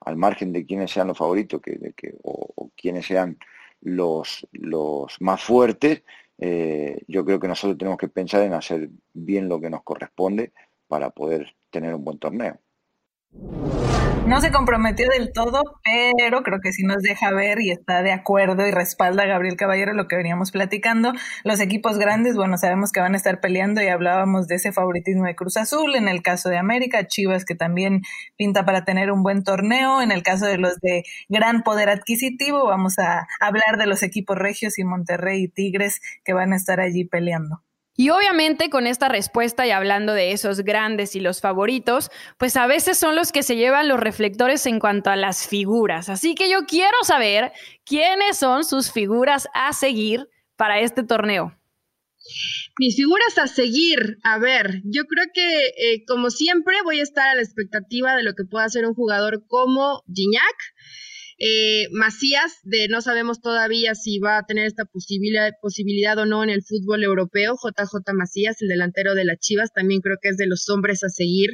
al 0.00 0.16
margen 0.16 0.52
de 0.52 0.64
quiénes 0.64 0.92
sean 0.92 1.08
los 1.08 1.18
favoritos 1.18 1.60
que, 1.60 2.14
o, 2.22 2.52
o, 2.54 2.70
quiénes 2.76 3.06
sean 3.06 3.38
los, 3.80 4.46
los 4.52 5.20
más 5.20 5.42
fuertes, 5.42 6.02
eh, 6.40 7.02
yo 7.06 7.24
creo 7.24 7.38
que 7.38 7.48
nosotros 7.48 7.76
tenemos 7.76 7.98
que 7.98 8.08
pensar 8.08 8.42
en 8.42 8.54
hacer 8.54 8.88
bien 9.12 9.48
lo 9.48 9.60
que 9.60 9.68
nos 9.70 9.82
corresponde 9.82 10.52
para 10.88 11.10
poder 11.10 11.54
tener 11.70 11.94
un 11.94 12.04
buen 12.04 12.18
torneo. 12.18 12.58
No 14.30 14.40
se 14.40 14.52
comprometió 14.52 15.08
del 15.08 15.32
todo, 15.32 15.60
pero 15.82 16.44
creo 16.44 16.60
que 16.60 16.72
sí 16.72 16.84
nos 16.84 17.02
deja 17.02 17.32
ver 17.32 17.60
y 17.60 17.72
está 17.72 18.04
de 18.04 18.12
acuerdo 18.12 18.64
y 18.64 18.70
respalda 18.70 19.24
a 19.24 19.26
Gabriel 19.26 19.56
Caballero 19.56 19.92
lo 19.92 20.06
que 20.06 20.14
veníamos 20.14 20.52
platicando. 20.52 21.12
Los 21.42 21.58
equipos 21.58 21.98
grandes, 21.98 22.36
bueno, 22.36 22.56
sabemos 22.56 22.92
que 22.92 23.00
van 23.00 23.14
a 23.14 23.16
estar 23.16 23.40
peleando 23.40 23.82
y 23.82 23.88
hablábamos 23.88 24.46
de 24.46 24.54
ese 24.54 24.70
favoritismo 24.70 25.24
de 25.24 25.34
Cruz 25.34 25.56
Azul, 25.56 25.96
en 25.96 26.06
el 26.06 26.22
caso 26.22 26.48
de 26.48 26.58
América, 26.58 27.08
Chivas 27.08 27.44
que 27.44 27.56
también 27.56 28.02
pinta 28.36 28.64
para 28.64 28.84
tener 28.84 29.10
un 29.10 29.24
buen 29.24 29.42
torneo, 29.42 30.00
en 30.00 30.12
el 30.12 30.22
caso 30.22 30.46
de 30.46 30.58
los 30.58 30.78
de 30.78 31.02
gran 31.28 31.64
poder 31.64 31.90
adquisitivo, 31.90 32.64
vamos 32.66 33.00
a 33.00 33.26
hablar 33.40 33.78
de 33.78 33.86
los 33.86 34.04
equipos 34.04 34.38
regios 34.38 34.78
y 34.78 34.84
Monterrey 34.84 35.42
y 35.42 35.48
Tigres 35.48 36.00
que 36.22 36.34
van 36.34 36.52
a 36.52 36.56
estar 36.56 36.78
allí 36.78 37.04
peleando. 37.04 37.64
Y 38.00 38.08
obviamente 38.08 38.70
con 38.70 38.86
esta 38.86 39.10
respuesta 39.10 39.66
y 39.66 39.72
hablando 39.72 40.14
de 40.14 40.32
esos 40.32 40.60
grandes 40.60 41.14
y 41.16 41.20
los 41.20 41.42
favoritos, 41.42 42.10
pues 42.38 42.56
a 42.56 42.66
veces 42.66 42.96
son 42.96 43.14
los 43.14 43.30
que 43.30 43.42
se 43.42 43.56
llevan 43.56 43.88
los 43.88 44.00
reflectores 44.00 44.64
en 44.64 44.80
cuanto 44.80 45.10
a 45.10 45.16
las 45.16 45.46
figuras. 45.46 46.08
Así 46.08 46.34
que 46.34 46.50
yo 46.50 46.64
quiero 46.66 46.96
saber 47.02 47.52
quiénes 47.84 48.38
son 48.38 48.64
sus 48.64 48.90
figuras 48.90 49.48
a 49.52 49.74
seguir 49.74 50.30
para 50.56 50.80
este 50.80 51.02
torneo. 51.02 51.54
Mis 52.78 52.96
figuras 52.96 53.36
a 53.36 53.46
seguir, 53.46 54.16
a 54.24 54.38
ver, 54.38 54.80
yo 54.84 55.04
creo 55.04 55.26
que 55.34 55.66
eh, 55.66 56.04
como 56.08 56.30
siempre 56.30 56.76
voy 56.82 57.00
a 57.00 57.02
estar 57.02 57.28
a 57.28 57.34
la 57.34 57.42
expectativa 57.42 58.16
de 58.16 58.22
lo 58.22 58.32
que 58.32 58.44
pueda 58.50 58.64
hacer 58.64 58.86
un 58.86 58.94
jugador 58.94 59.44
como 59.46 60.04
Gignac 60.10 60.56
eh, 61.42 61.88
Macías, 61.92 62.58
de 62.64 62.88
no 62.88 63.00
sabemos 63.00 63.40
todavía 63.40 63.94
si 63.94 64.18
va 64.18 64.36
a 64.36 64.44
tener 64.44 64.66
esta 64.66 64.84
posibilidad, 64.84 65.50
posibilidad 65.62 66.18
o 66.18 66.26
no 66.26 66.44
en 66.44 66.50
el 66.50 66.62
fútbol 66.62 67.02
europeo. 67.02 67.54
JJ 67.54 68.12
Macías, 68.12 68.60
el 68.60 68.68
delantero 68.68 69.14
de 69.14 69.24
las 69.24 69.38
Chivas, 69.38 69.72
también 69.74 70.02
creo 70.02 70.16
que 70.20 70.28
es 70.28 70.36
de 70.36 70.46
los 70.46 70.68
hombres 70.68 71.02
a 71.02 71.08
seguir. 71.08 71.48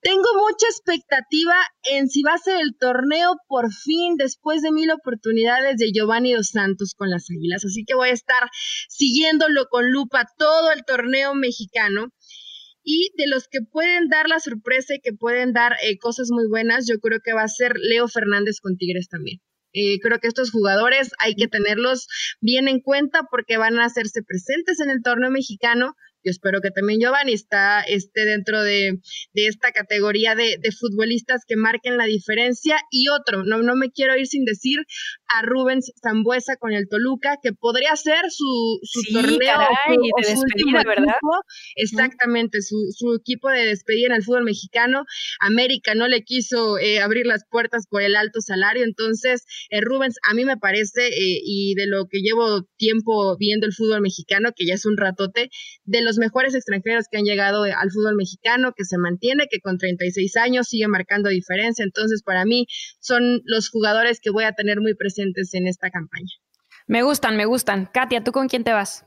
Tengo 0.00 0.26
mucha 0.34 0.66
expectativa 0.66 1.54
en 1.92 2.08
si 2.08 2.24
va 2.24 2.34
a 2.34 2.38
ser 2.38 2.60
el 2.60 2.74
torneo 2.76 3.36
por 3.46 3.72
fin 3.72 4.16
después 4.16 4.60
de 4.60 4.72
mil 4.72 4.90
oportunidades 4.90 5.76
de 5.76 5.92
Giovanni 5.92 6.32
Dos 6.32 6.48
Santos 6.48 6.94
con 6.96 7.08
las 7.08 7.26
Águilas. 7.30 7.64
Así 7.64 7.84
que 7.86 7.94
voy 7.94 8.08
a 8.08 8.14
estar 8.14 8.50
siguiéndolo 8.88 9.66
con 9.70 9.92
lupa 9.92 10.26
todo 10.36 10.72
el 10.72 10.82
torneo 10.84 11.36
mexicano 11.36 12.08
y 12.84 13.12
de 13.16 13.26
los 13.26 13.48
que 13.48 13.60
pueden 13.70 14.08
dar 14.08 14.28
la 14.28 14.40
sorpresa 14.40 14.94
y 14.94 15.00
que 15.00 15.12
pueden 15.12 15.52
dar 15.52 15.74
eh, 15.82 15.98
cosas 15.98 16.28
muy 16.30 16.48
buenas, 16.48 16.86
yo 16.86 16.98
creo 16.98 17.20
que 17.24 17.32
va 17.32 17.42
a 17.42 17.48
ser 17.48 17.74
Leo 17.76 18.08
Fernández 18.08 18.60
con 18.60 18.76
Tigres 18.76 19.08
también. 19.08 19.40
Eh, 19.74 20.00
creo 20.00 20.18
que 20.18 20.28
estos 20.28 20.50
jugadores 20.50 21.12
hay 21.18 21.34
que 21.34 21.48
tenerlos 21.48 22.06
bien 22.40 22.68
en 22.68 22.80
cuenta 22.80 23.22
porque 23.30 23.56
van 23.56 23.78
a 23.78 23.86
hacerse 23.86 24.22
presentes 24.22 24.80
en 24.80 24.90
el 24.90 25.02
torneo 25.02 25.30
mexicano, 25.30 25.94
yo 26.24 26.30
espero 26.30 26.60
que 26.60 26.70
también 26.70 27.00
Giovanni 27.00 27.32
está, 27.32 27.80
esté 27.80 28.24
dentro 28.24 28.62
de, 28.62 29.00
esta 29.34 29.72
categoría 29.72 30.36
de, 30.36 30.56
futbolistas 30.78 31.42
que 31.46 31.56
marquen 31.56 31.96
la 31.96 32.04
diferencia. 32.04 32.78
Y 32.90 33.08
otro, 33.08 33.42
no, 33.44 33.62
no 33.62 33.74
me 33.74 33.90
quiero 33.90 34.16
ir 34.16 34.26
sin 34.26 34.44
decir 34.44 34.78
a 35.38 35.42
Rubens 35.42 35.92
Zambuesa 36.00 36.56
con 36.56 36.72
el 36.72 36.88
Toluca, 36.88 37.38
que 37.42 37.52
podría 37.52 37.96
ser 37.96 38.22
su, 38.30 38.78
su 38.82 39.12
torneo 39.12 39.38
de 39.38 40.28
despedida, 40.28 40.82
¿verdad? 40.86 41.16
Exactamente, 41.76 42.62
su, 42.62 42.76
su, 42.90 43.14
equipo 43.14 43.50
de 43.50 43.66
despedida 43.66 44.06
en 44.06 44.14
el 44.14 44.22
fútbol 44.22 44.44
mexicano. 44.44 45.04
América 45.40 45.94
no 45.94 46.06
le 46.06 46.22
quiso 46.22 46.78
eh, 46.78 47.00
abrir 47.00 47.26
las 47.26 47.44
puertas 47.50 47.86
por 47.88 48.02
el 48.02 48.14
alto 48.14 48.40
salario, 48.40 48.84
entonces 48.84 49.44
eh, 49.70 49.80
Rubens 49.80 50.16
a 50.30 50.34
mí 50.34 50.44
me 50.44 50.56
parece, 50.56 51.08
eh, 51.08 51.40
y 51.44 51.74
de 51.74 51.86
lo 51.86 52.06
que 52.08 52.20
llevo 52.20 52.62
tiempo 52.76 53.36
viendo 53.38 53.66
el 53.66 53.72
fútbol 53.72 54.02
mexicano, 54.02 54.50
que 54.54 54.66
ya 54.66 54.74
es 54.74 54.86
un 54.86 54.96
ratote, 54.96 55.50
de 55.84 56.02
los 56.02 56.12
los 56.12 56.18
mejores 56.18 56.54
extranjeros 56.54 57.06
que 57.10 57.16
han 57.16 57.24
llegado 57.24 57.62
al 57.62 57.90
fútbol 57.90 58.16
mexicano, 58.16 58.74
que 58.76 58.84
se 58.84 58.98
mantiene, 58.98 59.46
que 59.50 59.60
con 59.60 59.78
36 59.78 60.36
años 60.36 60.68
sigue 60.68 60.86
marcando 60.86 61.30
diferencia. 61.30 61.84
Entonces, 61.84 62.22
para 62.22 62.44
mí, 62.44 62.66
son 63.00 63.40
los 63.46 63.70
jugadores 63.70 64.20
que 64.20 64.30
voy 64.30 64.44
a 64.44 64.52
tener 64.52 64.80
muy 64.82 64.94
presentes 64.94 65.21
en 65.22 65.66
esta 65.66 65.90
campaña. 65.90 66.32
Me 66.86 67.02
gustan, 67.02 67.36
me 67.36 67.44
gustan. 67.44 67.88
Katia, 67.92 68.24
¿tú 68.24 68.32
con 68.32 68.48
quién 68.48 68.64
te 68.64 68.72
vas? 68.72 69.06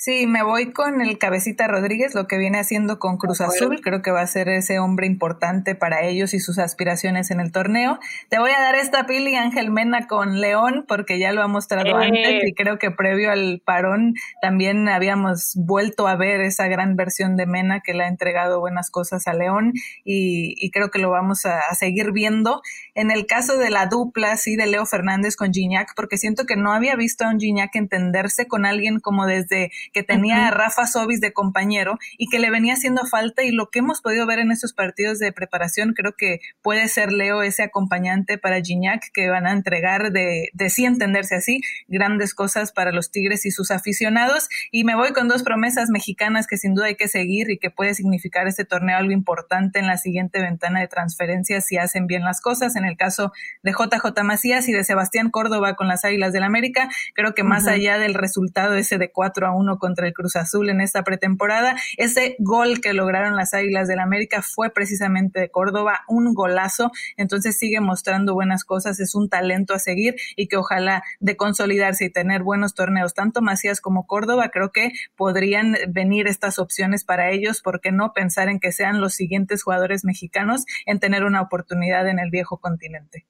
Sí, 0.00 0.28
me 0.28 0.44
voy 0.44 0.72
con 0.72 1.00
el 1.00 1.18
Cabecita 1.18 1.66
Rodríguez, 1.66 2.14
lo 2.14 2.28
que 2.28 2.38
viene 2.38 2.60
haciendo 2.60 3.00
con 3.00 3.16
Cruz 3.16 3.40
Azul. 3.40 3.80
Creo 3.82 4.00
que 4.00 4.12
va 4.12 4.20
a 4.20 4.26
ser 4.28 4.48
ese 4.48 4.78
hombre 4.78 5.08
importante 5.08 5.74
para 5.74 6.02
ellos 6.02 6.34
y 6.34 6.38
sus 6.38 6.60
aspiraciones 6.60 7.32
en 7.32 7.40
el 7.40 7.50
torneo. 7.50 7.98
Te 8.28 8.38
voy 8.38 8.52
a 8.52 8.60
dar 8.60 8.76
esta 8.76 9.06
pili 9.06 9.34
Ángel 9.34 9.72
Mena 9.72 10.06
con 10.06 10.40
León, 10.40 10.84
porque 10.86 11.18
ya 11.18 11.32
lo 11.32 11.42
ha 11.42 11.48
mostrado 11.48 12.00
eh. 12.00 12.06
antes 12.06 12.44
y 12.46 12.54
creo 12.54 12.78
que 12.78 12.92
previo 12.92 13.32
al 13.32 13.60
parón 13.66 14.14
también 14.40 14.88
habíamos 14.88 15.54
vuelto 15.56 16.06
a 16.06 16.14
ver 16.14 16.42
esa 16.42 16.68
gran 16.68 16.94
versión 16.94 17.34
de 17.34 17.46
Mena 17.46 17.80
que 17.80 17.92
le 17.92 18.04
ha 18.04 18.08
entregado 18.08 18.60
buenas 18.60 18.92
cosas 18.92 19.26
a 19.26 19.34
León 19.34 19.72
y, 20.04 20.70
creo 20.70 20.92
que 20.92 21.00
lo 21.00 21.10
vamos 21.10 21.44
a, 21.44 21.60
seguir 21.74 22.12
viendo. 22.12 22.62
En 22.94 23.10
el 23.10 23.26
caso 23.26 23.58
de 23.58 23.70
la 23.70 23.86
dupla, 23.86 24.36
sí, 24.36 24.54
de 24.54 24.66
Leo 24.66 24.86
Fernández 24.86 25.34
con 25.34 25.52
Gignac, 25.52 25.94
porque 25.96 26.18
siento 26.18 26.46
que 26.46 26.54
no 26.54 26.72
había 26.72 26.94
visto 26.94 27.24
a 27.24 27.30
un 27.30 27.40
Gignac 27.40 27.74
entenderse 27.74 28.46
con 28.46 28.64
alguien 28.64 29.00
como 29.00 29.26
desde 29.26 29.72
que 29.92 30.02
tenía 30.02 30.48
a 30.48 30.50
Rafa 30.50 30.86
Sobis 30.86 31.20
de 31.20 31.32
compañero 31.32 31.98
y 32.16 32.28
que 32.28 32.38
le 32.38 32.50
venía 32.50 32.74
haciendo 32.74 33.06
falta 33.06 33.42
y 33.42 33.50
lo 33.50 33.70
que 33.70 33.80
hemos 33.80 34.00
podido 34.00 34.26
ver 34.26 34.38
en 34.38 34.50
estos 34.50 34.72
partidos 34.72 35.18
de 35.18 35.32
preparación 35.32 35.94
creo 35.94 36.14
que 36.16 36.40
puede 36.62 36.88
ser 36.88 37.12
Leo 37.12 37.42
ese 37.42 37.62
acompañante 37.62 38.38
para 38.38 38.60
Gignac 38.60 39.02
que 39.12 39.28
van 39.28 39.46
a 39.46 39.52
entregar 39.52 40.12
de, 40.12 40.48
de 40.52 40.70
sí 40.70 40.84
entenderse 40.84 41.36
así 41.36 41.60
grandes 41.86 42.34
cosas 42.34 42.72
para 42.72 42.92
los 42.92 43.10
Tigres 43.10 43.46
y 43.46 43.50
sus 43.50 43.70
aficionados. 43.70 44.48
Y 44.70 44.84
me 44.84 44.94
voy 44.94 45.12
con 45.12 45.28
dos 45.28 45.42
promesas 45.42 45.90
mexicanas 45.90 46.46
que 46.46 46.56
sin 46.56 46.74
duda 46.74 46.86
hay 46.86 46.96
que 46.96 47.08
seguir 47.08 47.50
y 47.50 47.58
que 47.58 47.70
puede 47.70 47.94
significar 47.94 48.46
este 48.46 48.64
torneo 48.64 48.96
algo 48.96 49.12
importante 49.12 49.78
en 49.78 49.86
la 49.86 49.98
siguiente 49.98 50.40
ventana 50.40 50.80
de 50.80 50.88
transferencias 50.88 51.66
si 51.66 51.78
hacen 51.78 52.06
bien 52.06 52.22
las 52.22 52.40
cosas. 52.40 52.76
En 52.76 52.84
el 52.84 52.96
caso 52.96 53.32
de 53.62 53.72
JJ 53.72 54.22
Macías 54.24 54.68
y 54.68 54.72
de 54.72 54.84
Sebastián 54.84 55.30
Córdoba 55.30 55.74
con 55.74 55.88
las 55.88 56.04
Águilas 56.04 56.32
del 56.32 56.42
América 56.42 56.88
creo 57.14 57.34
que 57.34 57.44
más 57.44 57.66
allá 57.66 57.98
del 57.98 58.14
resultado 58.14 58.74
ese 58.74 58.98
de 58.98 59.10
4 59.10 59.46
a 59.46 59.54
1 59.54 59.77
contra 59.78 60.06
el 60.06 60.12
Cruz 60.12 60.36
Azul 60.36 60.70
en 60.70 60.80
esta 60.80 61.02
pretemporada. 61.04 61.76
Ese 61.96 62.36
gol 62.38 62.80
que 62.80 62.92
lograron 62.92 63.36
las 63.36 63.54
Águilas 63.54 63.88
del 63.88 64.00
América 64.00 64.42
fue 64.42 64.70
precisamente 64.70 65.40
de 65.40 65.50
Córdoba, 65.50 66.00
un 66.08 66.34
golazo. 66.34 66.90
Entonces 67.16 67.58
sigue 67.58 67.80
mostrando 67.80 68.34
buenas 68.34 68.64
cosas, 68.64 69.00
es 69.00 69.14
un 69.14 69.28
talento 69.28 69.74
a 69.74 69.78
seguir 69.78 70.16
y 70.36 70.48
que 70.48 70.56
ojalá 70.56 71.02
de 71.20 71.36
consolidarse 71.36 72.06
y 72.06 72.10
tener 72.10 72.42
buenos 72.42 72.74
torneos, 72.74 73.14
tanto 73.14 73.42
Macías 73.42 73.80
como 73.80 74.06
Córdoba, 74.06 74.50
creo 74.50 74.70
que 74.70 74.92
podrían 75.16 75.76
venir 75.88 76.26
estas 76.26 76.58
opciones 76.58 77.04
para 77.04 77.30
ellos, 77.30 77.60
porque 77.62 77.92
no 77.92 78.12
pensar 78.12 78.48
en 78.48 78.60
que 78.60 78.72
sean 78.72 79.00
los 79.00 79.14
siguientes 79.14 79.62
jugadores 79.62 80.04
mexicanos 80.04 80.64
en 80.86 81.00
tener 81.00 81.24
una 81.24 81.40
oportunidad 81.40 82.08
en 82.08 82.18
el 82.18 82.30
viejo 82.30 82.58
continente. 82.58 83.26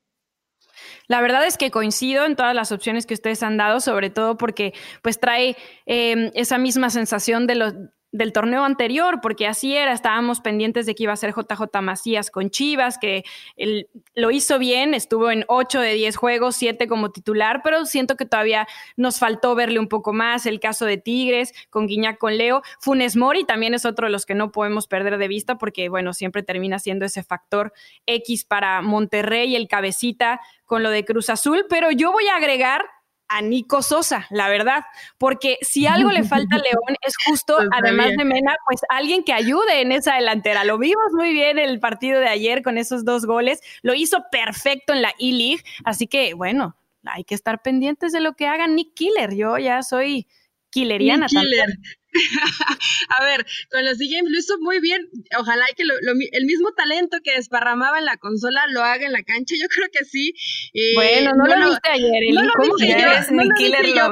La 1.09 1.21
verdad 1.21 1.47
es 1.47 1.57
que 1.57 1.71
coincido 1.71 2.25
en 2.27 2.37
todas 2.37 2.55
las 2.55 2.71
opciones 2.71 3.07
que 3.07 3.15
ustedes 3.15 3.43
han 3.43 3.57
dado, 3.57 3.81
sobre 3.81 4.11
todo 4.11 4.37
porque 4.37 4.75
pues 5.03 5.19
trae 5.19 5.57
eh, 5.87 6.31
esa 6.35 6.59
misma 6.59 6.91
sensación 6.91 7.47
de 7.47 7.55
los 7.55 7.75
del 8.11 8.33
torneo 8.33 8.65
anterior, 8.65 9.21
porque 9.21 9.47
así 9.47 9.77
era, 9.77 9.93
estábamos 9.93 10.41
pendientes 10.41 10.87
de 10.87 10.95
que 10.95 11.03
iba 11.03 11.13
a 11.13 11.17
ser 11.17 11.35
JJ 11.35 11.81
Macías 11.83 12.31
con 12.31 12.49
Chivas, 12.51 12.97
que 12.99 13.25
él 13.57 13.89
lo 14.15 14.31
hizo 14.31 14.59
bien, 14.59 14.95
estuvo 14.95 15.31
en 15.31 15.45
8 15.49 15.81
de 15.81 15.93
10 15.95 16.17
juegos, 16.17 16.57
7 16.57 16.89
como 16.89 17.11
titular, 17.11 17.61
pero 17.63 17.85
siento 17.85 18.17
que 18.17 18.25
todavía 18.25 18.67
nos 18.97 19.19
faltó 19.19 19.55
verle 19.55 19.79
un 19.79 19.89
poco 19.89 20.13
más, 20.13 20.47
el 20.47 20.59
caso 20.59 20.87
de 20.87 20.97
Tigres, 20.97 21.53
con 21.69 21.87
Guiñac, 21.87 22.19
con 22.19 22.39
Leo, 22.39 22.63
Funes 22.81 23.17
Mori 23.17 23.45
también 23.45 23.75
es 23.75 23.85
otro 23.85 24.07
de 24.07 24.13
los 24.13 24.25
que 24.25 24.35
no 24.35 24.53
podemos 24.53 24.87
perder 24.87 25.19
de 25.19 25.29
vista, 25.29 25.59
porque 25.59 25.89
bueno, 25.91 26.15
siempre 26.15 26.43
termina 26.43 26.79
siendo 26.79 27.05
ese 27.05 27.23
factor 27.23 27.73
X 28.07 28.45
para 28.45 28.81
Monterrey, 28.81 29.55
el 29.55 29.69
cabecita 29.69 30.41
con 30.65 30.83
lo 30.83 30.91
de 30.91 31.05
Cruz 31.05 31.29
Azul, 31.31 31.67
pero 31.69 31.91
yo 31.91 32.13
voy 32.13 32.27
a 32.29 32.37
agregar 32.37 32.85
a 33.29 33.43
Nico 33.43 33.83
Sosa, 33.83 34.27
la 34.31 34.49
verdad, 34.49 34.85
porque 35.19 35.59
si 35.61 35.87
algo 35.87 36.11
le 36.11 36.25
falta 36.25 36.57
a 36.57 36.59
León 36.59 36.97
es 37.07 37.15
justo, 37.27 37.57
pues, 37.57 37.69
además 37.73 38.11
de 38.17 38.25
Mena, 38.25 38.57
pues 38.67 38.81
alguien 38.89 39.23
que 39.23 39.33
ayude 39.33 39.81
en 39.81 39.93
esa 39.93 40.15
delantera. 40.15 40.65
Lo 40.65 40.79
vimos 40.79 41.13
muy 41.13 41.33
bien 41.33 41.59
el 41.59 41.79
partido 41.81 42.21
de 42.21 42.29
ayer 42.29 42.63
con 42.63 42.79
esos 42.79 43.05
dos 43.05 43.27
goles, 43.27 43.61
lo 43.83 43.95
hizo 43.95 44.25
perfecto 44.31 44.93
en 44.93 45.03
la 45.03 45.13
E-League, 45.19 45.63
así 45.85 46.07
que 46.07 46.35
bueno, 46.35 46.77
hay 47.05 47.25
que 47.25 47.35
estar 47.35 47.63
pendientes 47.63 48.13
de 48.13 48.21
lo 48.21 48.35
que 48.35 48.47
haga 48.47 48.67
Nick 48.67 48.95
Killer. 48.95 49.35
Yo 49.35 49.59
ya 49.59 49.83
soy 49.83 50.27
killeriana. 50.71 51.27
Killer. 51.27 51.69
a 53.19 53.25
ver, 53.25 53.47
con 53.71 53.85
los 53.85 53.99
DJs 53.99 54.23
lo 54.25 54.39
hizo 54.39 54.55
muy 54.61 54.81
bien. 54.81 55.09
Ojalá 55.39 55.67
que 55.77 55.83
el 55.83 56.47
mismo 56.47 56.73
talento 56.73 57.19
que 57.23 57.35
desparramaba 57.35 57.99
en 57.99 58.07
la 58.07 58.17
consola 58.17 58.65
lo 58.73 58.83
haga 58.83 59.07
en 59.07 59.13
la 59.13 59.23
cancha. 59.23 59.55
Yo 59.61 59.69
creo 59.69 59.89
que 59.93 60.05
sí. 60.05 60.33
Eh, 60.73 60.95
bueno, 60.95 61.33
no, 61.37 61.47
lo, 61.47 61.71
viste 61.71 61.91
ayer, 61.91 62.35
No 62.35 62.43
lo 62.43 62.77
dije 62.77 62.97
yo, 62.99 63.35
no 63.35 63.45
lo 63.45 63.55
dije 63.55 63.95
yo, 63.95 64.11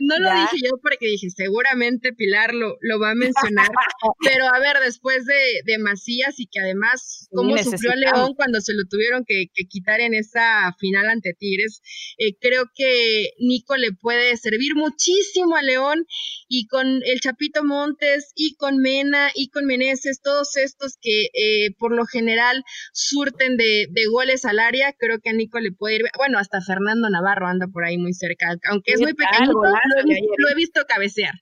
no 0.00 0.18
lo 0.18 0.30
dije 0.30 0.56
yo 0.64 0.78
porque 0.82 1.06
dije, 1.06 1.28
seguramente 1.30 2.12
Pilar 2.12 2.54
lo, 2.54 2.76
lo 2.80 3.00
va 3.00 3.10
a 3.10 3.14
mencionar, 3.14 3.68
pero 4.22 4.46
a 4.52 4.58
ver, 4.58 4.76
después 4.84 5.24
de, 5.24 5.60
de 5.64 5.78
Macías 5.78 6.38
y 6.38 6.46
que 6.46 6.60
además, 6.60 7.28
cómo 7.30 7.56
sufrió 7.58 7.92
León 7.94 8.34
cuando 8.34 8.60
se 8.60 8.74
lo 8.74 8.84
tuvieron 8.88 9.24
que, 9.26 9.46
quitar 9.68 10.00
en 10.00 10.14
esa 10.14 10.74
final 10.78 11.08
ante 11.08 11.34
Tigres, 11.34 11.80
eh, 12.18 12.36
creo 12.40 12.64
que 12.74 13.30
Nico 13.38 13.76
le 13.76 13.92
puede 13.92 14.36
servir 14.36 14.74
muchísimo 14.74 15.56
a 15.56 15.62
León 15.62 16.06
y 16.48 16.66
con 16.66 16.86
el 17.04 17.20
Chapito 17.20 17.64
Montes 17.64 18.32
y 18.34 18.56
con 18.56 18.78
Mena 18.78 19.30
y 19.34 19.48
con 19.48 19.64
Meneses, 19.66 20.20
todos 20.22 20.56
estos 20.56 20.96
que 21.00 21.24
eh, 21.32 21.74
por 21.78 21.94
lo 21.94 22.04
general 22.06 22.64
surten 22.92 23.56
de, 23.56 23.86
de, 23.90 24.06
goles 24.10 24.44
al 24.44 24.58
área, 24.58 24.92
creo 24.98 25.18
que 25.22 25.30
a 25.30 25.32
Nico 25.32 25.58
le 25.60 25.72
puede 25.72 25.96
ir, 25.96 26.02
bueno, 26.16 26.38
hasta 26.38 26.60
Fernando 26.60 27.08
Navarro 27.10 27.46
anda 27.46 27.66
por 27.72 27.84
ahí 27.84 27.98
muy 27.98 28.12
cerca, 28.12 28.54
aunque 28.70 28.92
es 28.92 29.00
muy 29.00 29.14
pequeño 29.14 29.52
lo, 29.84 30.48
he 30.50 30.54
visto 30.54 30.82
cabecear 30.86 31.34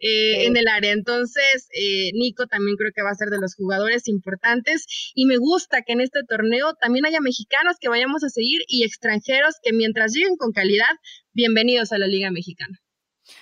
eh, 0.00 0.46
en 0.46 0.56
el 0.56 0.68
área. 0.68 0.92
Entonces, 0.92 1.68
eh, 1.72 2.10
Nico 2.14 2.46
también 2.46 2.76
creo 2.76 2.92
que 2.94 3.02
va 3.02 3.10
a 3.10 3.14
ser 3.14 3.28
de 3.28 3.40
los 3.40 3.54
jugadores 3.54 4.08
importantes 4.08 4.86
y 5.14 5.26
me 5.26 5.36
gusta 5.36 5.82
que 5.82 5.92
en 5.92 6.00
este 6.00 6.20
torneo 6.28 6.74
también 6.80 7.06
haya 7.06 7.20
mexicanos 7.20 7.76
que 7.80 7.88
vayamos 7.88 8.24
a 8.24 8.28
seguir 8.28 8.62
y 8.68 8.84
extranjeros 8.84 9.56
que 9.62 9.72
mientras 9.72 10.12
lleguen 10.12 10.36
con 10.36 10.52
calidad, 10.52 10.94
bienvenidos 11.32 11.92
a 11.92 11.98
la 11.98 12.06
Liga 12.06 12.30
Mexicana. 12.30 12.78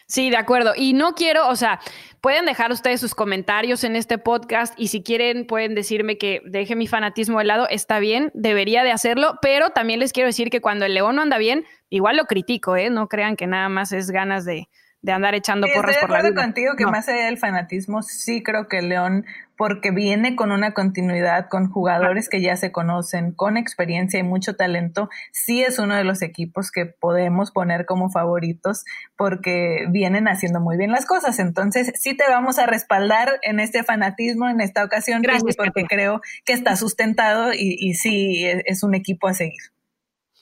Sí, 0.07 0.30
de 0.30 0.36
acuerdo. 0.36 0.72
Y 0.76 0.93
no 0.93 1.14
quiero, 1.14 1.49
o 1.49 1.57
sea, 1.57 1.80
pueden 2.20 2.47
dejar 2.47 2.72
ustedes 2.72 3.01
sus 3.01 3.14
comentarios 3.14 3.84
en 3.84 3.97
este 3.97 4.18
podcast 4.18 4.74
y 4.78 4.89
si 4.89 5.03
quieren 5.03 5.47
pueden 5.47 5.74
decirme 5.74 6.18
que 6.18 6.43
deje 6.45 6.76
mi 6.76 6.86
fanatismo 6.86 7.39
de 7.39 7.45
lado, 7.45 7.68
está 7.68 7.99
bien, 7.99 8.30
debería 8.34 8.84
de 8.84 8.93
hacerlo, 8.93 9.39
pero 9.43 9.70
también 9.70 10.01
les 10.01 10.12
quiero 10.12 10.28
decir 10.28 10.51
que 10.51 10.61
cuando 10.61 10.84
el 10.84 10.95
León 10.95 11.16
no 11.16 11.22
anda 11.22 11.39
bien, 11.39 11.64
igual 11.91 12.16
lo 12.16 12.24
critico, 12.24 12.76
¿eh? 12.76 12.91
No 12.91 13.09
crean 13.09 13.36
que 13.36 13.47
nada 13.47 13.68
más 13.68 13.93
es 13.93 14.11
ganas 14.11 14.45
de, 14.45 14.68
de 15.01 15.12
andar 15.12 15.34
echando 15.34 15.66
porras 15.72 15.96
por 15.99 16.11
la 16.11 16.22
vida. 16.22 16.34
contigo 16.34 16.72
que 16.76 16.84
más 16.84 17.09
allá 17.09 17.26
del 17.26 17.38
fanatismo, 17.38 18.03
sí 18.03 18.42
creo 18.42 18.66
que 18.66 18.82
León, 18.82 19.24
porque 19.57 19.92
viene 19.92 20.34
con 20.34 20.51
una 20.51 20.74
continuidad, 20.74 21.49
con 21.49 21.70
jugadores 21.70 22.28
que 22.28 22.40
ya 22.40 22.57
se 22.57 22.72
conocen, 22.72 23.32
con 23.32 23.57
experiencia 23.57 24.18
y 24.18 24.24
mucho 24.24 24.57
talento, 24.57 25.09
sí 25.32 25.62
es 25.62 25.78
uno 25.78 25.94
de 25.94 26.03
los 26.03 26.22
equipos 26.22 26.72
que 26.72 26.86
podemos 26.86 27.53
poner 27.53 27.86
como 27.86 28.11
favoritos 28.11 28.84
porque 29.16 29.86
vienen 29.90 30.26
haciendo 30.26 30.61
muy 30.61 30.76
bien 30.76 30.90
las 30.90 31.07
cosas. 31.07 31.38
Entonces, 31.38 31.92
sí 31.94 32.16
te 32.16 32.24
vamos 32.28 32.59
a 32.59 32.66
respaldar 32.66 33.38
en 33.42 33.61
este 33.61 33.84
fanatismo 33.84 34.49
en 34.49 34.61
esta 34.61 34.84
ocasión, 34.84 35.22
Gracias, 35.22 35.57
porque 35.57 35.84
creo 35.88 36.20
que 36.44 36.53
está 36.53 36.74
sustentado 36.74 37.53
y, 37.53 37.76
y 37.78 37.94
sí 37.94 38.44
es 38.64 38.82
un 38.82 38.94
equipo 38.94 39.28
a 39.28 39.34
seguir. 39.34 39.78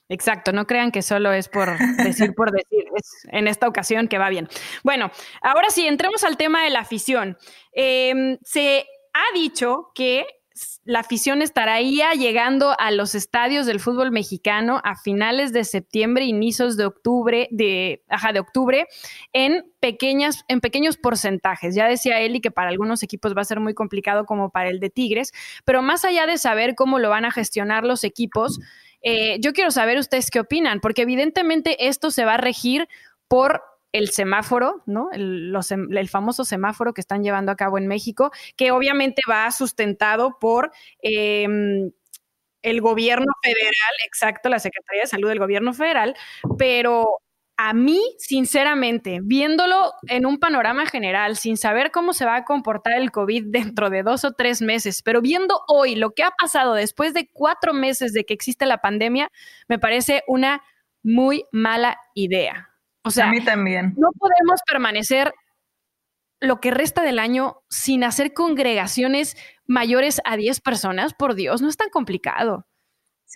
Exacto, 0.09 0.53
no 0.53 0.67
crean 0.67 0.93
que 0.93 1.03
solo 1.03 1.33
es 1.33 1.49
por 1.49 1.69
decir 1.99 2.35
por 2.35 2.53
decir, 2.53 2.85
es 2.97 3.27
en 3.31 3.49
esta 3.49 3.69
ocasión 3.69 4.09
que 4.09 4.19
va 4.19 4.29
bien. 4.29 4.49
Bueno, 4.85 5.11
ahora 5.43 5.71
sí, 5.71 5.87
entremos 5.87 6.25
al 6.25 6.37
tema 6.37 6.63
de 6.65 6.71
la 6.71 6.81
afición. 6.81 7.37
Em, 7.73 8.39
se 8.43 8.87
ha 9.13 9.35
dicho 9.35 9.91
que 9.95 10.27
la 10.85 11.01
afición 11.01 11.43
estará 11.43 11.81
ya 11.83 12.13
llegando 12.13 12.75
a 12.79 12.91
los 12.91 13.15
estadios 13.15 13.67
del 13.67 13.81
fútbol 13.81 14.11
mexicano 14.11 14.81
a 14.85 14.97
finales 14.97 15.53
de 15.53 15.65
septiembre, 15.65 16.25
inicios 16.25 16.77
de 16.77 16.87
octubre, 16.87 17.49
de, 17.51 18.03
ajá, 18.09 18.33
de 18.33 18.41
octubre, 18.41 18.87
en 19.33 19.65
pequeñas, 19.81 20.45
en 20.49 20.61
pequeños 20.61 20.97
porcentajes. 20.97 21.75
Ya 21.75 21.89
decía 21.89 22.21
Eli 22.21 22.41
que 22.41 22.51
para 22.51 22.71
algunos 22.71 23.03
equipos 23.03 23.37
va 23.37 23.43
a 23.43 23.45
ser 23.45 23.61
muy 23.61 23.75
complicado 23.75 24.25
como 24.25 24.51
para 24.51 24.71
el 24.71 24.81
de 24.81 24.91
Tigres, 24.91 25.33
pero 25.65 25.83
más 25.83 26.05
allá 26.05 26.27
de 26.27 26.39
saber 26.39 26.75
cómo 26.75 26.99
lo 26.99 27.11
van 27.11 27.25
a 27.25 27.33
gestionar 27.33 27.85
los 27.85 28.05
equipos, 28.05 28.59
eh, 29.03 29.39
yo 29.41 29.53
quiero 29.53 29.71
saber 29.71 29.99
ustedes 29.99 30.31
qué 30.31 30.41
opinan, 30.41 30.81
porque 30.81 31.03
evidentemente 31.03 31.89
esto 31.89 32.11
se 32.11 32.25
va 32.25 32.35
a 32.35 32.39
regir 32.39 32.89
por 33.29 33.63
el 33.93 34.11
semáforo, 34.11 34.83
¿no? 34.87 35.09
El, 35.13 36.09
famoso 36.09 36.45
semáforo 36.45 36.93
que 36.93 37.01
están 37.01 37.23
llevando 37.23 37.51
a 37.51 37.57
cabo 37.57 37.79
en 37.79 37.87
México, 37.87 38.31
que 38.57 38.71
obviamente 38.71 39.23
va 39.29 39.51
sustentado 39.51 40.39
por 40.39 40.71
em, 41.01 41.91
el 42.63 42.81
gobierno 42.81 43.33
federal, 43.43 43.95
exacto, 44.07 44.49
la 44.49 44.59
Secretaría 44.59 45.03
de 45.03 45.09
Salud 45.09 45.29
del 45.29 45.39
gobierno 45.39 45.73
federal, 45.73 46.15
pero 46.59 47.21
a 47.57 47.73
mí, 47.73 48.03
sinceramente, 48.19 49.21
viéndolo 49.23 49.93
en 50.09 50.27
un 50.27 50.39
panorama 50.39 50.87
general, 50.87 51.37
sin 51.37 51.57
saber 51.57 51.91
cómo 51.91 52.13
se 52.13 52.27
va 52.27 52.37
a 52.37 52.45
comportar 52.45 52.99
el 52.99 53.11
COVID 53.11 53.45
dentro 53.47 53.89
de 53.89 54.03
dos 54.03 54.25
o 54.25 54.33
tres 54.33 54.61
meses, 54.61 55.03
pero 55.03 55.23
viendo 55.23 55.63
hoy 55.67 55.95
lo 55.95 56.11
que 56.11 56.23
ha 56.23 56.31
pasado 56.31 56.75
después 56.75 57.15
de 57.15 57.31
cuatro 57.33 57.73
meses 57.73 58.13
de 58.13 58.25
que 58.25 58.35
existe 58.35 58.67
la 58.67 58.79
pandemia, 58.79 59.31
me 59.69 59.79
parece 59.79 60.23
una 60.27 60.63
muy 61.03 61.45
mala 61.51 61.99
idea. 62.15 62.71
O 63.03 63.11
sea, 63.11 63.29
a 63.29 63.31
mí 63.31 63.43
también. 63.43 63.95
No 63.97 64.09
podemos 64.19 64.61
permanecer 64.67 65.33
lo 66.41 66.61
que 66.61 66.71
resta 66.71 67.03
del 67.03 67.19
año 67.19 67.63
sin 67.71 68.05
hacer 68.05 68.35
congregaciones 68.35 69.37
mayores 69.67 70.21
a 70.25 70.37
10 70.37 70.61
personas, 70.61 71.15
por 71.15 71.35
Dios, 71.35 71.63
no 71.63 71.69
es 71.69 71.77
tan 71.77 71.89
complicado. 71.89 72.67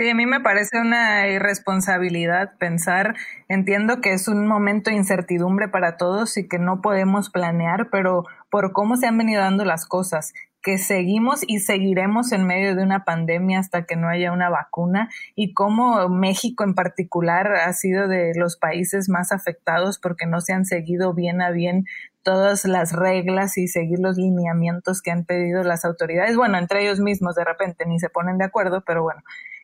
Sí, 0.01 0.09
a 0.09 0.15
mí 0.15 0.25
me 0.25 0.41
parece 0.41 0.81
una 0.81 1.29
irresponsabilidad 1.29 2.57
pensar, 2.57 3.17
entiendo 3.51 4.01
que 4.01 4.15
es 4.15 4.29
un 4.29 4.47
momento 4.47 4.89
de 4.89 4.97
incertidumbre 4.97 5.69
para 5.69 5.99
todos 5.99 6.39
y 6.39 6.49
que 6.49 6.59
no 6.59 6.81
podemos 6.81 7.29
planear, 7.29 7.91
pero 7.91 8.25
por 8.49 8.73
cómo 8.73 8.97
se 8.97 9.07
han 9.07 9.19
venido 9.19 9.43
dando 9.43 9.67
las 9.67 9.85
cosas, 9.85 10.33
que 10.63 10.79
seguimos 10.79 11.43
y 11.47 11.59
seguiremos 11.59 12.33
en 12.33 12.47
medio 12.47 12.75
de 12.75 12.83
una 12.83 13.05
pandemia 13.05 13.59
hasta 13.59 13.85
que 13.85 13.97
no 13.97 14.09
haya 14.09 14.33
una 14.33 14.49
vacuna 14.49 15.11
y 15.35 15.53
cómo 15.53 16.09
México 16.09 16.65
en 16.65 16.73
particular 16.73 17.53
ha 17.53 17.73
sido 17.75 18.09
de 18.09 18.33
los 18.37 18.57
países 18.57 19.11
más 19.11 19.33
afectados 19.33 19.99
porque 19.99 20.25
no 20.25 20.41
se 20.41 20.55
han 20.55 20.65
seguido 20.65 21.13
bien 21.13 21.43
a 21.43 21.51
bien 21.51 21.85
todas 22.23 22.65
las 22.65 22.93
reglas 22.93 23.59
y 23.59 23.69
seguir 23.69 23.99
los 23.99 24.17
lineamientos 24.17 25.03
que 25.03 25.11
han 25.11 25.27
pedido 25.27 25.63
las 25.63 25.85
autoridades. 25.85 26.39
Bueno, 26.39 26.57
entre 26.57 26.85
ellos 26.85 27.01
mismos 27.01 27.35
de 27.35 27.45
repente 27.45 27.85
ni 27.85 28.01
se 28.01 28.09
ponen 28.09 28.39
de 28.39 28.45
acuerdo, 28.45 28.83
pero 28.87 29.03
bueno, 29.03 29.21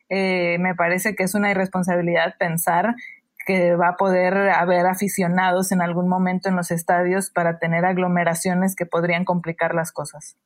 eh, 0.09 0.57
me 0.59 0.75
parece 0.75 1.15
que 1.15 1.23
es 1.23 1.35
una 1.35 1.51
irresponsabilidad 1.51 2.35
pensar 2.37 2.95
que 3.45 3.75
va 3.75 3.89
a 3.89 3.95
poder 3.95 4.49
haber 4.49 4.85
aficionados 4.87 5.71
en 5.71 5.81
algún 5.81 6.09
momento 6.09 6.49
en 6.49 6.55
los 6.57 6.69
estadios 6.69 7.29
para 7.29 7.59
tener 7.59 7.85
aglomeraciones 7.85 8.75
que 8.75 8.85
podrían 8.85 9.23
complicar 9.23 9.73
las 9.73 9.93
cosas. 9.93 10.37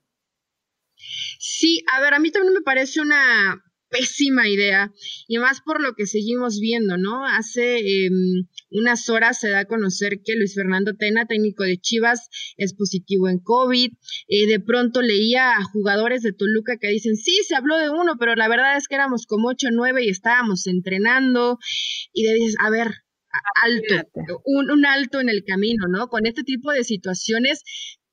Sí, 1.40 1.84
a 1.92 2.00
ver, 2.00 2.14
a 2.14 2.20
mí 2.20 2.32
también 2.32 2.54
me 2.54 2.62
parece 2.62 3.02
una 3.02 3.64
pésima 3.92 4.48
idea 4.48 4.92
y 5.28 5.38
más 5.38 5.62
por 5.62 5.82
lo 5.82 5.94
que 5.94 6.08
seguimos 6.08 6.60
viendo, 6.60 6.98
¿no? 6.98 7.26
Hace 7.26 8.06
em, 8.06 8.48
unas 8.72 9.10
horas 9.10 9.40
se 9.40 9.50
da 9.50 9.60
a 9.60 9.66
conocer 9.66 10.22
que 10.26 10.36
Luis 10.36 10.56
Fernando 10.56 10.96
Tena, 10.96 11.28
técnico 11.28 11.64
de 11.64 11.78
Chivas, 11.78 12.30
es 12.58 12.74
positivo 12.74 13.28
en 13.28 13.40
COVID. 13.40 13.92
Eh, 14.30 14.48
de 14.48 14.60
pronto 14.60 15.02
leía 15.02 15.52
a 15.52 15.64
jugadores 15.66 16.24
de 16.24 16.34
Toluca 16.34 16.78
que 16.80 16.88
dicen, 16.88 17.16
sí, 17.16 17.38
se 17.48 17.56
habló 17.56 17.78
de 17.78 17.90
uno, 17.90 18.16
pero 18.18 18.36
la 18.36 18.48
verdad 18.48 18.78
es 18.78 18.88
que 18.88 18.96
éramos 18.96 19.26
como 19.28 19.50
ocho 19.50 19.68
o 19.68 19.72
nueve 19.72 20.06
y 20.06 20.10
estábamos 20.10 20.66
entrenando 20.68 21.60
y 22.14 22.26
le 22.26 22.34
dices, 22.36 22.56
a 22.66 22.70
ver, 22.70 22.88
alto, 23.64 24.10
un, 24.46 24.72
un, 24.72 24.86
alto 24.86 25.20
en 25.20 25.30
el 25.30 25.44
camino, 25.46 25.88
¿no? 25.90 26.08
Con 26.08 26.26
este 26.26 26.44
tipo 26.44 26.72
de 26.72 26.84
situaciones 26.84 27.62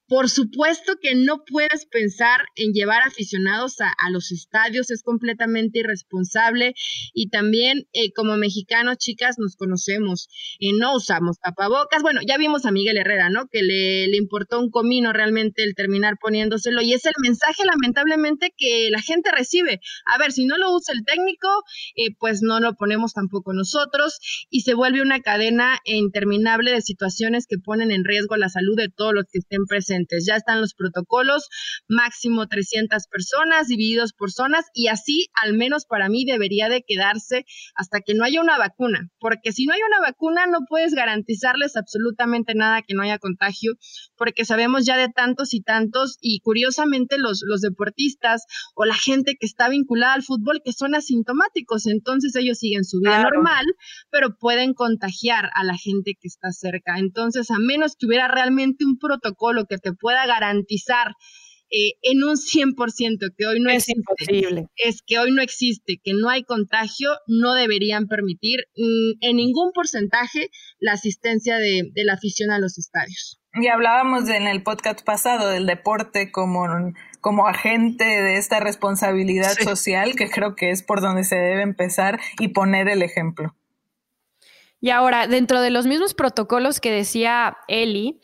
por 0.09 0.31
supuesto 0.31 0.95
que 1.01 1.15
no 1.15 1.45
puedes 1.45 1.85
pensar 1.85 2.41
en 2.57 2.73
llevar 2.73 3.03
aficionados 3.03 3.77
a, 3.81 3.93
los 4.11 4.33
estadios, 4.33 4.91
es 4.91 5.03
completamente 5.03 5.81
irresponsable 5.81 6.73
y 7.13 7.29
también 7.29 7.87
eh, 7.93 8.11
como 8.15 8.39
mexicanos, 8.39 8.97
chicas, 8.97 9.37
nos 9.39 9.55
conocemos 9.57 10.29
y 10.59 10.73
no 10.73 10.97
usamos 10.97 11.39
tapabocas. 11.39 12.03
Bueno, 12.03 12.21
ya 12.27 12.39
vimos 12.39 12.65
a 12.65 12.71
Miguel 12.71 12.97
Herrera, 12.97 13.29
¿no? 13.29 13.49
Que 13.53 13.63
le, 13.63 14.09
le 14.09 14.17
importó 14.17 14.61
un 14.61 14.71
comino 14.71 15.13
realmente 15.13 15.63
el 15.63 15.75
terminar 15.75 16.15
poniéndoselo 16.19 16.81
y 16.81 16.95
es 16.95 17.05
el 17.05 17.13
mensaje 17.23 17.65
lamentablemente 17.67 18.55
que 18.57 18.89
la 18.91 19.03
gente 19.03 19.31
recibe. 19.31 19.81
A 20.07 20.19
ver, 20.19 20.33
si 20.33 20.47
no 20.47 20.57
lo 20.57 20.75
usa 20.75 20.95
el 20.95 21.05
técnico, 21.05 21.49
eh, 21.97 22.15
pues 22.19 22.41
no 22.41 22.61
lo 22.61 22.75
ponemos 22.77 23.13
tampoco 23.13 23.53
nosotros 23.53 24.19
y 24.49 24.63
se 24.63 24.73
vuelve 24.73 25.03
una 25.03 25.21
cadena 25.21 25.79
interminable 25.85 26.71
de 26.71 26.81
situaciones 26.81 27.47
que 27.47 27.59
ponen 27.63 27.91
en 27.91 28.05
riesgo 28.05 28.37
la 28.37 28.49
salud 28.49 28.77
de 28.77 28.89
todos 28.89 29.13
los 29.13 29.25
que 29.31 29.41
estén 29.41 29.67
presentes 29.67 29.98
presentes. 29.99 30.27
Ya 30.27 30.37
están 30.37 30.61
los 30.61 30.75
protocolos, 30.75 31.49
máximo 31.89 32.47
300 32.47 33.07
personas 33.09 33.69
divididos 33.69 34.13
por 34.13 34.31
zonas 34.31 34.67
y 34.75 34.89
así 34.89 35.29
al 35.43 35.55
menos 35.55 35.85
para 35.87 36.09
mí 36.09 36.25
debería 36.25 36.69
de 36.69 36.83
quedarse 36.87 37.45
hasta 37.75 38.01
que 38.01 38.15
no 38.15 38.25
haya 38.25 38.41
una 38.41 38.59
vacuna, 38.59 39.11
porque 39.19 39.53
si 39.53 39.67
no 39.67 39.75
hay 39.75 39.81
una 39.87 40.01
vacuna 40.01 40.47
no 40.47 40.59
puedes 40.69 40.95
garantizarles 40.95 41.77
absolutamente 41.77 42.55
nada 42.55 42.83
que 42.83 42.95
no 42.95 43.03
haya 43.03 43.19
contagio, 43.19 43.75
porque 44.17 44.45
sabemos 44.45 44.85
ya 44.87 44.97
de 44.97 45.09
tantos 45.09 45.55
y 45.55 45.63
tantos 45.63 46.17
y 46.21 46.41
curiosamente 46.41 47.19
los, 47.19 47.41
los 47.47 47.61
deportistas 47.61 48.45
o 48.75 48.85
la 48.85 48.95
gente 48.95 49.37
que 49.39 49.47
está 49.47 49.69
vinculada 49.69 50.15
al 50.15 50.23
fútbol 50.23 50.61
que 50.65 50.73
son 50.73 50.95
asintomáticos, 50.95 51.87
entonces 51.87 52.35
ellos 52.37 52.59
siguen 52.59 52.85
su 52.85 53.01
vida 53.01 53.23
normal, 53.23 53.65
pero 54.11 54.37
pueden 54.39 54.75
contagiar 54.75 55.51
a 55.55 55.65
la 55.65 55.77
gente 55.77 56.13
que 56.21 56.29
está 56.29 56.51
cerca. 56.51 56.99
Entonces, 56.99 57.51
a 57.51 57.59
menos 57.59 57.97
que 57.99 58.07
hubiera 58.07 58.29
realmente 58.29 58.85
un 58.85 58.99
protocolo 58.99 59.65
que 59.69 59.79
te 59.79 59.88
pueda 59.93 60.27
garantizar 60.27 61.15
eh, 61.71 61.99
en 62.01 62.25
un 62.25 62.37
100% 62.37 63.35
que 63.37 63.47
hoy 63.47 63.61
no 63.61 63.71
es 63.71 63.91
imposible. 63.91 64.69
es 64.77 65.03
que 65.07 65.19
hoy 65.19 65.33
no 65.33 65.43
existe, 65.43 66.01
que 66.03 66.13
no 66.15 66.31
hay 66.31 66.43
contagio, 66.43 67.11
no 67.27 67.53
deberían 67.53 68.07
permitir 68.07 68.61
mm, 68.75 69.19
en 69.21 69.37
ningún 69.37 69.73
porcentaje 69.73 70.49
la 70.79 70.93
asistencia 70.93 71.59
de, 71.59 71.91
la 71.95 72.15
afición 72.15 72.51
a 72.53 72.59
los 72.59 72.79
estadios. 72.79 73.39
Y 73.53 73.67
hablábamos 73.69 74.31
en 74.31 74.47
el 74.47 74.63
podcast 74.63 75.05
pasado 75.05 75.51
del 75.51 75.67
deporte 75.67 76.33
como, 76.33 76.65
como 77.21 77.47
agente 77.47 78.05
de 78.05 78.39
esta 78.39 78.61
responsabilidad 78.61 79.53
social, 79.53 80.15
que 80.17 80.31
creo 80.31 80.55
que 80.55 80.71
es 80.71 80.83
por 80.83 81.03
donde 81.03 81.25
se 81.25 81.37
debe 81.37 81.63
empezar 81.63 82.19
y 82.39 82.49
poner 82.49 82.89
el 82.89 83.03
ejemplo. 83.03 83.55
Y 84.81 84.89
ahora, 84.91 85.27
dentro 85.27 85.61
de 85.61 85.71
los 85.71 85.87
mismos 85.87 86.15
protocolos 86.15 86.81
que 86.81 86.93
decía 86.93 87.59
Eli, 87.67 88.21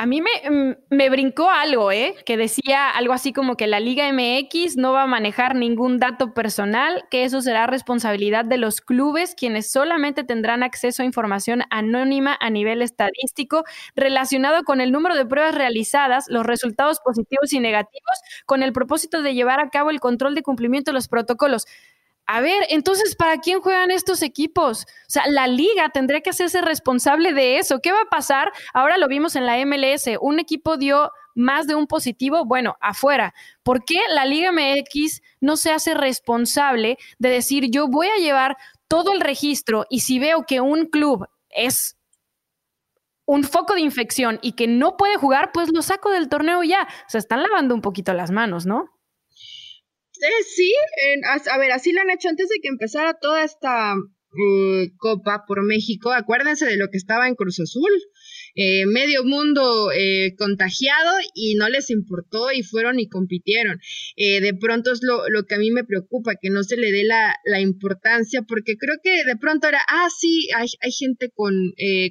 a 0.00 0.06
mí 0.06 0.20
mm, 0.22 0.70
me, 0.90 1.10
brincó 1.10 1.50
algo, 1.50 1.90
¿eh? 1.90 2.14
Que 2.24 2.36
decía 2.36 2.88
algo 2.88 3.12
así 3.12 3.32
como 3.32 3.56
que 3.56 3.66
la 3.66 3.80
Liga 3.80 4.08
MX 4.12 4.76
no 4.76 4.92
va 4.92 5.02
a 5.02 5.06
manejar 5.06 5.56
ningún 5.56 5.98
dato 5.98 6.34
personal, 6.34 7.04
que 7.10 7.24
eso 7.24 7.42
será 7.42 7.66
responsabilidad 7.66 8.44
de 8.44 8.58
los 8.58 8.80
clubes, 8.80 9.34
quienes 9.34 9.72
solamente 9.72 10.22
tendrán 10.22 10.62
acceso 10.62 11.02
a 11.02 11.04
información 11.04 11.64
anónima 11.70 12.38
a 12.40 12.48
nivel 12.48 12.80
estadístico 12.80 13.64
relacionado 13.96 14.62
con 14.62 14.80
el 14.80 14.92
número 14.92 15.16
de 15.16 15.26
pruebas 15.26 15.56
realizadas, 15.56 16.26
los 16.28 16.46
resultados 16.46 17.00
positivos 17.00 17.52
y 17.52 17.58
negativos, 17.58 18.20
con 18.46 18.62
el 18.62 18.72
propósito 18.72 19.20
de 19.22 19.34
llevar 19.34 19.58
a 19.58 19.68
cabo 19.68 19.90
el 19.90 19.98
control 19.98 20.36
de 20.36 20.42
cumplimiento 20.42 20.92
de 20.92 20.94
los 20.94 21.08
protocolos. 21.08 21.66
A 22.30 22.42
ver, 22.42 22.66
entonces, 22.68 23.16
¿para 23.16 23.38
quién 23.38 23.62
juegan 23.62 23.90
estos 23.90 24.20
equipos? 24.20 24.82
O 24.82 25.10
sea, 25.10 25.26
la 25.28 25.46
liga 25.46 25.88
tendría 25.88 26.20
que 26.20 26.28
hacerse 26.28 26.60
responsable 26.60 27.32
de 27.32 27.58
eso. 27.58 27.80
¿Qué 27.80 27.90
va 27.90 28.02
a 28.02 28.10
pasar? 28.10 28.52
Ahora 28.74 28.98
lo 28.98 29.08
vimos 29.08 29.34
en 29.34 29.46
la 29.46 29.56
MLS. 29.64 30.10
Un 30.20 30.38
equipo 30.38 30.76
dio 30.76 31.10
más 31.34 31.66
de 31.66 31.74
un 31.74 31.86
positivo, 31.86 32.44
bueno, 32.44 32.76
afuera. 32.82 33.32
¿Por 33.62 33.82
qué 33.86 34.00
la 34.10 34.26
Liga 34.26 34.52
MX 34.52 35.22
no 35.40 35.56
se 35.56 35.72
hace 35.72 35.94
responsable 35.94 36.98
de 37.18 37.30
decir, 37.30 37.70
yo 37.70 37.88
voy 37.88 38.08
a 38.08 38.18
llevar 38.18 38.58
todo 38.88 39.14
el 39.14 39.20
registro 39.20 39.86
y 39.88 40.00
si 40.00 40.18
veo 40.18 40.44
que 40.44 40.60
un 40.60 40.84
club 40.84 41.26
es 41.48 41.96
un 43.24 43.42
foco 43.42 43.74
de 43.74 43.80
infección 43.80 44.38
y 44.42 44.52
que 44.52 44.66
no 44.66 44.98
puede 44.98 45.16
jugar, 45.16 45.50
pues 45.52 45.72
lo 45.72 45.80
saco 45.80 46.10
del 46.10 46.28
torneo 46.28 46.62
ya. 46.62 46.88
Se 47.06 47.16
están 47.16 47.42
lavando 47.42 47.74
un 47.74 47.80
poquito 47.80 48.12
las 48.12 48.30
manos, 48.30 48.66
¿no? 48.66 48.97
Eh, 50.20 50.42
sí, 50.44 50.72
a, 51.24 51.58
ver, 51.58 51.72
así 51.72 51.92
lo 51.92 52.00
han 52.00 52.10
hecho 52.10 52.28
antes 52.28 52.48
de 52.48 52.60
que 52.60 52.68
empezara 52.68 53.14
toda 53.14 53.44
esta 53.44 53.94
eh, 53.94 54.90
Copa 54.98 55.44
por 55.46 55.64
México. 55.64 56.12
Acuérdense 56.12 56.66
de 56.66 56.76
lo 56.76 56.88
que 56.90 56.98
estaba 56.98 57.28
en 57.28 57.34
Cruz 57.34 57.60
Azul. 57.60 57.90
Eh, 58.54 58.86
medio 58.86 59.24
mundo 59.24 59.92
eh, 59.92 60.34
contagiado 60.36 61.16
y 61.34 61.54
no 61.54 61.68
les 61.68 61.90
importó 61.90 62.50
y 62.52 62.62
fueron 62.62 62.98
y 62.98 63.08
compitieron. 63.08 63.80
Eh, 64.16 64.40
de 64.40 64.54
pronto 64.54 64.92
es 64.92 65.00
lo, 65.02 65.28
lo, 65.28 65.44
que 65.44 65.54
a 65.54 65.58
mí 65.58 65.70
me 65.70 65.84
preocupa, 65.84 66.34
que 66.40 66.50
no 66.50 66.62
se 66.62 66.76
le 66.76 66.90
dé 66.92 67.04
la, 67.04 67.34
la 67.44 67.60
importancia, 67.60 68.42
porque 68.42 68.76
creo 68.76 68.96
que 69.02 69.24
de 69.24 69.36
pronto 69.36 69.68
era, 69.68 69.80
ah, 69.88 70.08
sí, 70.16 70.48
hay, 70.56 70.68
hay 70.80 70.92
gente 70.92 71.30
con, 71.34 71.54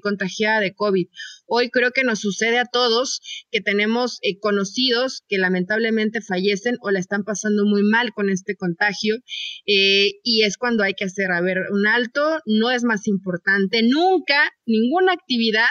contagiada 0.02 0.62
de 0.62 0.74
COVID. 0.74 1.08
Hoy 1.48 1.70
creo 1.70 1.92
que 1.92 2.04
nos 2.04 2.20
sucede 2.20 2.60
a 2.60 2.66
todos 2.66 3.22
que 3.52 3.62
tenemos 3.62 4.20
conocidos 4.42 5.24
que 5.30 5.38
lamentablemente 5.38 6.22
fallecen 6.22 6.76
o 6.82 6.92
la 6.92 7.00
están 7.00 7.24
pasando 7.24 7.66
muy 7.66 7.84
mal 7.84 8.12
con 8.14 8.30
este 8.30 8.56
contagio 8.56 9.16
y 9.66 10.44
es 10.44 10.58
cuando 10.58 10.84
hay 10.84 10.94
que 10.94 11.06
hacer, 11.06 11.32
a 11.32 11.42
ver, 11.42 11.58
un 11.72 11.88
alto, 11.88 12.40
no 12.46 12.72
es 12.72 12.84
más 12.84 13.08
importante 13.08 13.82
nunca, 13.84 14.52
ninguna 14.66 15.14
actividad 15.14 15.70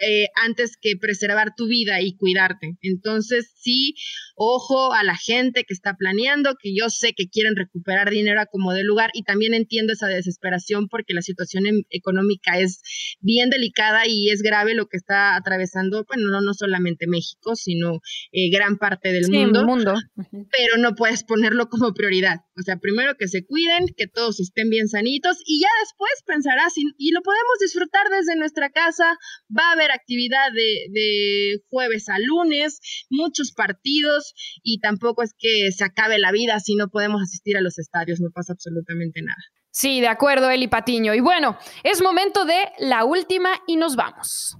eh, 0.00 0.26
antes 0.44 0.76
que 0.80 0.96
preservar 0.96 1.54
tu 1.56 1.66
vida 1.66 2.00
y 2.00 2.16
cuidarte. 2.16 2.76
Entonces, 2.82 3.52
sí, 3.56 3.94
ojo 4.34 4.92
a 4.94 5.04
la 5.04 5.16
gente 5.16 5.64
que 5.64 5.74
está 5.74 5.94
planeando, 5.96 6.54
que 6.60 6.74
yo 6.74 6.88
sé 6.88 7.12
que 7.14 7.28
quieren 7.28 7.56
recuperar 7.56 8.10
dinero 8.10 8.40
a 8.40 8.46
como 8.46 8.72
de 8.72 8.84
lugar 8.84 9.10
y 9.14 9.22
también 9.22 9.54
entiendo 9.54 9.92
esa 9.92 10.06
desesperación 10.06 10.88
porque 10.88 11.14
la 11.14 11.22
situación 11.22 11.66
em, 11.66 11.82
económica 11.90 12.58
es 12.58 12.80
bien 13.20 13.50
delicada 13.50 14.06
y 14.06 14.30
es 14.30 14.42
grave 14.42 14.74
lo 14.74 14.86
que 14.86 14.96
está 14.96 15.36
atravesando, 15.36 16.04
bueno, 16.08 16.28
no, 16.30 16.40
no 16.40 16.54
solamente 16.54 17.06
México, 17.06 17.54
sino 17.54 18.00
eh, 18.32 18.50
gran 18.50 18.78
parte 18.78 19.12
del 19.12 19.30
mundo, 19.30 19.66
mundo. 19.66 19.94
pero 20.32 20.76
no 20.78 20.94
puedes 20.94 21.24
ponerlo 21.24 21.68
como 21.68 21.92
prioridad. 21.92 22.40
O 22.60 22.62
sea, 22.62 22.76
primero 22.76 23.14
que 23.18 23.26
se 23.26 23.46
cuiden, 23.46 23.86
que 23.96 24.06
todos 24.06 24.38
estén 24.38 24.68
bien 24.68 24.86
sanitos 24.86 25.38
y 25.46 25.62
ya 25.62 25.68
después 25.80 26.10
pensarás 26.26 26.74
y, 26.76 27.10
lo 27.10 27.22
podemos 27.22 27.58
disfrutar 27.58 28.06
desde 28.10 28.38
nuestra 28.38 28.68
casa, 28.68 29.16
va 29.56 29.70
a 29.70 29.72
haber 29.72 29.90
actividad 29.90 30.52
de, 30.52 31.56
jueves 31.70 32.08
a 32.08 32.18
lunes, 32.18 32.80
muchos 33.08 33.52
partidos 33.52 34.34
y 34.62 34.78
tampoco 34.80 35.22
es 35.22 35.32
que 35.38 35.72
se 35.72 35.84
acabe 35.84 36.18
la 36.18 36.32
vida 36.32 36.60
si 36.60 36.74
no 36.74 36.88
podemos 36.88 37.22
asistir 37.22 37.56
a 37.56 37.62
los 37.62 37.78
estadios, 37.78 38.20
no 38.20 38.28
pasa 38.30 38.52
absolutamente 38.52 39.22
nada. 39.22 39.42
Sí, 39.70 40.00
de 40.00 40.08
acuerdo, 40.08 40.50
Eli 40.50 40.68
Patiño. 40.68 41.14
Y 41.14 41.20
bueno, 41.20 41.56
es 41.84 42.02
momento 42.02 42.44
de 42.44 42.60
la 42.78 43.04
última 43.04 43.50
y 43.66 43.76
nos 43.76 43.96
vamos. 43.96 44.56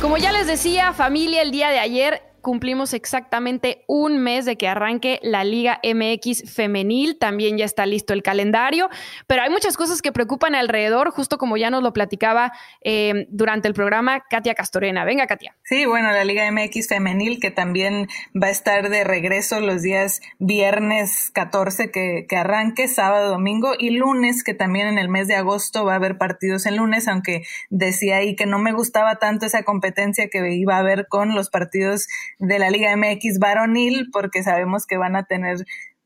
Como 0.00 0.16
ya 0.18 0.32
les 0.32 0.46
decía, 0.46 0.92
familia, 0.92 1.42
el 1.42 1.50
día 1.50 1.70
de 1.70 1.78
ayer 1.78 2.31
cumplimos 2.42 2.92
exactamente 2.92 3.84
un 3.86 4.18
mes 4.18 4.44
de 4.44 4.56
que 4.56 4.68
arranque 4.68 5.20
la 5.22 5.44
Liga 5.44 5.80
MX 5.82 6.52
femenil, 6.52 7.16
también 7.18 7.56
ya 7.56 7.64
está 7.64 7.86
listo 7.86 8.12
el 8.12 8.22
calendario, 8.22 8.90
pero 9.26 9.42
hay 9.42 9.50
muchas 9.50 9.76
cosas 9.76 10.02
que 10.02 10.12
preocupan 10.12 10.54
alrededor, 10.54 11.10
justo 11.10 11.38
como 11.38 11.56
ya 11.56 11.70
nos 11.70 11.82
lo 11.82 11.92
platicaba 11.92 12.52
eh, 12.82 13.26
durante 13.30 13.68
el 13.68 13.74
programa 13.74 14.24
Katia 14.28 14.54
Castorena. 14.54 15.04
Venga, 15.04 15.26
Katia. 15.26 15.56
Sí, 15.62 15.86
bueno, 15.86 16.10
la 16.12 16.24
Liga 16.24 16.50
MX 16.50 16.88
femenil 16.88 17.40
que 17.40 17.50
también 17.50 18.08
va 18.40 18.48
a 18.48 18.50
estar 18.50 18.90
de 18.90 19.04
regreso 19.04 19.60
los 19.60 19.82
días 19.82 20.20
viernes 20.38 21.30
14 21.32 21.90
que, 21.90 22.26
que 22.28 22.36
arranque, 22.36 22.88
sábado, 22.88 23.30
domingo 23.30 23.72
y 23.78 23.90
lunes, 23.90 24.42
que 24.44 24.54
también 24.54 24.88
en 24.88 24.98
el 24.98 25.08
mes 25.08 25.28
de 25.28 25.36
agosto 25.36 25.84
va 25.84 25.92
a 25.92 25.96
haber 25.96 26.18
partidos 26.18 26.66
en 26.66 26.76
lunes, 26.76 27.06
aunque 27.08 27.42
decía 27.70 28.16
ahí 28.16 28.34
que 28.34 28.46
no 28.46 28.58
me 28.58 28.72
gustaba 28.72 29.16
tanto 29.16 29.46
esa 29.46 29.62
competencia 29.62 30.28
que 30.28 30.54
iba 30.54 30.76
a 30.76 30.80
haber 30.80 31.06
con 31.06 31.34
los 31.34 31.50
partidos 31.50 32.08
de 32.38 32.58
la 32.58 32.70
Liga 32.70 32.96
MX 32.96 33.38
varonil, 33.38 34.08
porque 34.12 34.42
sabemos 34.42 34.86
que 34.86 34.96
van 34.96 35.16
a 35.16 35.24
tener 35.24 35.58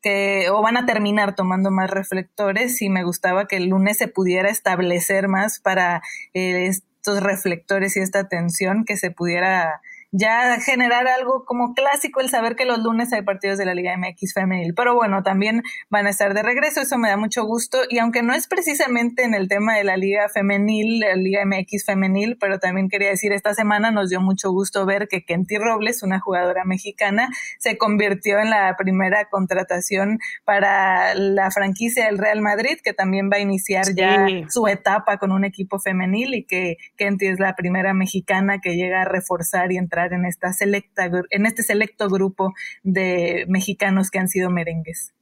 que, 0.03 0.49
o 0.51 0.63
van 0.63 0.77
a 0.77 0.87
terminar 0.87 1.35
tomando 1.35 1.71
más 1.71 1.91
reflectores 1.91 2.81
y 2.83 2.89
me 2.89 3.05
gustaba 3.05 3.47
que 3.47 3.57
el 3.57 3.69
lunes 3.69 3.99
se 3.99 4.09
pudiera 4.09 4.49
establecer 4.51 5.29
más 5.29 5.61
para 5.61 6.03
eh, 6.35 6.67
estos 6.67 7.23
reflectores 7.23 7.97
y 7.97 8.01
esta 8.01 8.21
atención 8.21 8.85
que 8.85 8.97
se 8.97 9.11
pudiera 9.11 9.81
ya 10.19 10.59
generar 10.61 11.07
algo 11.09 11.45
como 11.45 11.75
clásico 11.75 12.21
el 12.21 12.31
saber 12.31 12.57
que 12.57 12.65
los 12.65 12.79
lunes 12.79 13.13
hay 13.13 13.23
partidos 13.23 13.59
de 13.59 13.67
la 13.67 13.75
Liga 13.75 13.97
MX 13.97 14.33
femenil. 14.33 14.73
Pero 14.75 14.95
bueno, 14.95 15.23
también 15.23 15.63
van 15.91 16.07
a 16.07 16.11
estar 16.11 16.33
de 16.33 16.43
regreso, 16.43 16.81
eso 16.81 16.97
me 16.97 17.09
da 17.09 17.17
mucho 17.17 17.45
gusto. 17.45 17.79
Y 17.91 17.99
aunque 17.99 18.23
no 18.23 18.33
es 18.33 18.47
precisamente 18.47 19.25
en 19.25 19.35
el 19.35 19.49
tema 19.49 19.77
de 19.77 19.85
la 19.85 19.97
Liga 19.97 20.29
femenil, 20.29 21.01
la 21.01 21.17
Liga 21.17 21.45
MX 21.45 21.85
femenil, 21.85 22.39
pero 22.41 22.59
también 22.59 22.89
quería 22.89 23.11
decir, 23.11 23.33
esta 23.33 23.53
semana 23.55 23.91
nos 23.91 24.09
dio 24.09 24.21
mucho 24.21 24.51
gusto 24.51 24.87
ver 24.87 25.09
que 25.09 25.25
Kenty 25.25 25.59
Robles, 25.59 26.03
una 26.03 26.19
jugadora 26.19 26.65
mexicana, 26.65 27.29
se 27.59 27.77
convirtió 27.77 28.39
en 28.39 28.51
la 28.51 28.75
primera 28.79 29.29
contratación 29.29 30.19
para 30.45 31.15
la 31.15 31.51
franquicia 31.51 32.07
del 32.07 32.19
Real 32.19 32.41
Madrid, 32.41 32.79
que 32.83 32.95
también 32.95 33.29
va 33.31 33.37
a 33.37 33.41
iniciar 33.41 33.85
ya 33.95 34.27
su 34.49 34.67
etapa 34.67 35.19
con 35.19 35.31
un 35.33 35.45
equipo 35.45 35.79
femenil 35.79 36.35
y 36.35 36.45
que 36.45 36.77
Kenty 36.97 37.27
es 37.27 37.39
la 37.39 37.55
primera 37.55 37.93
mexicana 37.93 38.61
que 38.61 38.77
llega 38.77 39.03
a 39.03 39.05
reforzar 39.05 39.73
y 39.73 39.77
entrar 39.77 40.06
en, 40.13 40.27
esta 40.27 40.53
selecta, 40.53 41.11
en 41.31 41.47
este 41.47 41.63
selecto 41.63 42.09
grupo 42.09 42.55
de 42.83 43.45
mexicanos 43.49 44.11
que 44.11 44.19
han 44.19 44.29
sido 44.29 44.51
merengues. 44.51 45.13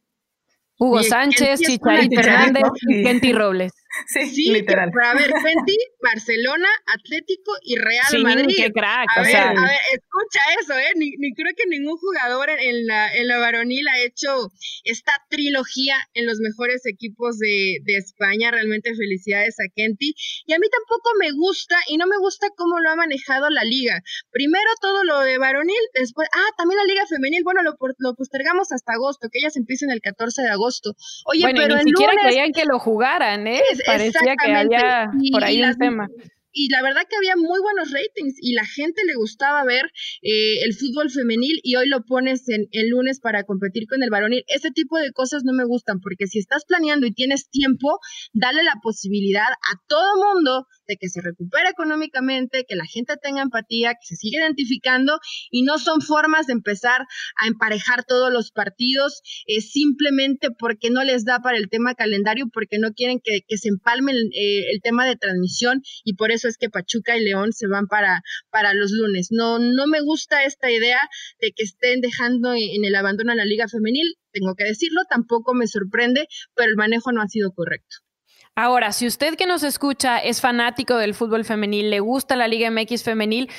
Hugo 0.78 1.02
Sánchez, 1.02 1.60
Chicharito 1.60 2.20
Fernández 2.20 2.64
y 2.88 3.04
Kenty 3.04 3.32
Robles. 3.32 3.72
Sí, 4.06 4.50
literal. 4.50 4.90
Pero 4.92 5.06
a 5.06 5.14
ver, 5.14 5.30
Fenty, 5.42 5.76
Barcelona, 6.02 6.68
Atlético 6.94 7.52
y 7.62 7.76
Real 7.76 8.06
sí, 8.10 8.18
Madrid. 8.18 8.54
qué 8.56 8.72
crack. 8.72 9.08
A, 9.16 9.22
ver, 9.22 9.36
a 9.36 9.52
ver, 9.52 9.80
escucha 9.92 10.40
eso, 10.60 10.78
¿eh? 10.78 10.92
Ni, 10.96 11.10
ni, 11.18 11.32
creo 11.34 11.52
que 11.56 11.66
ningún 11.68 11.96
jugador 11.96 12.50
en 12.50 12.86
la, 12.86 13.14
en 13.14 13.28
la 13.28 13.38
varonil 13.38 13.86
ha 13.88 14.00
hecho 14.00 14.50
esta 14.84 15.12
trilogía 15.30 15.96
en 16.14 16.26
los 16.26 16.38
mejores 16.40 16.82
equipos 16.86 17.38
de, 17.38 17.78
de 17.84 17.96
España. 17.96 18.50
Realmente 18.50 18.94
felicidades 18.94 19.56
a 19.60 19.70
Kenty. 19.74 20.14
Y 20.46 20.52
a 20.52 20.58
mí 20.58 20.66
tampoco 20.70 21.10
me 21.20 21.30
gusta, 21.32 21.76
y 21.88 21.96
no 21.96 22.06
me 22.06 22.18
gusta 22.18 22.48
cómo 22.56 22.80
lo 22.80 22.90
ha 22.90 22.96
manejado 22.96 23.48
la 23.50 23.64
liga. 23.64 24.00
Primero 24.30 24.70
todo 24.80 25.04
lo 25.04 25.20
de 25.20 25.38
varonil, 25.38 25.76
después, 25.94 26.28
ah, 26.34 26.50
también 26.56 26.78
la 26.78 26.84
liga 26.84 27.06
femenil, 27.06 27.42
bueno, 27.44 27.62
lo, 27.62 27.74
lo 27.98 28.14
postergamos 28.14 28.72
hasta 28.72 28.94
agosto, 28.94 29.28
que 29.30 29.38
ellas 29.38 29.56
empiecen 29.56 29.90
el 29.90 30.00
14 30.00 30.42
de 30.42 30.50
agosto. 30.50 30.94
Oye, 31.26 31.42
bueno, 31.42 31.60
pero 31.62 31.74
ni 31.76 31.80
el 31.80 31.86
siquiera 31.88 32.12
lunes, 32.12 32.26
querían 32.26 32.52
que 32.52 32.64
lo 32.64 32.78
jugaran, 32.78 33.46
¿eh? 33.46 33.62
Parecía 33.84 34.34
que 34.36 34.52
había 34.52 35.10
por 35.32 35.44
ahí 35.44 35.62
un 35.62 35.76
tema 35.76 36.08
y 36.54 36.70
la 36.70 36.82
verdad 36.82 37.02
que 37.08 37.16
había 37.16 37.36
muy 37.36 37.60
buenos 37.60 37.90
ratings 37.90 38.36
y 38.40 38.54
la 38.54 38.64
gente 38.64 39.02
le 39.04 39.14
gustaba 39.16 39.64
ver 39.64 39.84
eh, 40.22 40.62
el 40.64 40.72
fútbol 40.74 41.10
femenil 41.10 41.60
y 41.62 41.74
hoy 41.74 41.88
lo 41.88 42.04
pones 42.04 42.48
en 42.48 42.68
el 42.70 42.88
lunes 42.90 43.20
para 43.20 43.42
competir 43.42 43.86
con 43.88 44.02
el 44.02 44.10
varonil. 44.10 44.44
Ese 44.46 44.70
tipo 44.70 44.96
de 44.98 45.12
cosas 45.12 45.42
no 45.44 45.52
me 45.52 45.64
gustan 45.64 46.00
porque 46.00 46.26
si 46.26 46.38
estás 46.38 46.64
planeando 46.64 47.06
y 47.06 47.12
tienes 47.12 47.50
tiempo, 47.50 47.98
dale 48.32 48.62
la 48.62 48.78
posibilidad 48.82 49.50
a 49.50 49.80
todo 49.88 50.34
mundo 50.34 50.66
de 50.86 50.96
que 50.96 51.08
se 51.08 51.20
recupere 51.20 51.68
económicamente, 51.70 52.64
que 52.68 52.76
la 52.76 52.84
gente 52.84 53.14
tenga 53.20 53.42
empatía, 53.42 53.94
que 53.94 54.06
se 54.06 54.16
siga 54.16 54.40
identificando 54.40 55.18
y 55.50 55.62
no 55.62 55.78
son 55.78 56.00
formas 56.00 56.46
de 56.46 56.52
empezar 56.52 57.00
a 57.42 57.46
emparejar 57.46 58.04
todos 58.04 58.32
los 58.32 58.50
partidos 58.52 59.22
eh, 59.46 59.60
simplemente 59.60 60.48
porque 60.58 60.90
no 60.90 61.02
les 61.04 61.24
da 61.24 61.40
para 61.40 61.58
el 61.58 61.68
tema 61.68 61.94
calendario, 61.94 62.46
porque 62.52 62.78
no 62.78 62.92
quieren 62.92 63.20
que, 63.22 63.42
se 63.56 63.68
empalme 63.68 64.12
eh, 64.12 64.70
el, 64.72 64.80
tema 64.82 65.06
de 65.06 65.16
transmisión 65.16 65.82
y 66.04 66.14
por 66.14 66.30
es 66.48 66.56
que 66.58 66.70
Pachuca 66.70 67.16
y 67.16 67.24
León 67.24 67.52
se 67.52 67.66
van 67.66 67.86
para, 67.86 68.22
para 68.50 68.74
los 68.74 68.90
lunes. 68.92 69.28
No, 69.30 69.58
no 69.58 69.86
me 69.86 70.00
gusta 70.00 70.44
esta 70.44 70.70
idea 70.70 71.00
de 71.40 71.52
que 71.54 71.64
estén 71.64 72.00
dejando 72.00 72.52
en 72.54 72.84
el 72.84 72.94
abandono 72.94 73.32
a 73.32 73.36
la 73.36 73.44
liga 73.44 73.68
femenil, 73.68 74.16
tengo 74.32 74.54
que 74.54 74.64
decirlo, 74.64 75.02
tampoco 75.08 75.54
me 75.54 75.66
sorprende, 75.66 76.26
pero 76.54 76.68
el 76.68 76.76
manejo 76.76 77.12
no 77.12 77.22
ha 77.22 77.28
sido 77.28 77.52
correcto. 77.52 77.96
Ahora, 78.56 78.92
si 78.92 79.06
usted 79.06 79.34
que 79.34 79.46
nos 79.46 79.64
escucha 79.64 80.18
es 80.18 80.40
fanático 80.40 80.96
del 80.96 81.14
fútbol 81.14 81.44
femenil, 81.44 81.90
le 81.90 81.98
gusta 81.98 82.36
la 82.36 82.46
Liga 82.46 82.70
MX 82.70 83.02
femenil, 83.02 83.50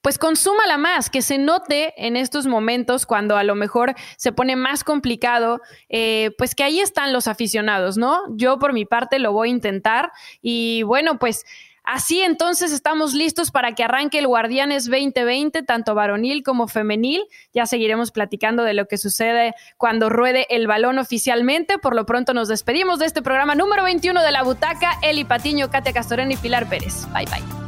pues 0.00 0.18
consúmala 0.18 0.76
más, 0.76 1.08
que 1.08 1.22
se 1.22 1.38
note 1.38 1.94
en 1.96 2.16
estos 2.16 2.46
momentos 2.46 3.06
cuando 3.06 3.38
a 3.38 3.42
lo 3.42 3.54
mejor 3.54 3.94
se 4.18 4.32
pone 4.32 4.54
más 4.54 4.84
complicado, 4.84 5.60
eh, 5.88 6.30
pues 6.36 6.54
que 6.54 6.62
ahí 6.62 6.78
están 6.78 7.12
los 7.12 7.26
aficionados, 7.26 7.96
¿no? 7.96 8.20
Yo 8.36 8.58
por 8.58 8.74
mi 8.74 8.84
parte 8.84 9.18
lo 9.18 9.32
voy 9.32 9.48
a 9.48 9.52
intentar 9.52 10.12
y 10.42 10.82
bueno, 10.82 11.18
pues 11.18 11.46
Así 11.84 12.22
entonces 12.22 12.72
estamos 12.72 13.12
listos 13.12 13.50
para 13.50 13.72
que 13.72 13.84
arranque 13.84 14.18
el 14.18 14.26
Guardianes 14.26 14.86
2020, 14.86 15.62
tanto 15.62 15.94
varonil 15.94 16.42
como 16.42 16.66
femenil. 16.66 17.24
Ya 17.52 17.66
seguiremos 17.66 18.10
platicando 18.10 18.62
de 18.62 18.72
lo 18.72 18.86
que 18.86 18.96
sucede 18.96 19.54
cuando 19.76 20.08
ruede 20.08 20.46
el 20.48 20.66
balón 20.66 20.98
oficialmente. 20.98 21.78
Por 21.78 21.94
lo 21.94 22.06
pronto 22.06 22.32
nos 22.32 22.48
despedimos 22.48 22.98
de 22.98 23.06
este 23.06 23.20
programa 23.20 23.54
número 23.54 23.84
21 23.84 24.22
de 24.22 24.32
La 24.32 24.42
Butaca. 24.42 24.98
Eli 25.02 25.24
Patiño, 25.24 25.70
Katia 25.70 25.92
Castorena 25.92 26.32
y 26.32 26.36
Pilar 26.36 26.68
Pérez. 26.68 27.06
Bye 27.12 27.26
bye. 27.26 27.63